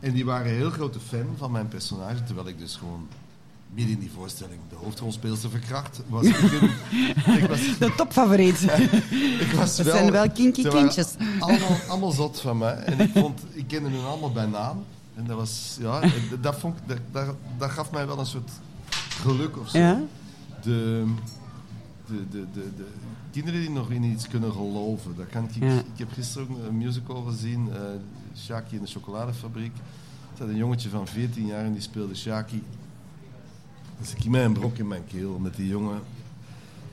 En 0.00 0.12
die 0.12 0.24
waren 0.24 0.46
een 0.50 0.56
heel 0.56 0.70
grote 0.70 1.00
fan 1.00 1.26
van 1.36 1.50
mijn 1.50 1.68
personage, 1.68 2.22
terwijl 2.22 2.48
ik 2.48 2.58
dus 2.58 2.76
gewoon 2.76 3.08
midden 3.74 3.94
in 3.94 4.00
die 4.00 4.10
voorstelling 4.10 4.60
de 4.68 4.74
hoofdrolspeelster 4.76 5.50
verkracht 5.50 6.00
was. 6.08 6.24
Ik, 6.24 6.36
in- 6.36 7.34
ik 7.42 7.46
was, 7.48 7.78
De 7.78 7.92
topfavoriet. 7.96 8.62
ik 9.46 9.52
was 9.56 9.76
Dat 9.76 9.86
zijn 9.86 10.10
wel 10.10 10.30
kinky 10.30 10.68
kindjes. 10.68 11.14
Allemaal, 11.38 11.76
allemaal 11.88 12.10
zot 12.10 12.40
van 12.40 12.58
mij. 12.58 12.74
En 12.74 13.00
ik, 13.00 13.10
vond, 13.14 13.40
ik 13.52 13.66
kende 13.66 13.88
hun 13.88 14.04
allemaal 14.04 14.32
bij 14.32 14.46
naam. 14.46 14.84
En 15.14 15.24
dat 15.26 15.36
was, 15.36 15.76
ja, 15.80 16.00
dat, 16.40 16.58
vond, 16.58 16.78
dat, 16.86 16.98
dat, 17.12 17.34
dat 17.58 17.70
gaf 17.70 17.90
mij 17.90 18.06
wel 18.06 18.18
een 18.18 18.26
soort 18.26 18.50
geluk 19.20 19.58
of 19.58 19.68
zo. 19.68 19.78
Ja? 19.78 20.00
De, 20.62 21.04
de, 22.06 22.14
de, 22.30 22.46
de, 22.52 22.70
de 22.76 22.84
kinderen 23.30 23.60
die 23.60 23.70
nog 23.70 23.90
in 23.90 24.02
iets 24.02 24.28
kunnen 24.28 24.52
geloven. 24.52 25.14
Dat 25.16 25.26
kan 25.28 25.44
ik, 25.44 25.62
Ja. 25.62 25.72
ik 25.78 25.84
heb 25.98 26.12
gisteren 26.12 26.48
ook 26.50 26.56
een 26.68 26.78
musical 26.78 27.22
gezien, 27.22 27.68
eh 27.72 27.80
Shaki 28.38 28.76
in 28.76 28.82
de 28.82 28.88
chocoladefabriek. 28.90 29.72
Er 30.32 30.38
zat 30.38 30.48
een 30.48 30.56
jongetje 30.56 30.88
van 30.88 31.06
14 31.06 31.46
jaar 31.46 31.64
en 31.64 31.72
die 31.72 31.82
speelde 31.82 32.14
Shaki. 32.14 32.62
Dus 34.02 34.14
ik 34.14 34.30
mij 34.30 34.44
een 34.44 34.52
brok 34.52 34.76
in 34.76 34.88
mijn 34.88 35.04
keel 35.06 35.38
met 35.38 35.56
die 35.56 35.68
jongen. 35.68 36.00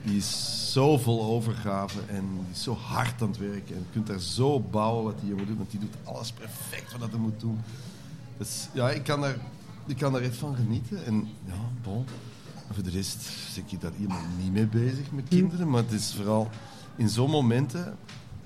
Die 0.02 0.16
is 0.16 0.72
zo 0.72 0.98
vol 0.98 1.22
overgave 1.22 2.00
en 2.06 2.24
die 2.34 2.52
is 2.52 2.62
zo 2.62 2.74
hard 2.74 3.22
aan 3.22 3.28
het 3.28 3.38
werken. 3.38 3.74
En 3.74 3.80
je 3.80 3.92
kunt 3.92 4.06
daar 4.06 4.18
zo 4.18 4.60
bouwen 4.60 5.04
wat 5.04 5.20
die 5.20 5.28
jongen 5.28 5.46
doet, 5.46 5.56
want 5.56 5.70
die 5.70 5.80
doet 5.80 5.94
alles 6.04 6.32
perfect 6.32 6.98
wat 6.98 7.10
hij 7.10 7.20
moet 7.20 7.40
doen. 7.40 7.58
Dus 8.38 8.68
ja, 8.72 8.90
ik 8.90 9.04
kan 9.04 9.20
daar, 9.20 9.36
ik 9.86 9.96
kan 9.96 10.12
daar 10.12 10.22
echt 10.22 10.36
van 10.36 10.56
genieten. 10.56 11.04
En 11.04 11.28
ja, 11.46 11.70
bon. 11.82 12.04
En 12.68 12.74
voor 12.74 12.82
de 12.82 12.90
rest 12.90 13.22
zit 13.52 13.72
ik 13.72 13.80
daar 13.80 13.92
helemaal 13.96 14.22
niet 14.42 14.52
mee 14.52 14.66
bezig 14.66 15.12
met 15.12 15.28
kinderen. 15.28 15.70
Maar 15.70 15.82
het 15.82 15.92
is 15.92 16.14
vooral 16.14 16.48
in 16.96 17.08
zo'n 17.08 17.30
momenten, 17.30 17.96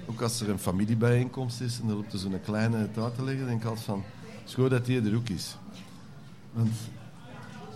ook 0.07 0.23
als 0.23 0.41
er 0.41 0.51
een 0.51 0.59
familiebijeenkomst 0.59 1.61
is 1.61 1.81
en 1.81 1.89
er 1.89 1.95
loopt 1.95 2.13
er 2.13 2.19
zo'n 2.19 2.41
kleine 2.45 2.91
taart 2.91 3.15
te 3.15 3.25
liggen, 3.25 3.47
denk 3.47 3.61
ik 3.61 3.69
altijd 3.69 3.87
van, 3.87 4.03
schoon 4.45 4.69
dat 4.69 4.87
die 4.87 5.03
er 5.03 5.17
ook 5.17 5.29
is. 5.29 5.57
Want 6.53 6.71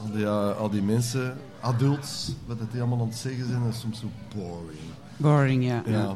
al 0.00 0.10
die, 0.12 0.20
ja, 0.20 0.50
al 0.50 0.70
die 0.70 0.82
mensen, 0.82 1.36
adults, 1.60 2.32
wat 2.46 2.58
dat 2.58 2.70
die 2.70 2.80
allemaal 2.80 3.00
aan 3.00 3.08
het 3.08 3.16
zeggen 3.16 3.46
zijn, 3.46 3.62
dat 3.62 3.72
is 3.72 3.80
soms 3.80 4.00
zo 4.00 4.06
boring. 4.34 4.78
Boring, 5.16 5.64
ja. 5.64 5.82
Ja, 5.86 5.98
ja. 5.98 6.14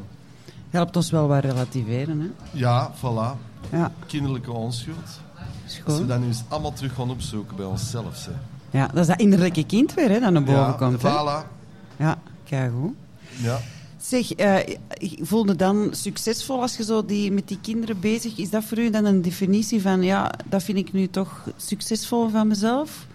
Helpt 0.70 0.96
ons 0.96 1.10
wel 1.10 1.28
wat 1.28 1.44
relativeren, 1.44 2.20
hè. 2.20 2.28
ja 2.52 2.92
voilà. 2.96 3.50
Ja, 3.70 3.92
Kinderlijke 4.06 4.52
onschuld. 4.52 5.20
is 5.66 5.82
Als 5.86 5.98
we 5.98 6.06
dat 6.06 6.20
nu 6.20 6.26
eens 6.26 6.42
allemaal 6.48 6.72
terug 6.72 6.94
gaan 6.94 7.10
opzoeken 7.10 7.56
bij 7.56 7.64
onszelf. 7.64 8.26
Hè. 8.26 8.32
Ja, 8.78 8.86
dat 8.86 8.96
is 8.96 9.06
dat 9.06 9.20
innerlijke 9.20 9.64
kind 9.66 9.94
weer, 9.94 10.10
hè, 10.10 10.20
dat 10.20 10.32
naar 10.32 10.44
boven 10.44 10.60
ja, 10.60 10.72
komt, 10.72 11.02
hè. 11.02 11.10
voilà. 11.10 11.46
Ja, 11.96 12.18
kijk 12.44 12.72
goed. 12.80 12.94
Ja. 13.36 13.60
Zeg, 13.98 14.32
eh, 14.32 14.76
voelde 15.20 15.56
dan 15.56 15.88
succesvol 15.90 16.60
als 16.60 16.76
je 16.76 16.84
zo 16.84 17.04
die, 17.04 17.32
met 17.32 17.48
die 17.48 17.58
kinderen 17.60 18.00
bezig 18.00 18.36
Is 18.36 18.50
dat 18.50 18.64
voor 18.64 18.78
u 18.78 18.90
dan 18.90 19.04
een 19.04 19.22
definitie 19.22 19.82
van, 19.82 20.02
ja, 20.02 20.32
dat 20.46 20.62
vind 20.62 20.78
ik 20.78 20.92
nu 20.92 21.08
toch 21.08 21.48
succesvol 21.56 22.28
van 22.28 22.46
mezelf? 22.46 23.06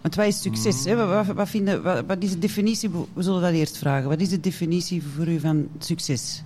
Want 0.00 0.14
wat 0.14 0.26
is 0.26 0.42
succes? 0.42 0.84
Hè? 0.84 1.24
Wat, 1.34 1.48
vinden, 1.48 1.82
wat, 1.82 2.04
wat 2.06 2.22
is 2.22 2.30
de 2.30 2.38
definitie? 2.38 2.90
We 3.12 3.22
zullen 3.22 3.42
dat 3.42 3.52
eerst 3.52 3.76
vragen. 3.78 4.08
Wat 4.08 4.20
is 4.20 4.28
de 4.28 4.40
definitie 4.40 5.02
voor 5.16 5.28
u 5.28 5.40
van 5.40 5.68
succes? 5.78 6.42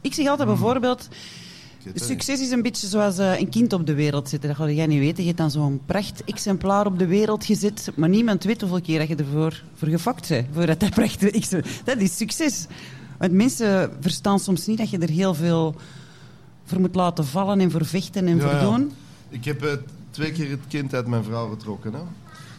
Ik 0.00 0.14
zeg 0.14 0.26
altijd 0.26 0.48
bijvoorbeeld, 0.48 1.08
weet 1.84 1.98
dat 1.98 2.02
succes 2.02 2.40
is 2.40 2.50
een 2.50 2.62
beetje 2.62 2.86
zoals 2.86 3.18
eh, 3.18 3.40
een 3.40 3.48
kind 3.48 3.72
op 3.72 3.86
de 3.86 3.94
wereld 3.94 4.28
zetten. 4.28 4.48
Dat 4.48 4.58
ga 4.58 4.70
jij 4.70 4.86
niet 4.86 4.98
weten. 4.98 5.18
Je 5.18 5.26
hebt 5.26 5.38
dan 5.38 5.50
zo'n 5.50 5.80
pracht 5.86 6.24
exemplaar 6.24 6.86
op 6.86 6.98
de 6.98 7.06
wereld 7.06 7.44
gezet, 7.44 7.90
maar 7.94 8.08
niemand 8.08 8.44
weet 8.44 8.60
hoeveel 8.60 8.80
keer 8.80 8.98
dat 8.98 9.08
je 9.08 9.16
ervoor 9.16 9.62
voor 9.74 9.88
gefokt 9.88 10.28
bent. 10.28 10.46
Voor 10.52 10.66
dat, 10.66 10.90
pracht 10.90 11.20
Dat 11.84 11.98
is 11.98 12.16
succes. 12.16 12.66
Want 13.18 13.32
mensen 13.32 13.92
verstaan 14.00 14.40
soms 14.40 14.66
niet 14.66 14.78
dat 14.78 14.90
je 14.90 14.98
er 14.98 15.10
heel 15.10 15.34
veel 15.34 15.74
voor 16.64 16.80
moet 16.80 16.94
laten 16.94 17.26
vallen 17.26 17.60
en 17.60 17.70
voor 17.70 17.84
vechten 17.84 18.26
en 18.26 18.36
Ja, 18.36 18.42
voor 18.42 18.50
ja. 18.50 18.60
doen. 18.60 18.92
Ik 19.28 19.44
heb 19.44 19.64
eh, 19.64 19.72
twee 20.10 20.32
keer 20.32 20.50
het 20.50 20.66
kind 20.68 20.94
uit 20.94 21.06
mijn 21.06 21.24
vrouw 21.24 21.48
getrokken. 21.48 21.92
Hè. 21.92 22.00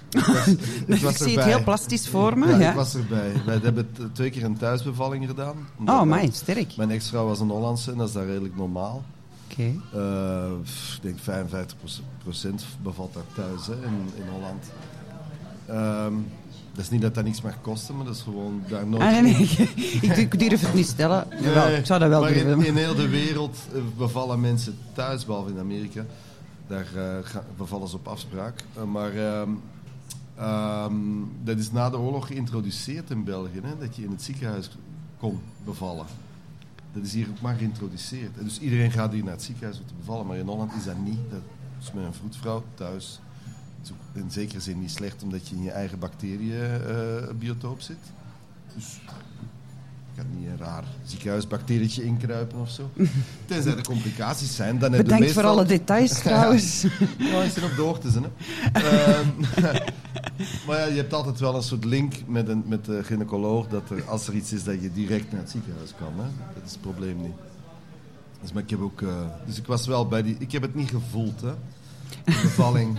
Ik 0.10 0.20
was, 0.26 0.48
ik 0.48 0.60
ik 0.88 1.00
was 1.02 1.18
zie 1.18 1.36
het 1.38 1.46
heel 1.46 1.64
plastisch 1.64 2.08
voor 2.08 2.38
me. 2.38 2.48
Ja, 2.48 2.58
Ja, 2.60 2.70
ik 2.70 2.76
was 2.76 2.96
erbij. 2.96 3.32
Wij 3.46 3.60
hebben 3.64 3.90
twee 4.14 4.30
keer 4.30 4.44
een 4.44 4.58
thuisbevalling 4.58 5.28
gedaan. 5.28 5.56
Oh, 5.80 5.86
dat- 5.86 6.06
mij, 6.06 6.30
sterk. 6.34 6.76
Mijn 6.78 6.92
ex-vrouw 6.92 7.26
was 7.26 7.40
een 7.40 7.50
Hollandse 7.50 7.92
en 7.92 7.98
dat 7.98 8.08
is 8.08 8.14
daar 8.14 8.26
redelijk 8.26 8.56
normaal. 8.56 9.04
Oké. 9.52 9.74
Eh, 9.94 10.52
ik 10.96 11.02
denk 11.02 11.18
55% 11.20 12.66
bevalt 12.84 13.14
daar 13.14 13.24
thuis 13.36 13.68
hè, 13.68 13.74
in, 13.74 14.10
in 14.16 14.24
Holland. 14.32 14.66
Ehm, 15.68 16.14
dat 16.74 16.84
is 16.84 16.90
niet 16.90 17.02
dat 17.02 17.16
dat 17.16 17.24
niks 17.24 17.42
mag 17.42 17.62
kosten, 17.62 17.96
maar 17.96 18.06
dat 18.06 18.16
is 18.16 18.22
gewoon 18.22 18.62
daar 18.70 18.88
nooit... 18.88 19.02
Ah, 19.04 19.12
nee, 19.12 19.22
nee. 19.22 19.70
ik, 20.02 20.18
ik 20.18 20.40
durf 20.40 20.62
het 20.62 20.74
niet 20.74 20.88
stellen. 20.88 21.28
Jawel, 21.42 21.68
ik 21.78 21.86
zou 21.86 22.00
dat 22.00 22.10
wel 22.10 22.22
maar 22.22 22.34
durven. 22.34 22.52
in, 22.60 22.66
in 22.66 22.76
heel 22.76 22.96
de 22.96 23.08
wereld 23.08 23.58
eh, 23.74 23.82
bevallen 23.98 24.40
mensen 24.40 24.78
thuis, 24.94 25.26
behalve 25.26 25.50
in 25.50 25.60
Amerika. 25.60 26.06
Daar 26.68 26.88
eh, 26.96 27.36
bevallen 27.58 27.88
ze 27.88 27.96
op 27.96 28.08
afspraak. 28.08 28.64
Maar 28.92 29.12
ehm, 29.16 29.50
ehm, 30.40 30.94
dat 31.44 31.58
is 31.58 31.72
na 31.72 31.90
de 31.90 31.98
oorlog 31.98 32.28
geïntroduceerd 32.28 33.10
in 33.10 33.24
België, 33.24 33.60
hè, 33.64 33.78
dat 33.78 33.96
je 33.96 34.04
in 34.04 34.12
het 34.12 34.22
ziekenhuis 34.22 34.70
kon 35.18 35.40
bevallen. 35.66 36.06
Dat 36.94 37.04
is 37.04 37.14
hier 37.14 37.28
ook 37.30 37.42
maar 37.42 37.56
geïntroduceerd. 37.56 38.36
Dus 38.40 38.60
iedereen 38.60 38.92
gaat 38.92 39.12
hier 39.12 39.24
naar 39.24 39.34
het 39.34 39.44
ziekenhuis 39.44 39.80
om 39.80 39.86
te 39.86 39.94
bevallen, 39.94 40.26
maar 40.28 40.38
in 40.38 40.48
Holland 40.48 40.74
is 40.74 40.84
dat 40.84 40.98
niet. 40.98 41.30
Dat 41.30 41.42
is 41.82 41.92
met 41.92 42.04
een 42.04 42.14
vroedvrouw 42.14 42.64
thuis. 42.74 43.20
In 44.14 44.32
zekere 44.32 44.60
zin 44.60 44.80
niet 44.80 44.92
slecht, 44.92 45.24
omdat 45.24 45.48
je 45.48 45.56
in 45.56 45.64
je 45.64 45.72
eigen 45.72 46.00
bacteriënbiotoop 46.00 47.82
zit. 47.82 48.12
Dus 48.76 49.00
kan 50.20 50.40
niet 50.40 50.48
een 50.48 50.58
raar 50.58 50.84
ziekenhuisbacterietje 51.04 52.04
inkruipen 52.04 52.60
of 52.60 52.70
zo. 52.70 52.90
Tenzij 53.46 53.76
er 53.76 53.84
complicaties 53.84 54.56
zijn, 54.56 54.80
dan 54.80 54.92
heb 54.92 55.00
je 55.00 55.04
Bedankt 55.04 55.24
meestal... 55.24 55.44
voor 55.44 55.52
alle 55.52 55.66
details 55.66 56.20
trouwens. 56.30 56.86
Ja, 57.18 57.44
ik 57.44 57.52
zit 57.52 57.64
op 57.64 57.76
de 57.76 57.82
hoogte, 57.82 58.08
hè. 58.10 58.20
Ehm, 58.72 59.28
maar 60.68 60.78
ja, 60.80 60.86
je 60.86 60.96
hebt 60.96 61.14
altijd 61.14 61.40
wel 61.40 61.56
een 61.56 61.64
soort 61.64 61.86
link 61.86 62.14
met, 62.28 62.48
een, 62.48 62.64
met 62.68 62.86
de 62.86 63.04
gynaecoloog, 63.04 63.68
dat 63.68 63.90
er, 63.90 64.04
als 64.04 64.28
er 64.28 64.34
iets 64.34 64.54
is, 64.54 64.64
dat 64.64 64.82
je 64.82 64.92
direct 64.92 65.32
naar 65.32 65.42
het 65.42 65.50
ziekenhuis 65.50 65.94
kan. 65.98 66.14
Hè. 66.16 66.30
Dat 66.54 66.64
is 66.66 66.72
het 66.72 66.82
probleem 66.82 67.22
niet. 67.22 67.36
Dus, 68.42 68.54
maar 68.54 68.64
ik 68.64 68.70
heb 68.70 68.82
ook... 68.82 69.02
eh, 69.02 69.10
dus 69.46 69.58
ik 69.58 69.66
was 69.68 69.88
wel 69.88 70.08
bij 70.08 70.24
die... 70.24 70.36
Ik 70.40 70.52
heb 70.52 70.62
het 70.62 70.76
niet 70.76 70.90
gevoeld, 70.90 71.42
hè. 71.42 71.54
Bevalling. 72.42 72.98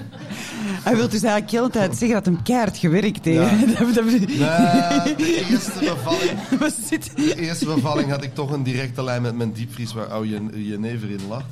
Hij 0.83 0.97
wil 0.97 1.09
dus 1.09 1.23
eigenlijk 1.23 1.53
heel 1.53 1.64
de 1.64 1.71
tijd 1.71 1.90
zeggen 1.97 2.11
dat 2.16 2.25
hem 2.25 2.43
keihard 2.43 2.77
gewerkt 2.77 3.25
heeft. 3.25 3.51
Ja. 3.51 5.05
Nee, 5.07 5.16
de 5.16 5.47
eerste 5.51 5.79
bevalling... 5.79 6.40
De 7.14 7.35
eerste 7.40 7.64
bevalling 7.64 8.11
had 8.11 8.23
ik 8.25 8.35
toch 8.35 8.51
een 8.51 8.62
directe 8.62 9.03
lijn 9.05 9.23
met 9.23 9.35
mijn 9.37 9.53
diepvries 9.53 9.93
waar 9.93 10.07
oude 10.07 10.64
jenever 10.64 11.11
in 11.11 11.21
lag. 11.29 11.43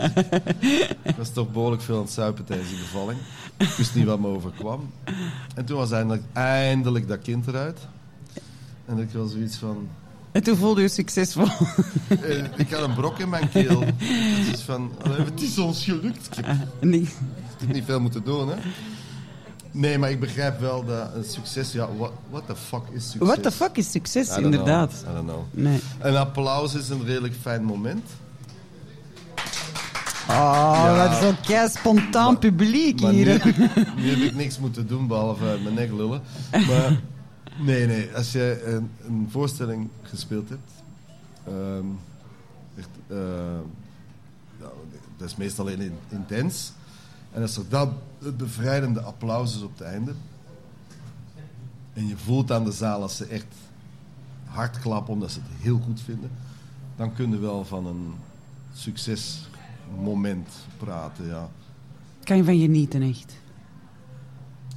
ik 1.02 1.14
was 1.16 1.32
toch 1.32 1.52
behoorlijk 1.52 1.82
veel 1.82 1.96
aan 1.96 2.02
het 2.02 2.10
zuipen 2.12 2.44
tijdens 2.44 2.68
die 2.68 2.78
bevalling. 2.78 3.18
Ik 3.56 3.68
wist 3.76 3.94
niet 3.94 4.04
wat 4.04 4.20
me 4.20 4.26
overkwam. 4.26 4.90
En 5.54 5.64
toen 5.64 5.76
was 5.76 5.90
eindelijk, 5.90 6.22
eindelijk 6.32 7.08
dat 7.08 7.18
kind 7.22 7.46
eruit. 7.46 7.78
En 8.86 8.98
ik 8.98 9.08
was 9.12 9.32
zoiets 9.32 9.56
van... 9.56 9.88
En 10.32 10.42
toen 10.42 10.56
voelde 10.56 10.80
je 10.80 10.88
succesvol. 10.88 11.46
eh, 12.08 12.44
ik 12.56 12.70
had 12.70 12.82
een 12.82 12.94
brok 12.94 13.18
in 13.18 13.28
mijn 13.28 13.48
keel. 13.50 13.80
Het 14.44 14.54
is 14.54 14.60
van, 14.60 14.92
"Allee, 15.02 15.16
het 15.24 15.42
is 15.42 15.58
ons 15.58 15.84
gelukt. 15.84 16.28
Nee. 16.80 17.08
niet 17.72 17.84
veel 17.84 18.00
moeten 18.00 18.24
doen, 18.24 18.48
hè. 18.48 18.54
Nee, 19.70 19.98
maar 19.98 20.10
ik 20.10 20.20
begrijp 20.20 20.60
wel 20.60 20.84
dat 20.84 21.14
een 21.14 21.24
succes... 21.24 21.72
Ja, 21.72 21.88
what, 21.96 22.12
what 22.30 22.46
the 22.46 22.56
fuck 22.56 22.82
is 22.92 23.10
succes? 23.10 23.28
What 23.28 23.42
the 23.42 23.50
fuck 23.52 23.76
is 23.76 23.90
succes, 23.90 24.36
inderdaad. 24.36 24.90
Know. 24.90 25.10
I 25.10 25.14
don't 25.14 25.28
know. 25.28 25.44
Nee. 25.50 25.80
Een 25.98 26.16
applaus 26.16 26.74
is 26.74 26.88
een 26.88 27.04
redelijk 27.04 27.34
fijn 27.40 27.64
moment. 27.64 28.04
Oh, 30.30 30.96
wat 31.08 31.18
zo'n 31.22 31.40
kei 31.46 31.68
spontaan 31.68 32.38
publiek 32.38 33.00
Maar 33.00 33.12
nu 33.12 33.16
hier. 33.18 33.28
heb, 33.28 33.44
ik, 33.44 33.56
nu 33.96 34.10
heb 34.10 34.18
ik 34.18 34.34
niks 34.34 34.58
moeten 34.58 34.86
doen, 34.86 35.06
behalve 35.06 35.58
mijn 35.62 35.74
nek 35.74 35.92
lullen. 35.92 36.22
Maar 36.50 37.00
nee, 37.58 37.86
nee. 37.86 38.08
Als 38.14 38.32
jij 38.32 38.64
een, 38.64 38.90
een 39.06 39.28
voorstelling 39.30 39.88
gespeeld 40.02 40.48
hebt... 40.48 40.70
ehm, 41.46 41.84
echt, 42.76 42.88
eh, 43.06 43.16
ja, 44.60 44.68
dat 45.16 45.28
is 45.28 45.36
meestal 45.36 45.66
in, 45.66 45.92
intens. 46.08 46.72
En 47.38 47.44
als 47.44 47.56
er 47.56 47.68
dat 47.68 47.88
het 48.18 48.36
bevrijdende 48.36 49.00
applaus 49.00 49.54
is 49.54 49.62
op 49.62 49.78
het 49.78 49.80
einde... 49.80 50.12
en 51.92 52.06
je 52.06 52.16
voelt 52.16 52.52
aan 52.52 52.64
de 52.64 52.72
zaal 52.72 53.02
als 53.02 53.16
ze 53.16 53.24
echt 53.24 53.46
hard 54.44 54.78
klappen 54.78 55.12
omdat 55.12 55.30
ze 55.30 55.40
het 55.40 55.62
heel 55.62 55.80
goed 55.84 56.00
vinden... 56.00 56.30
dan 56.96 57.14
kun 57.14 57.30
je 57.30 57.38
wel 57.38 57.64
van 57.64 57.86
een 57.86 58.14
succesmoment 58.74 60.48
praten, 60.76 61.26
ja. 61.26 61.48
Kan 62.24 62.36
je 62.36 62.44
van 62.44 62.58
genieten, 62.58 63.02
echt. 63.02 63.36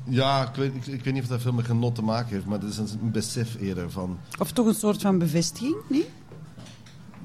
Ja, 0.03 0.47
ik 0.49 0.55
weet, 0.55 0.75
ik, 0.75 0.85
ik 0.85 1.03
weet 1.03 1.13
niet 1.13 1.23
of 1.23 1.29
dat 1.29 1.41
veel 1.41 1.53
met 1.53 1.65
genot 1.65 1.95
te 1.95 2.03
maken 2.03 2.33
heeft, 2.33 2.45
maar 2.45 2.59
het 2.59 2.69
is 2.69 2.77
een, 2.77 2.89
een 3.01 3.11
besef 3.11 3.59
eerder 3.59 3.91
van... 3.91 4.17
Of 4.39 4.51
toch 4.51 4.65
een 4.65 4.73
soort 4.73 5.01
van 5.01 5.17
bevestiging, 5.17 5.75
nee? 5.89 6.09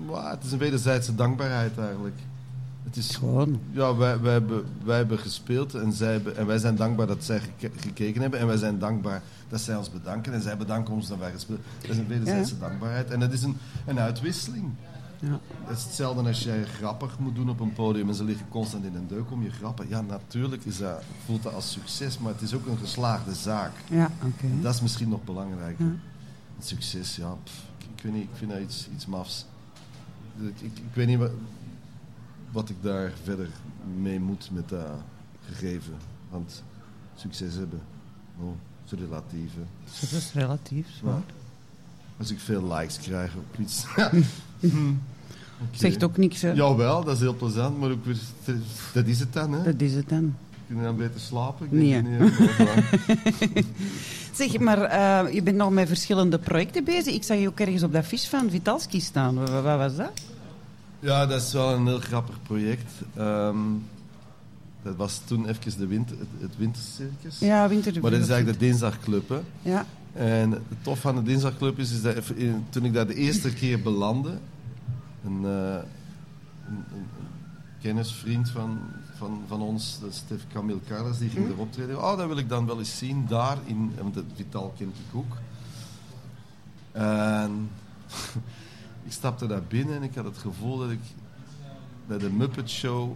Wauw, 0.07 0.31
het 0.31 0.45
is 0.45 0.53
een 0.53 0.59
wederzijdse 0.59 1.15
dankbaarheid 1.15 1.79
eigenlijk. 1.79 2.17
Het 2.87 2.97
is, 2.97 3.17
Gewoon. 3.17 3.61
ja, 3.71 3.97
wij, 3.97 4.21
wij, 4.21 4.33
hebben, 4.33 4.65
wij 4.85 4.97
hebben 4.97 5.19
gespeeld 5.19 5.75
en, 5.75 5.93
zij 5.93 6.13
hebben, 6.13 6.37
en 6.37 6.47
wij 6.47 6.59
zijn 6.59 6.77
dankbaar 6.77 7.07
dat 7.07 7.25
zij 7.25 7.41
geke- 7.41 7.79
gekeken 7.79 8.21
hebben. 8.21 8.41
En 8.41 8.47
wij 8.47 8.57
zijn 8.57 8.79
dankbaar 8.79 9.23
dat 9.49 9.61
zij 9.61 9.77
ons 9.77 9.91
bedanken. 9.93 10.33
En 10.33 10.41
zij 10.43 10.57
bedanken 10.57 10.95
ons 10.95 11.09
dat 11.09 11.19
wij 11.19 11.31
gespeeld 11.33 11.61
Dat 11.81 11.91
is 11.91 11.97
een 11.97 12.07
wederzijdse 12.07 12.59
dankbaarheid. 12.59 13.11
En 13.11 13.21
dat 13.21 13.33
is 13.33 13.43
een, 13.43 13.57
een 13.87 13.99
uitwisseling. 13.99 14.65
Ja. 15.21 15.39
Het 15.65 15.77
is 15.79 15.85
hetzelfde 15.85 16.23
als 16.29 16.43
jij 16.43 16.65
grappig 16.65 17.19
moet 17.19 17.35
doen 17.35 17.51
op 17.51 17.61
een 17.61 17.73
podium 17.73 18.09
en 18.09 18.15
ze 18.15 18.25
liggen 18.25 18.49
constant 18.49 18.85
in 18.85 18.95
een 18.95 19.07
deuk 19.09 19.31
om 19.31 19.43
je 19.43 19.51
grappen. 19.51 19.89
Ja, 19.89 20.01
natuurlijk 20.01 20.65
is 20.65 20.79
dat, 20.79 21.03
voelt 21.25 21.43
dat 21.43 21.55
als 21.55 21.71
succes, 21.73 22.19
maar 22.19 22.33
het 22.33 22.43
is 22.43 22.55
ook 22.55 22.67
een 22.67 22.79
geslaagde 22.79 23.35
zaak. 23.35 23.73
Ja, 23.91 24.11
oké. 24.23 24.47
En 24.47 24.61
dat 24.63 24.75
is 24.75 24.81
misschien 24.81 25.09
nog 25.09 25.25
belangrijker. 25.25 25.85
Ja. 25.85 25.93
Het 26.57 26.67
succes, 26.67 27.17
ja. 27.17 27.37
pff, 27.45 27.63
ik, 27.79 27.87
ik 27.97 28.03
weet 28.03 28.13
niet, 28.13 28.23
ik 28.23 28.29
vind 28.35 28.51
dat 28.51 28.61
iets, 28.61 28.89
iets 28.95 29.07
mafs. 29.07 29.47
Ik, 30.41 30.61
ik, 30.61 30.77
ik 30.79 30.95
weet 30.95 31.07
niet 31.07 31.19
wat, 31.19 31.31
wat 32.57 32.69
ik 32.69 32.77
daar 32.81 33.13
verder 33.23 33.49
mee 34.01 34.21
moet 34.21 34.51
met 34.53 34.69
dat 34.69 34.87
gegeven. 35.49 35.93
Want 36.31 36.63
succes 37.17 37.55
hebben, 37.55 37.81
oh, 38.41 38.53
is 38.85 38.91
relatief. 38.99 39.53
Dat 40.01 40.11
is 40.21 40.33
relatief. 40.33 40.87
Als 42.19 42.31
ik 42.31 42.41
veel 42.41 42.75
likes 42.75 42.99
krijg 42.99 43.35
op 43.35 43.61
iets. 43.61 43.85
Zegt 45.71 46.05
ook 46.05 46.17
niks, 46.17 46.43
hè? 46.43 46.53
Jawel, 46.53 47.05
dat 47.05 47.15
is 47.15 47.21
heel 47.21 47.35
plezant, 47.35 47.79
maar 47.79 47.91
ook 47.91 48.05
weer, 48.05 48.19
dat 48.93 49.07
is 49.07 49.21
het 49.21 49.33
dan, 49.33 49.53
hè? 49.53 49.63
Dat 49.63 49.81
is 49.81 49.95
het 49.95 50.09
dan. 50.09 50.35
Kun 50.67 50.77
je 50.77 50.83
dan 50.83 50.97
beter 50.97 51.21
slapen? 51.21 51.67
Ik 51.67 51.73
Nee. 51.73 52.03
niet. 52.03 52.33
Zeg, 54.33 54.59
maar 54.59 54.83
eh, 54.83 55.35
je 55.35 55.43
bent 55.43 55.57
nog 55.57 55.71
met 55.71 55.89
verschillende 55.89 56.39
projecten 56.39 56.85
bezig. 56.85 57.15
Ik 57.15 57.23
zag 57.23 57.39
je 57.39 57.49
ook 57.49 57.61
ergens 57.61 57.83
op 57.83 57.93
dat 57.93 58.07
vis 58.07 58.29
van 58.29 58.51
Vitalski 58.51 59.01
staan. 59.01 59.35
Wat, 59.35 59.51
wat 59.51 59.79
was 59.79 59.97
dat? 59.97 60.13
Ja, 61.07 61.27
dat 61.27 61.43
is 61.43 61.53
wel 61.53 61.75
een 61.75 61.87
heel 61.87 62.01
grappig 62.01 62.43
project. 62.43 62.93
Ehm, 63.17 63.57
dat 64.83 64.97
was 64.97 65.21
toen 65.25 65.49
even 65.49 65.79
de 65.79 65.87
winter, 65.87 66.19
het, 66.19 66.29
het 66.41 66.57
wintercircus. 66.57 67.39
Ja, 67.39 67.69
winter. 67.69 68.01
Maar 68.01 68.11
dat 68.11 68.21
is 68.21 68.29
eigenlijk 68.29 68.59
de 68.59 68.65
dinsdagclub. 68.67 69.29
Hè. 69.29 69.39
Ja. 69.63 69.87
En 70.13 70.51
het 70.51 70.63
tof 70.83 71.01
van 71.01 71.15
de 71.15 71.23
dinsdagclub 71.23 71.79
is, 71.79 71.91
is 71.93 72.03
dat 72.03 72.29
in- 72.35 72.65
toen 72.71 72.85
ik 72.85 72.93
daar 72.93 73.07
de 73.07 73.15
eerste 73.15 73.53
keer 73.53 73.83
belandde, 73.83 74.39
een, 75.25 75.45
eh, 75.45 75.75
een, 76.69 76.85
kennisvriend 77.83 78.51
van, 78.51 78.79
van, 79.17 79.41
van 79.47 79.61
ons, 79.61 79.99
Stef 80.11 80.43
Camille 80.53 80.81
Carles, 80.89 81.19
die 81.19 81.29
ging 81.29 81.45
Hm. 81.45 81.51
erop 81.51 81.61
optreden. 81.67 81.99
Oh, 82.03 82.17
dat 82.19 82.27
wil 82.27 82.39
ik 82.39 82.49
dan 82.49 82.67
wel 82.67 82.79
eens 82.79 82.99
zien, 82.99 83.27
daar, 83.29 83.59
in, 83.65 83.93
want 84.03 84.19
Vital 84.35 84.75
kent 84.79 84.97
ik 84.97 85.15
ook. 85.19 85.37
En 86.93 87.69
ik 89.07 89.13
stapte 89.13 89.47
daar 89.47 89.63
binnen 89.69 89.97
en 89.97 90.03
ik 90.03 90.15
had 90.15 90.25
het 90.25 90.39
gevoel 90.39 90.79
dat 90.79 90.91
ik 90.91 91.01
bij 92.07 92.19
de 92.19 92.31
Muppet 92.31 92.71
Show 92.71 93.13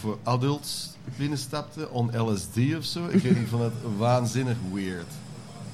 voor 0.00 0.18
adults 0.22 0.90
binnenstapte, 1.16 1.90
on 1.90 2.10
LSD 2.18 2.56
of 2.76 2.84
zo. 2.84 3.06
Ik 3.08 3.22
weet 3.22 3.36
ik 3.36 3.46
vond 3.48 3.62
het 3.62 3.72
waanzinnig 3.98 4.56
weird. 4.72 5.06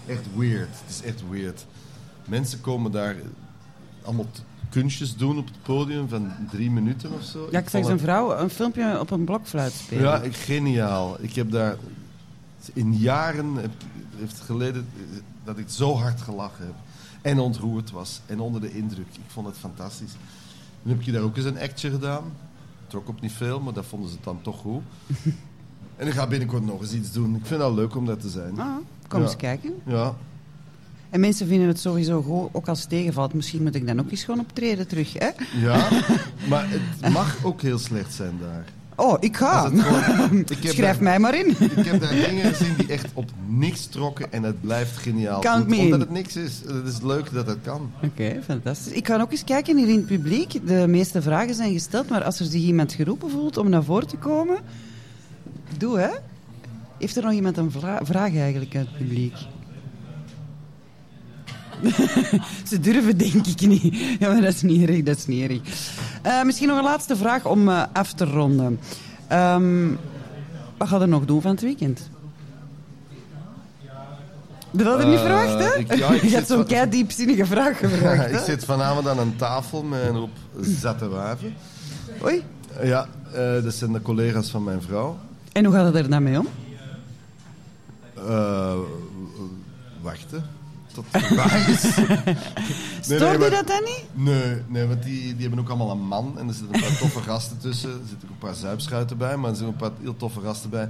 Echt 0.06 0.24
weird. 0.36 0.68
Het 0.84 0.90
is 0.90 1.02
echt 1.02 1.22
weird. 1.30 1.66
Mensen 2.24 2.60
komen 2.60 2.92
daar 2.92 3.16
allemaal 4.02 4.26
kunstjes 4.68 5.16
doen 5.16 5.38
op 5.38 5.46
het 5.46 5.62
podium 5.62 6.08
van 6.08 6.32
drie 6.50 6.70
minuten 6.70 7.12
of 7.12 7.22
zo. 7.24 7.48
ja, 7.50 7.58
ik 7.58 7.68
zag 7.68 7.84
een 7.84 7.90
het- 7.90 8.00
vrouw 8.00 8.36
een 8.36 8.50
filmpje 8.50 9.00
op 9.00 9.10
een 9.10 9.24
blokfluit 9.24 9.72
spelen. 9.72 10.02
Ja, 10.04 10.22
geniaal. 10.30 11.16
Ik 11.20 11.34
heb 11.34 11.50
daar 11.50 11.76
in 12.72 12.94
jaren 12.96 13.54
heb, 13.54 13.70
heeft 14.16 14.40
geleden 14.40 14.86
dat 15.44 15.58
ik 15.58 15.68
zo 15.68 15.94
hard 15.96 16.20
gelachen 16.20 16.64
heb. 16.64 16.74
En 17.22 17.38
ontroerd 17.38 17.90
was. 17.90 18.20
En 18.26 18.40
onder 18.40 18.60
de 18.60 18.72
indruk. 18.76 19.06
Ik 19.12 19.20
vond 19.26 19.46
het 19.46 19.56
fantastisch. 19.56 20.12
Dan 20.82 20.92
heb 20.92 21.02
je 21.02 21.12
daar 21.12 21.22
ook 21.22 21.36
eens 21.36 21.46
een 21.46 21.58
actje 21.58 21.90
gedaan. 21.90 22.24
Trok 22.86 23.08
op 23.08 23.20
niet 23.20 23.32
veel, 23.32 23.60
maar 23.60 23.72
dat 23.72 23.86
vonden 23.86 24.10
ze 24.10 24.16
dan 24.22 24.42
toch 24.42 24.58
goed. 24.58 24.82
en 25.96 26.06
ik 26.06 26.12
ga 26.12 26.26
binnenkort 26.26 26.64
nog 26.66 26.80
eens 26.80 26.92
iets 26.92 27.12
doen. 27.12 27.28
Ik 27.34 27.46
vind 27.46 27.48
het 27.48 27.58
wel 27.58 27.74
leuk 27.74 27.96
om 27.96 28.06
dat 28.06 28.20
te 28.20 28.28
zijn. 28.28 28.58
Ah, 28.60 28.76
kom 29.08 29.18
Ja. 29.20 29.24
eens 29.26 29.36
kijken. 29.36 29.72
Ja. 29.86 30.14
En 31.10 31.20
mensen 31.20 31.46
vinden 31.46 31.68
het 31.68 31.80
sowieso 31.80 32.22
goed, 32.22 32.48
ook 32.52 32.68
als 32.68 32.80
het 32.80 32.88
tegenvalt. 32.88 33.34
Misschien 33.34 33.62
moet 33.62 33.74
ik 33.74 33.86
dan 33.86 34.00
ook 34.00 34.10
eens 34.10 34.24
gewoon 34.24 34.40
optreden 34.40 34.86
terug, 34.88 35.12
hè? 35.12 35.28
ja, 35.60 35.88
maar 36.48 36.66
het 36.70 37.12
mag 37.12 37.44
ook 37.44 37.62
heel 37.62 37.78
slecht 37.78 38.14
zijn 38.14 38.38
daar. 38.40 38.64
Oh, 39.00 39.16
ik 39.20 39.36
ga. 39.36 39.68
Gewoon- 39.68 40.38
ik, 40.48 40.56
Schrijf 40.60 40.76
daar, 40.76 41.02
mij 41.02 41.18
maar 41.18 41.34
in. 41.38 41.48
ik 41.48 41.84
heb 41.84 42.00
daar 42.00 42.10
dingen 42.14 42.54
gezien 42.54 42.74
die 42.76 42.86
echt 42.88 43.06
op 43.14 43.30
niks 43.48 43.86
trokken 43.86 44.32
en 44.32 44.42
het 44.42 44.60
blijft 44.60 44.96
geniaal. 44.96 45.40
Count 45.40 45.68
me 45.68 45.76
Omdat 45.76 45.94
in. 45.94 46.00
het 46.00 46.10
niks 46.10 46.36
is. 46.36 46.60
Het 46.66 46.86
is 46.86 47.00
leuk 47.02 47.32
dat 47.32 47.46
het 47.46 47.58
kan. 47.62 47.90
Oké, 48.04 48.40
fantastisch. 48.44 48.92
Ik 48.92 49.06
ga 49.06 49.20
ook 49.20 49.30
eens 49.32 49.44
kijken 49.44 49.76
hier 49.76 49.88
in 49.88 49.96
het 49.96 50.06
publiek. 50.06 50.66
De 50.66 50.84
meeste 50.88 51.22
vragen 51.22 51.54
zijn 51.54 51.72
gesteld, 51.72 52.08
maar 52.08 52.24
als 52.24 52.40
er 52.40 52.46
zich 52.46 52.62
iemand 52.62 52.92
geroepen 52.92 53.30
voelt 53.30 53.56
om 53.56 53.68
naar 53.68 53.84
voren 53.84 54.06
te 54.08 54.16
komen, 54.16 54.58
doe 55.78 55.98
hè. 55.98 56.10
Heeft 56.98 57.16
er 57.16 57.22
nog 57.22 57.32
iemand 57.32 57.56
een 57.56 57.70
vra- 57.70 58.00
vraag 58.02 58.34
eigenlijk 58.36 58.76
uit 58.76 58.86
het 58.88 58.98
publiek? 58.98 59.34
Ze 62.70 62.80
durven 62.80 63.16
denk 63.18 63.46
ik 63.46 63.60
niet. 63.66 63.94
Ja, 64.18 64.32
maar 64.32 64.40
dat 64.40 64.54
is 64.54 64.62
niet 64.62 64.88
erg, 64.88 65.02
dat 65.02 65.16
is 65.16 65.26
niet 65.26 65.50
erg. 65.50 65.60
Eh, 66.22 66.42
misschien 66.42 66.68
nog 66.68 66.78
een 66.78 66.84
laatste 66.84 67.16
vraag 67.16 67.44
om 67.46 67.68
eh, 67.68 67.82
af 67.92 68.12
te 68.12 68.24
ronden. 68.24 68.80
Ehm, 69.28 69.88
wat 70.76 70.88
gaat 70.88 71.00
er 71.00 71.08
nog 71.08 71.24
doen 71.24 71.42
van 71.42 71.50
het 71.50 71.60
weekend? 71.60 72.08
Dat 74.72 74.86
had 74.86 75.00
je 75.00 75.06
niet 75.06 75.18
Eh, 75.18 75.24
verwacht, 75.24 75.58
hè? 75.74 75.78
ik- 75.78 75.94
ja, 75.94 76.08
ik 76.10 76.22
je 76.30 76.34
had 76.36 76.46
zo'n 76.46 76.64
kei 76.66 76.88
diepzinnige 76.90 77.46
vraag 77.46 77.78
gevraagd, 77.88 78.30
ik 78.32 78.38
zit 78.38 78.64
vanavond 78.64 79.08
aan 79.08 79.18
een 79.18 79.36
tafel 79.36 79.82
met 79.82 80.06
een 80.06 80.14
hoop 80.14 80.30
zette 80.60 81.08
wijven. 81.08 81.54
Oei. 82.24 82.42
Ja, 82.82 83.06
dat 83.62 83.74
zijn 83.74 83.92
de 83.92 84.02
collega's 84.02 84.48
van 84.50 84.64
mijn 84.64 84.82
vrouw. 84.82 85.18
En 85.52 85.64
hoe 85.64 85.74
gaat 85.74 85.84
het 85.84 85.94
er 85.94 86.10
dan 86.10 86.22
mee 86.22 86.38
om? 86.38 86.46
Wachten. 90.02 90.44
Tot 90.94 91.04
het 91.10 91.34
waar 91.34 91.68
is. 91.68 91.80
Stoorde 93.00 93.38
nee, 93.38 93.50
dat 93.50 93.66
dan 93.66 93.82
niet? 93.84 94.04
Nee, 94.12 94.62
nee 94.66 94.86
want 94.86 95.02
die, 95.02 95.22
die 95.32 95.40
hebben 95.40 95.58
ook 95.58 95.68
allemaal 95.68 95.90
een 95.90 96.06
man. 96.06 96.38
En 96.38 96.48
er 96.48 96.54
zitten 96.54 96.74
een 96.74 96.80
paar 96.80 96.98
toffe 97.10 97.20
gasten 97.20 97.58
tussen. 97.58 97.90
Er 97.90 98.08
zitten 98.08 98.28
ook 98.28 98.34
een 98.34 98.48
paar 98.48 98.54
zuipschuiten 98.54 99.16
bij. 99.16 99.36
Maar 99.36 99.50
er 99.50 99.56
zitten 99.56 99.74
ook 99.74 99.80
een 99.80 99.88
paar 99.90 99.98
heel 100.02 100.16
toffe 100.16 100.40
gasten 100.40 100.70
bij. 100.70 100.88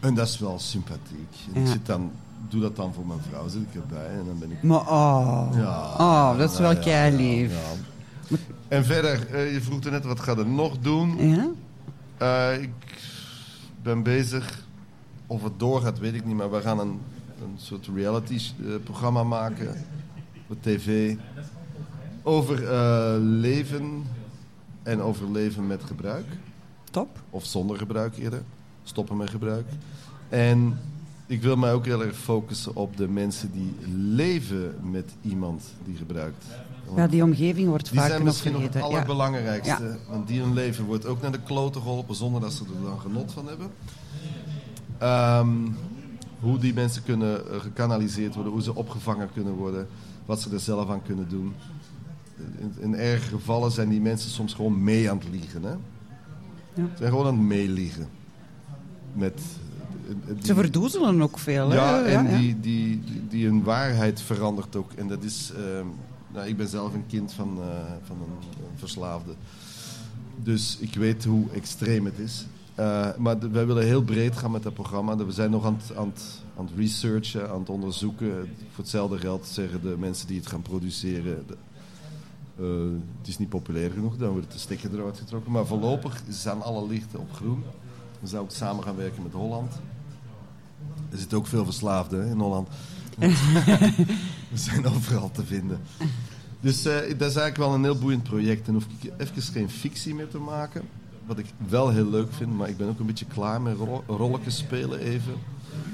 En 0.00 0.14
dat 0.14 0.28
is 0.28 0.38
wel 0.38 0.58
sympathiek. 0.58 1.34
En 1.54 1.60
ik 1.62 1.68
zit 1.68 1.86
dan, 1.86 2.10
doe 2.48 2.60
dat 2.60 2.76
dan 2.76 2.94
voor 2.94 3.06
mijn 3.06 3.20
vrouw. 3.30 3.48
Zit 3.48 3.60
ik 3.60 3.74
erbij. 3.74 4.08
En 4.08 4.24
dan 4.26 4.38
ben 4.38 4.50
ik... 4.50 4.62
Maar 4.62 4.80
oh, 4.80 5.48
Ja, 5.54 5.94
oh 5.98 6.38
dat 6.38 6.52
is 6.52 6.58
wel 6.58 6.72
nou 6.72 6.84
ja, 6.84 6.90
kei 6.90 7.16
lief. 7.16 7.50
ja. 7.50 8.36
En 8.68 8.84
verder, 8.84 9.34
eh, 9.34 9.52
je 9.52 9.60
vroeg 9.60 9.84
er 9.84 9.90
net, 9.90 10.04
wat 10.04 10.20
ga 10.20 10.34
je 10.36 10.44
nog 10.44 10.78
doen? 10.78 11.28
Ja? 11.28 11.48
Eh, 12.16 12.62
ik 12.62 12.70
ben 13.82 14.02
bezig. 14.02 14.64
Of 15.26 15.42
het 15.42 15.58
doorgaat, 15.58 15.98
weet 15.98 16.14
ik 16.14 16.24
niet. 16.24 16.36
Maar 16.36 16.50
we 16.50 16.60
gaan 16.60 16.78
een, 16.78 17.00
een 17.42 17.56
soort 17.56 17.88
reality-programma 17.94 19.22
maken. 19.22 19.84
Op 20.48 20.62
tv. 20.62 21.16
Over 22.22 22.68
eh, 22.68 23.14
leven 23.18 24.02
en 24.82 25.00
overleven 25.00 25.66
met 25.66 25.84
gebruik. 25.84 26.26
Top. 26.90 27.08
Of 27.30 27.44
zonder 27.44 27.76
gebruik 27.76 28.16
eerder. 28.16 28.42
Stoppen 28.82 29.16
met 29.16 29.30
gebruik. 29.30 29.66
En 30.28 30.78
ik 31.26 31.42
wil 31.42 31.56
mij 31.56 31.72
ook 31.72 31.84
heel 31.84 32.04
erg 32.04 32.16
focussen 32.16 32.76
op 32.76 32.96
de 32.96 33.08
mensen 33.08 33.52
die 33.52 33.74
leven 33.96 34.74
met 34.90 35.12
iemand 35.22 35.62
die 35.84 35.96
gebruikt. 35.96 36.44
Want 36.84 36.98
Ja, 36.98 37.06
die 37.06 37.22
omgeving 37.22 37.68
wordt 37.68 37.90
die 37.90 37.98
vaak 37.98 38.08
zijn 38.08 38.18
nog 38.18 38.28
misschien 38.28 38.52
nog 38.52 38.62
het. 38.62 38.72
Ja. 38.74 38.80
allerbelangrijkste. 38.80 39.98
Want 40.08 40.28
die 40.28 40.40
hun 40.40 40.54
leven 40.54 40.84
wordt 40.84 41.06
ook 41.06 41.22
naar 41.22 41.32
de 41.32 41.42
kloten 41.42 41.80
geholpen 41.80 42.14
zonder 42.14 42.40
dat 42.40 42.52
ze 42.52 42.64
er 42.64 42.82
dan 42.84 43.00
genot 43.00 43.32
van 43.32 43.46
hebben. 43.46 43.70
Ehm, 44.98 45.48
hoe 46.40 46.58
die 46.58 46.74
mensen 46.74 47.02
kunnen 47.02 47.50
eh, 47.52 47.60
gekanaliseerd 47.60 48.34
worden, 48.34 48.52
hoe 48.52 48.62
ze 48.62 48.74
opgevangen 48.74 49.28
kunnen 49.32 49.52
worden, 49.54 49.88
wat 50.26 50.40
ze 50.40 50.50
er 50.52 50.60
zelf 50.60 50.90
aan 50.90 51.02
kunnen 51.02 51.28
doen. 51.28 51.52
In, 52.58 52.74
in 52.78 52.94
erge 52.94 53.28
gevallen 53.28 53.70
zijn 53.70 53.88
die 53.88 54.00
mensen 54.00 54.30
soms 54.30 54.54
gewoon 54.54 54.82
mee 54.84 55.10
aan 55.10 55.18
het 55.18 55.28
liegen. 55.30 55.62
Hè? 55.62 55.74
Ze 56.74 56.82
zijn 56.96 57.10
gewoon 57.10 57.26
aan 57.26 57.34
het 57.38 57.42
meeliegen. 57.46 58.08
Met, 59.12 59.40
eh, 60.08 60.14
die- 60.36 60.44
Ze 60.46 60.54
verdoezelen 60.54 61.22
ook 61.22 61.38
veel. 61.38 61.68
hè? 61.70 61.74
ja, 61.76 62.02
en 62.04 62.30
ja. 62.30 62.38
Die, 62.38 62.60
die, 62.60 63.00
die, 63.04 63.22
die 63.28 63.46
hun 63.46 63.62
waarheid 63.62 64.20
verandert 64.20 64.76
ook. 64.76 64.92
En 64.92 65.08
dat 65.08 65.22
is... 65.22 65.52
ehm, 65.56 65.86
nou, 66.32 66.48
ik 66.48 66.56
ben 66.56 66.68
zelf 66.68 66.94
een 66.94 67.06
kind 67.06 67.32
van, 67.32 67.58
eh, 67.60 67.66
van 68.06 68.16
een, 68.16 68.64
een 68.64 68.78
verslaafde. 68.78 69.32
Dus 70.42 70.76
ik 70.80 70.94
weet 70.94 71.24
hoe 71.24 71.50
extreem 71.54 72.04
het 72.04 72.18
is. 72.18 72.46
Eh, 72.80 73.16
maar 73.18 73.50
wij 73.52 73.66
willen 73.66 73.84
heel 73.84 74.02
breed 74.02 74.36
gaan 74.36 74.50
met 74.50 74.62
dat 74.62 74.74
programma. 74.74 75.16
We 75.16 75.32
zijn 75.32 75.50
nog 75.50 75.64
aan 75.64 75.78
het, 75.86 75.96
aan, 75.96 76.06
het, 76.08 76.22
aan 76.56 76.64
het 76.64 76.74
researchen, 76.76 77.50
aan 77.50 77.58
het 77.60 77.68
onderzoeken. 77.68 78.30
Voor 78.70 78.76
hetzelfde 78.84 79.18
geld 79.18 79.46
zeggen 79.46 79.82
de 79.82 79.94
mensen 79.98 80.26
die 80.26 80.38
het 80.38 80.46
gaan 80.46 80.62
produceren... 80.62 81.44
de- 81.46 81.56
eh, 82.58 83.00
het 83.18 83.28
is 83.28 83.38
niet 83.38 83.48
populair 83.48 83.90
genoeg, 83.90 84.16
dan 84.16 84.30
wordt 84.30 84.52
de 84.52 84.58
stekker 84.58 84.94
eruit 84.94 85.18
getrokken. 85.18 85.52
Maar 85.52 85.66
voorlopig 85.66 86.22
staan 86.30 86.62
alle 86.62 86.86
lichten 86.88 87.18
op 87.20 87.32
groen. 87.32 87.62
We 88.20 88.26
zijn 88.26 88.42
ook 88.42 88.50
samen 88.50 88.84
gaan 88.84 88.96
werken 88.96 89.22
met 89.22 89.32
Holland. 89.32 89.72
Er 91.10 91.18
zitten 91.18 91.38
ook 91.38 91.46
veel 91.46 91.64
verslaafden 91.64 92.20
hè, 92.24 92.30
in 92.30 92.38
Holland. 92.38 92.68
We 94.50 94.58
zijn 94.58 94.86
overal 94.86 95.30
te 95.30 95.44
vinden. 95.44 95.80
Dus 96.60 96.84
eh, 96.84 96.94
dat 96.94 97.06
is 97.30 97.36
eigenlijk 97.36 97.56
wel 97.56 97.74
een 97.74 97.82
heel 97.84 97.98
boeiend 97.98 98.22
project. 98.22 98.68
En 98.68 98.74
hoef 98.74 98.86
ik 99.00 99.12
even 99.18 99.42
geen 99.42 99.70
fictie 99.70 100.14
meer 100.14 100.28
te 100.28 100.38
maken. 100.38 100.82
Wat 101.30 101.38
ik 101.38 101.52
wel 101.68 101.88
heel 101.90 102.10
leuk 102.10 102.32
vind, 102.32 102.52
maar 102.56 102.68
ik 102.68 102.76
ben 102.76 102.88
ook 102.88 102.98
een 102.98 103.06
beetje 103.06 103.24
klaar 103.24 103.60
met 103.62 103.76
ro 103.76 104.04
rolletjes 104.06 104.56
spelen 104.56 104.98
even. 104.98 105.32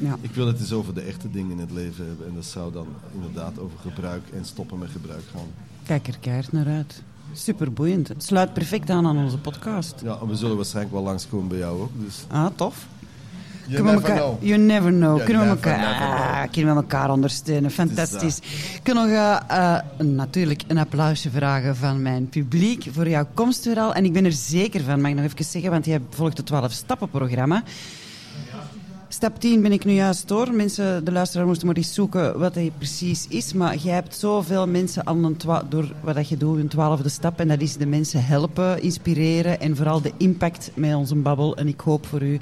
Ja. 0.01 0.17
Ik 0.21 0.31
wil 0.31 0.47
het 0.47 0.61
eens 0.61 0.73
over 0.73 0.95
de 0.95 1.01
echte 1.01 1.31
dingen 1.31 1.51
in 1.51 1.59
het 1.59 1.71
leven 1.71 2.07
hebben. 2.07 2.27
En 2.27 2.35
dat 2.35 2.45
zou 2.45 2.73
dan 2.73 2.87
inderdaad 3.15 3.59
over 3.59 3.79
gebruik 3.79 4.23
en 4.35 4.45
stoppen 4.45 4.79
met 4.79 4.91
gebruik 4.91 5.23
gaan. 5.33 5.47
Kijk 5.83 6.07
er 6.09 6.19
keihard 6.19 6.53
naar 6.53 6.67
uit. 6.67 7.03
Superboeiend. 7.33 8.09
Het 8.09 8.23
sluit 8.25 8.53
perfect 8.53 8.91
aan 8.91 9.07
aan 9.07 9.17
onze 9.17 9.39
podcast. 9.39 9.95
Ja, 10.03 10.19
en 10.21 10.29
we 10.29 10.37
zullen 10.37 10.57
waarschijnlijk 10.57 10.95
wel 10.95 11.05
langskomen 11.05 11.49
bij 11.49 11.59
jou 11.59 11.81
ook. 11.81 11.91
Dus 12.05 12.25
Ah, 12.29 12.47
tof. 12.55 12.87
You 13.69 13.83
Kunnen 13.83 13.95
we 13.95 14.01
never 14.01 14.11
elkaar, 14.11 14.29
know. 14.29 14.49
You 14.49 14.59
never 14.59 14.91
know. 14.91 15.15
You 15.15 15.25
kunnen, 15.25 15.43
we 15.43 15.49
never, 15.49 15.71
elkaar, 15.71 15.79
never 15.79 16.07
know. 16.07 16.43
ah, 16.43 16.51
kunnen 16.51 16.75
we 16.75 16.81
elkaar 16.81 17.11
ondersteunen. 17.11 17.71
Fantastisch. 17.71 18.39
Nog 18.85 19.07
eh, 19.07 19.37
eh, 19.49 19.81
natuurlijk 19.99 20.63
een 20.67 20.79
applausje 20.79 21.31
vragen 21.31 21.77
van 21.77 22.03
mijn 22.03 22.29
publiek 22.29 22.87
voor 22.93 23.09
jouw 23.09 23.27
komst 23.35 23.65
weer 23.65 23.79
al. 23.79 23.95
En 23.95 24.05
ik 24.05 24.13
ben 24.13 24.25
er 24.25 24.33
zeker 24.33 24.81
van, 24.83 25.01
mag 25.01 25.11
ik 25.11 25.17
nog 25.17 25.25
even 25.25 25.45
zeggen, 25.45 25.71
want 25.71 25.85
jij 25.85 26.01
volgt 26.11 26.37
het 26.39 26.51
12-stappen-programma. 26.53 27.63
Stap 29.09 29.41
10 29.41 29.63
ben 29.63 29.73
ik 29.73 29.85
nu 29.85 29.93
juist 29.93 30.29
door. 30.29 30.53
Mensen, 30.53 31.05
de 31.05 31.13
luisteraar 31.13 31.47
moesten 31.47 31.67
maar 31.67 31.77
eens 31.77 31.95
zoeken 31.95 32.39
wat 32.39 32.55
hij 32.55 32.73
precies 32.79 33.27
is. 33.29 33.53
Maar 33.53 33.77
jij 33.77 33.95
hebt 33.95 34.15
zoveel 34.15 34.67
mensen 34.67 35.07
aan 35.07 35.25
een 35.25 35.37
door 35.69 35.93
wat 36.01 36.15
dat 36.15 36.29
je 36.29 36.37
doet, 36.37 36.59
een 36.59 36.69
twaalfde 36.69 37.09
stap. 37.09 37.41
En 37.41 37.49
dat 37.49 37.61
is 37.61 37.77
de 37.77 37.87
mensen 37.87 38.25
helpen, 38.25 38.83
inspireren 38.83 39.61
en 39.61 39.77
vooral 39.77 40.01
de 40.01 40.13
impact 40.17 40.71
met 40.75 40.95
onze 40.95 41.15
babbel. 41.15 41.57
En 41.57 41.69
ik 41.69 41.81
hoop 41.81 42.07
voor 42.07 42.23
u 42.23 42.41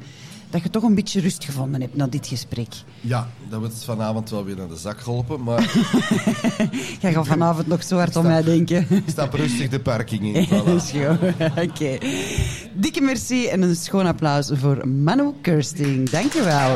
dat 0.55 0.63
je 0.63 0.71
toch 0.71 0.83
een 0.83 0.95
beetje 0.95 1.21
rust 1.21 1.45
gevonden 1.45 1.81
hebt 1.81 1.97
na 1.97 2.07
dit 2.07 2.27
gesprek. 2.27 2.69
Ja, 3.01 3.29
dat 3.49 3.59
wordt 3.59 3.85
vanavond 3.85 4.31
wel 4.31 4.45
weer 4.45 4.57
naar 4.57 4.69
de 4.69 4.77
zak 4.77 5.01
geholpen. 5.01 5.43
Maar 5.43 5.61
Jij 7.01 7.13
gaat 7.13 7.27
vanavond 7.27 7.67
nog 7.67 7.83
zo 7.83 7.97
hard 7.97 8.17
om 8.17 8.27
mij 8.27 8.43
denken. 8.43 8.87
stap 9.07 9.35
rustig 9.35 9.69
de 9.69 9.81
parking 9.81 10.35
in. 10.35 10.47
Voilà. 10.49 11.63
Oké. 11.63 11.99
Dikke 12.75 13.01
merci 13.01 13.47
en 13.47 13.63
een 13.63 13.77
schoon 13.77 14.07
applaus 14.07 14.51
voor 14.53 14.89
Manu 14.89 15.33
Kirsting. 15.43 16.11
Dank 16.11 16.33
je 16.33 16.43
wel. 16.43 16.75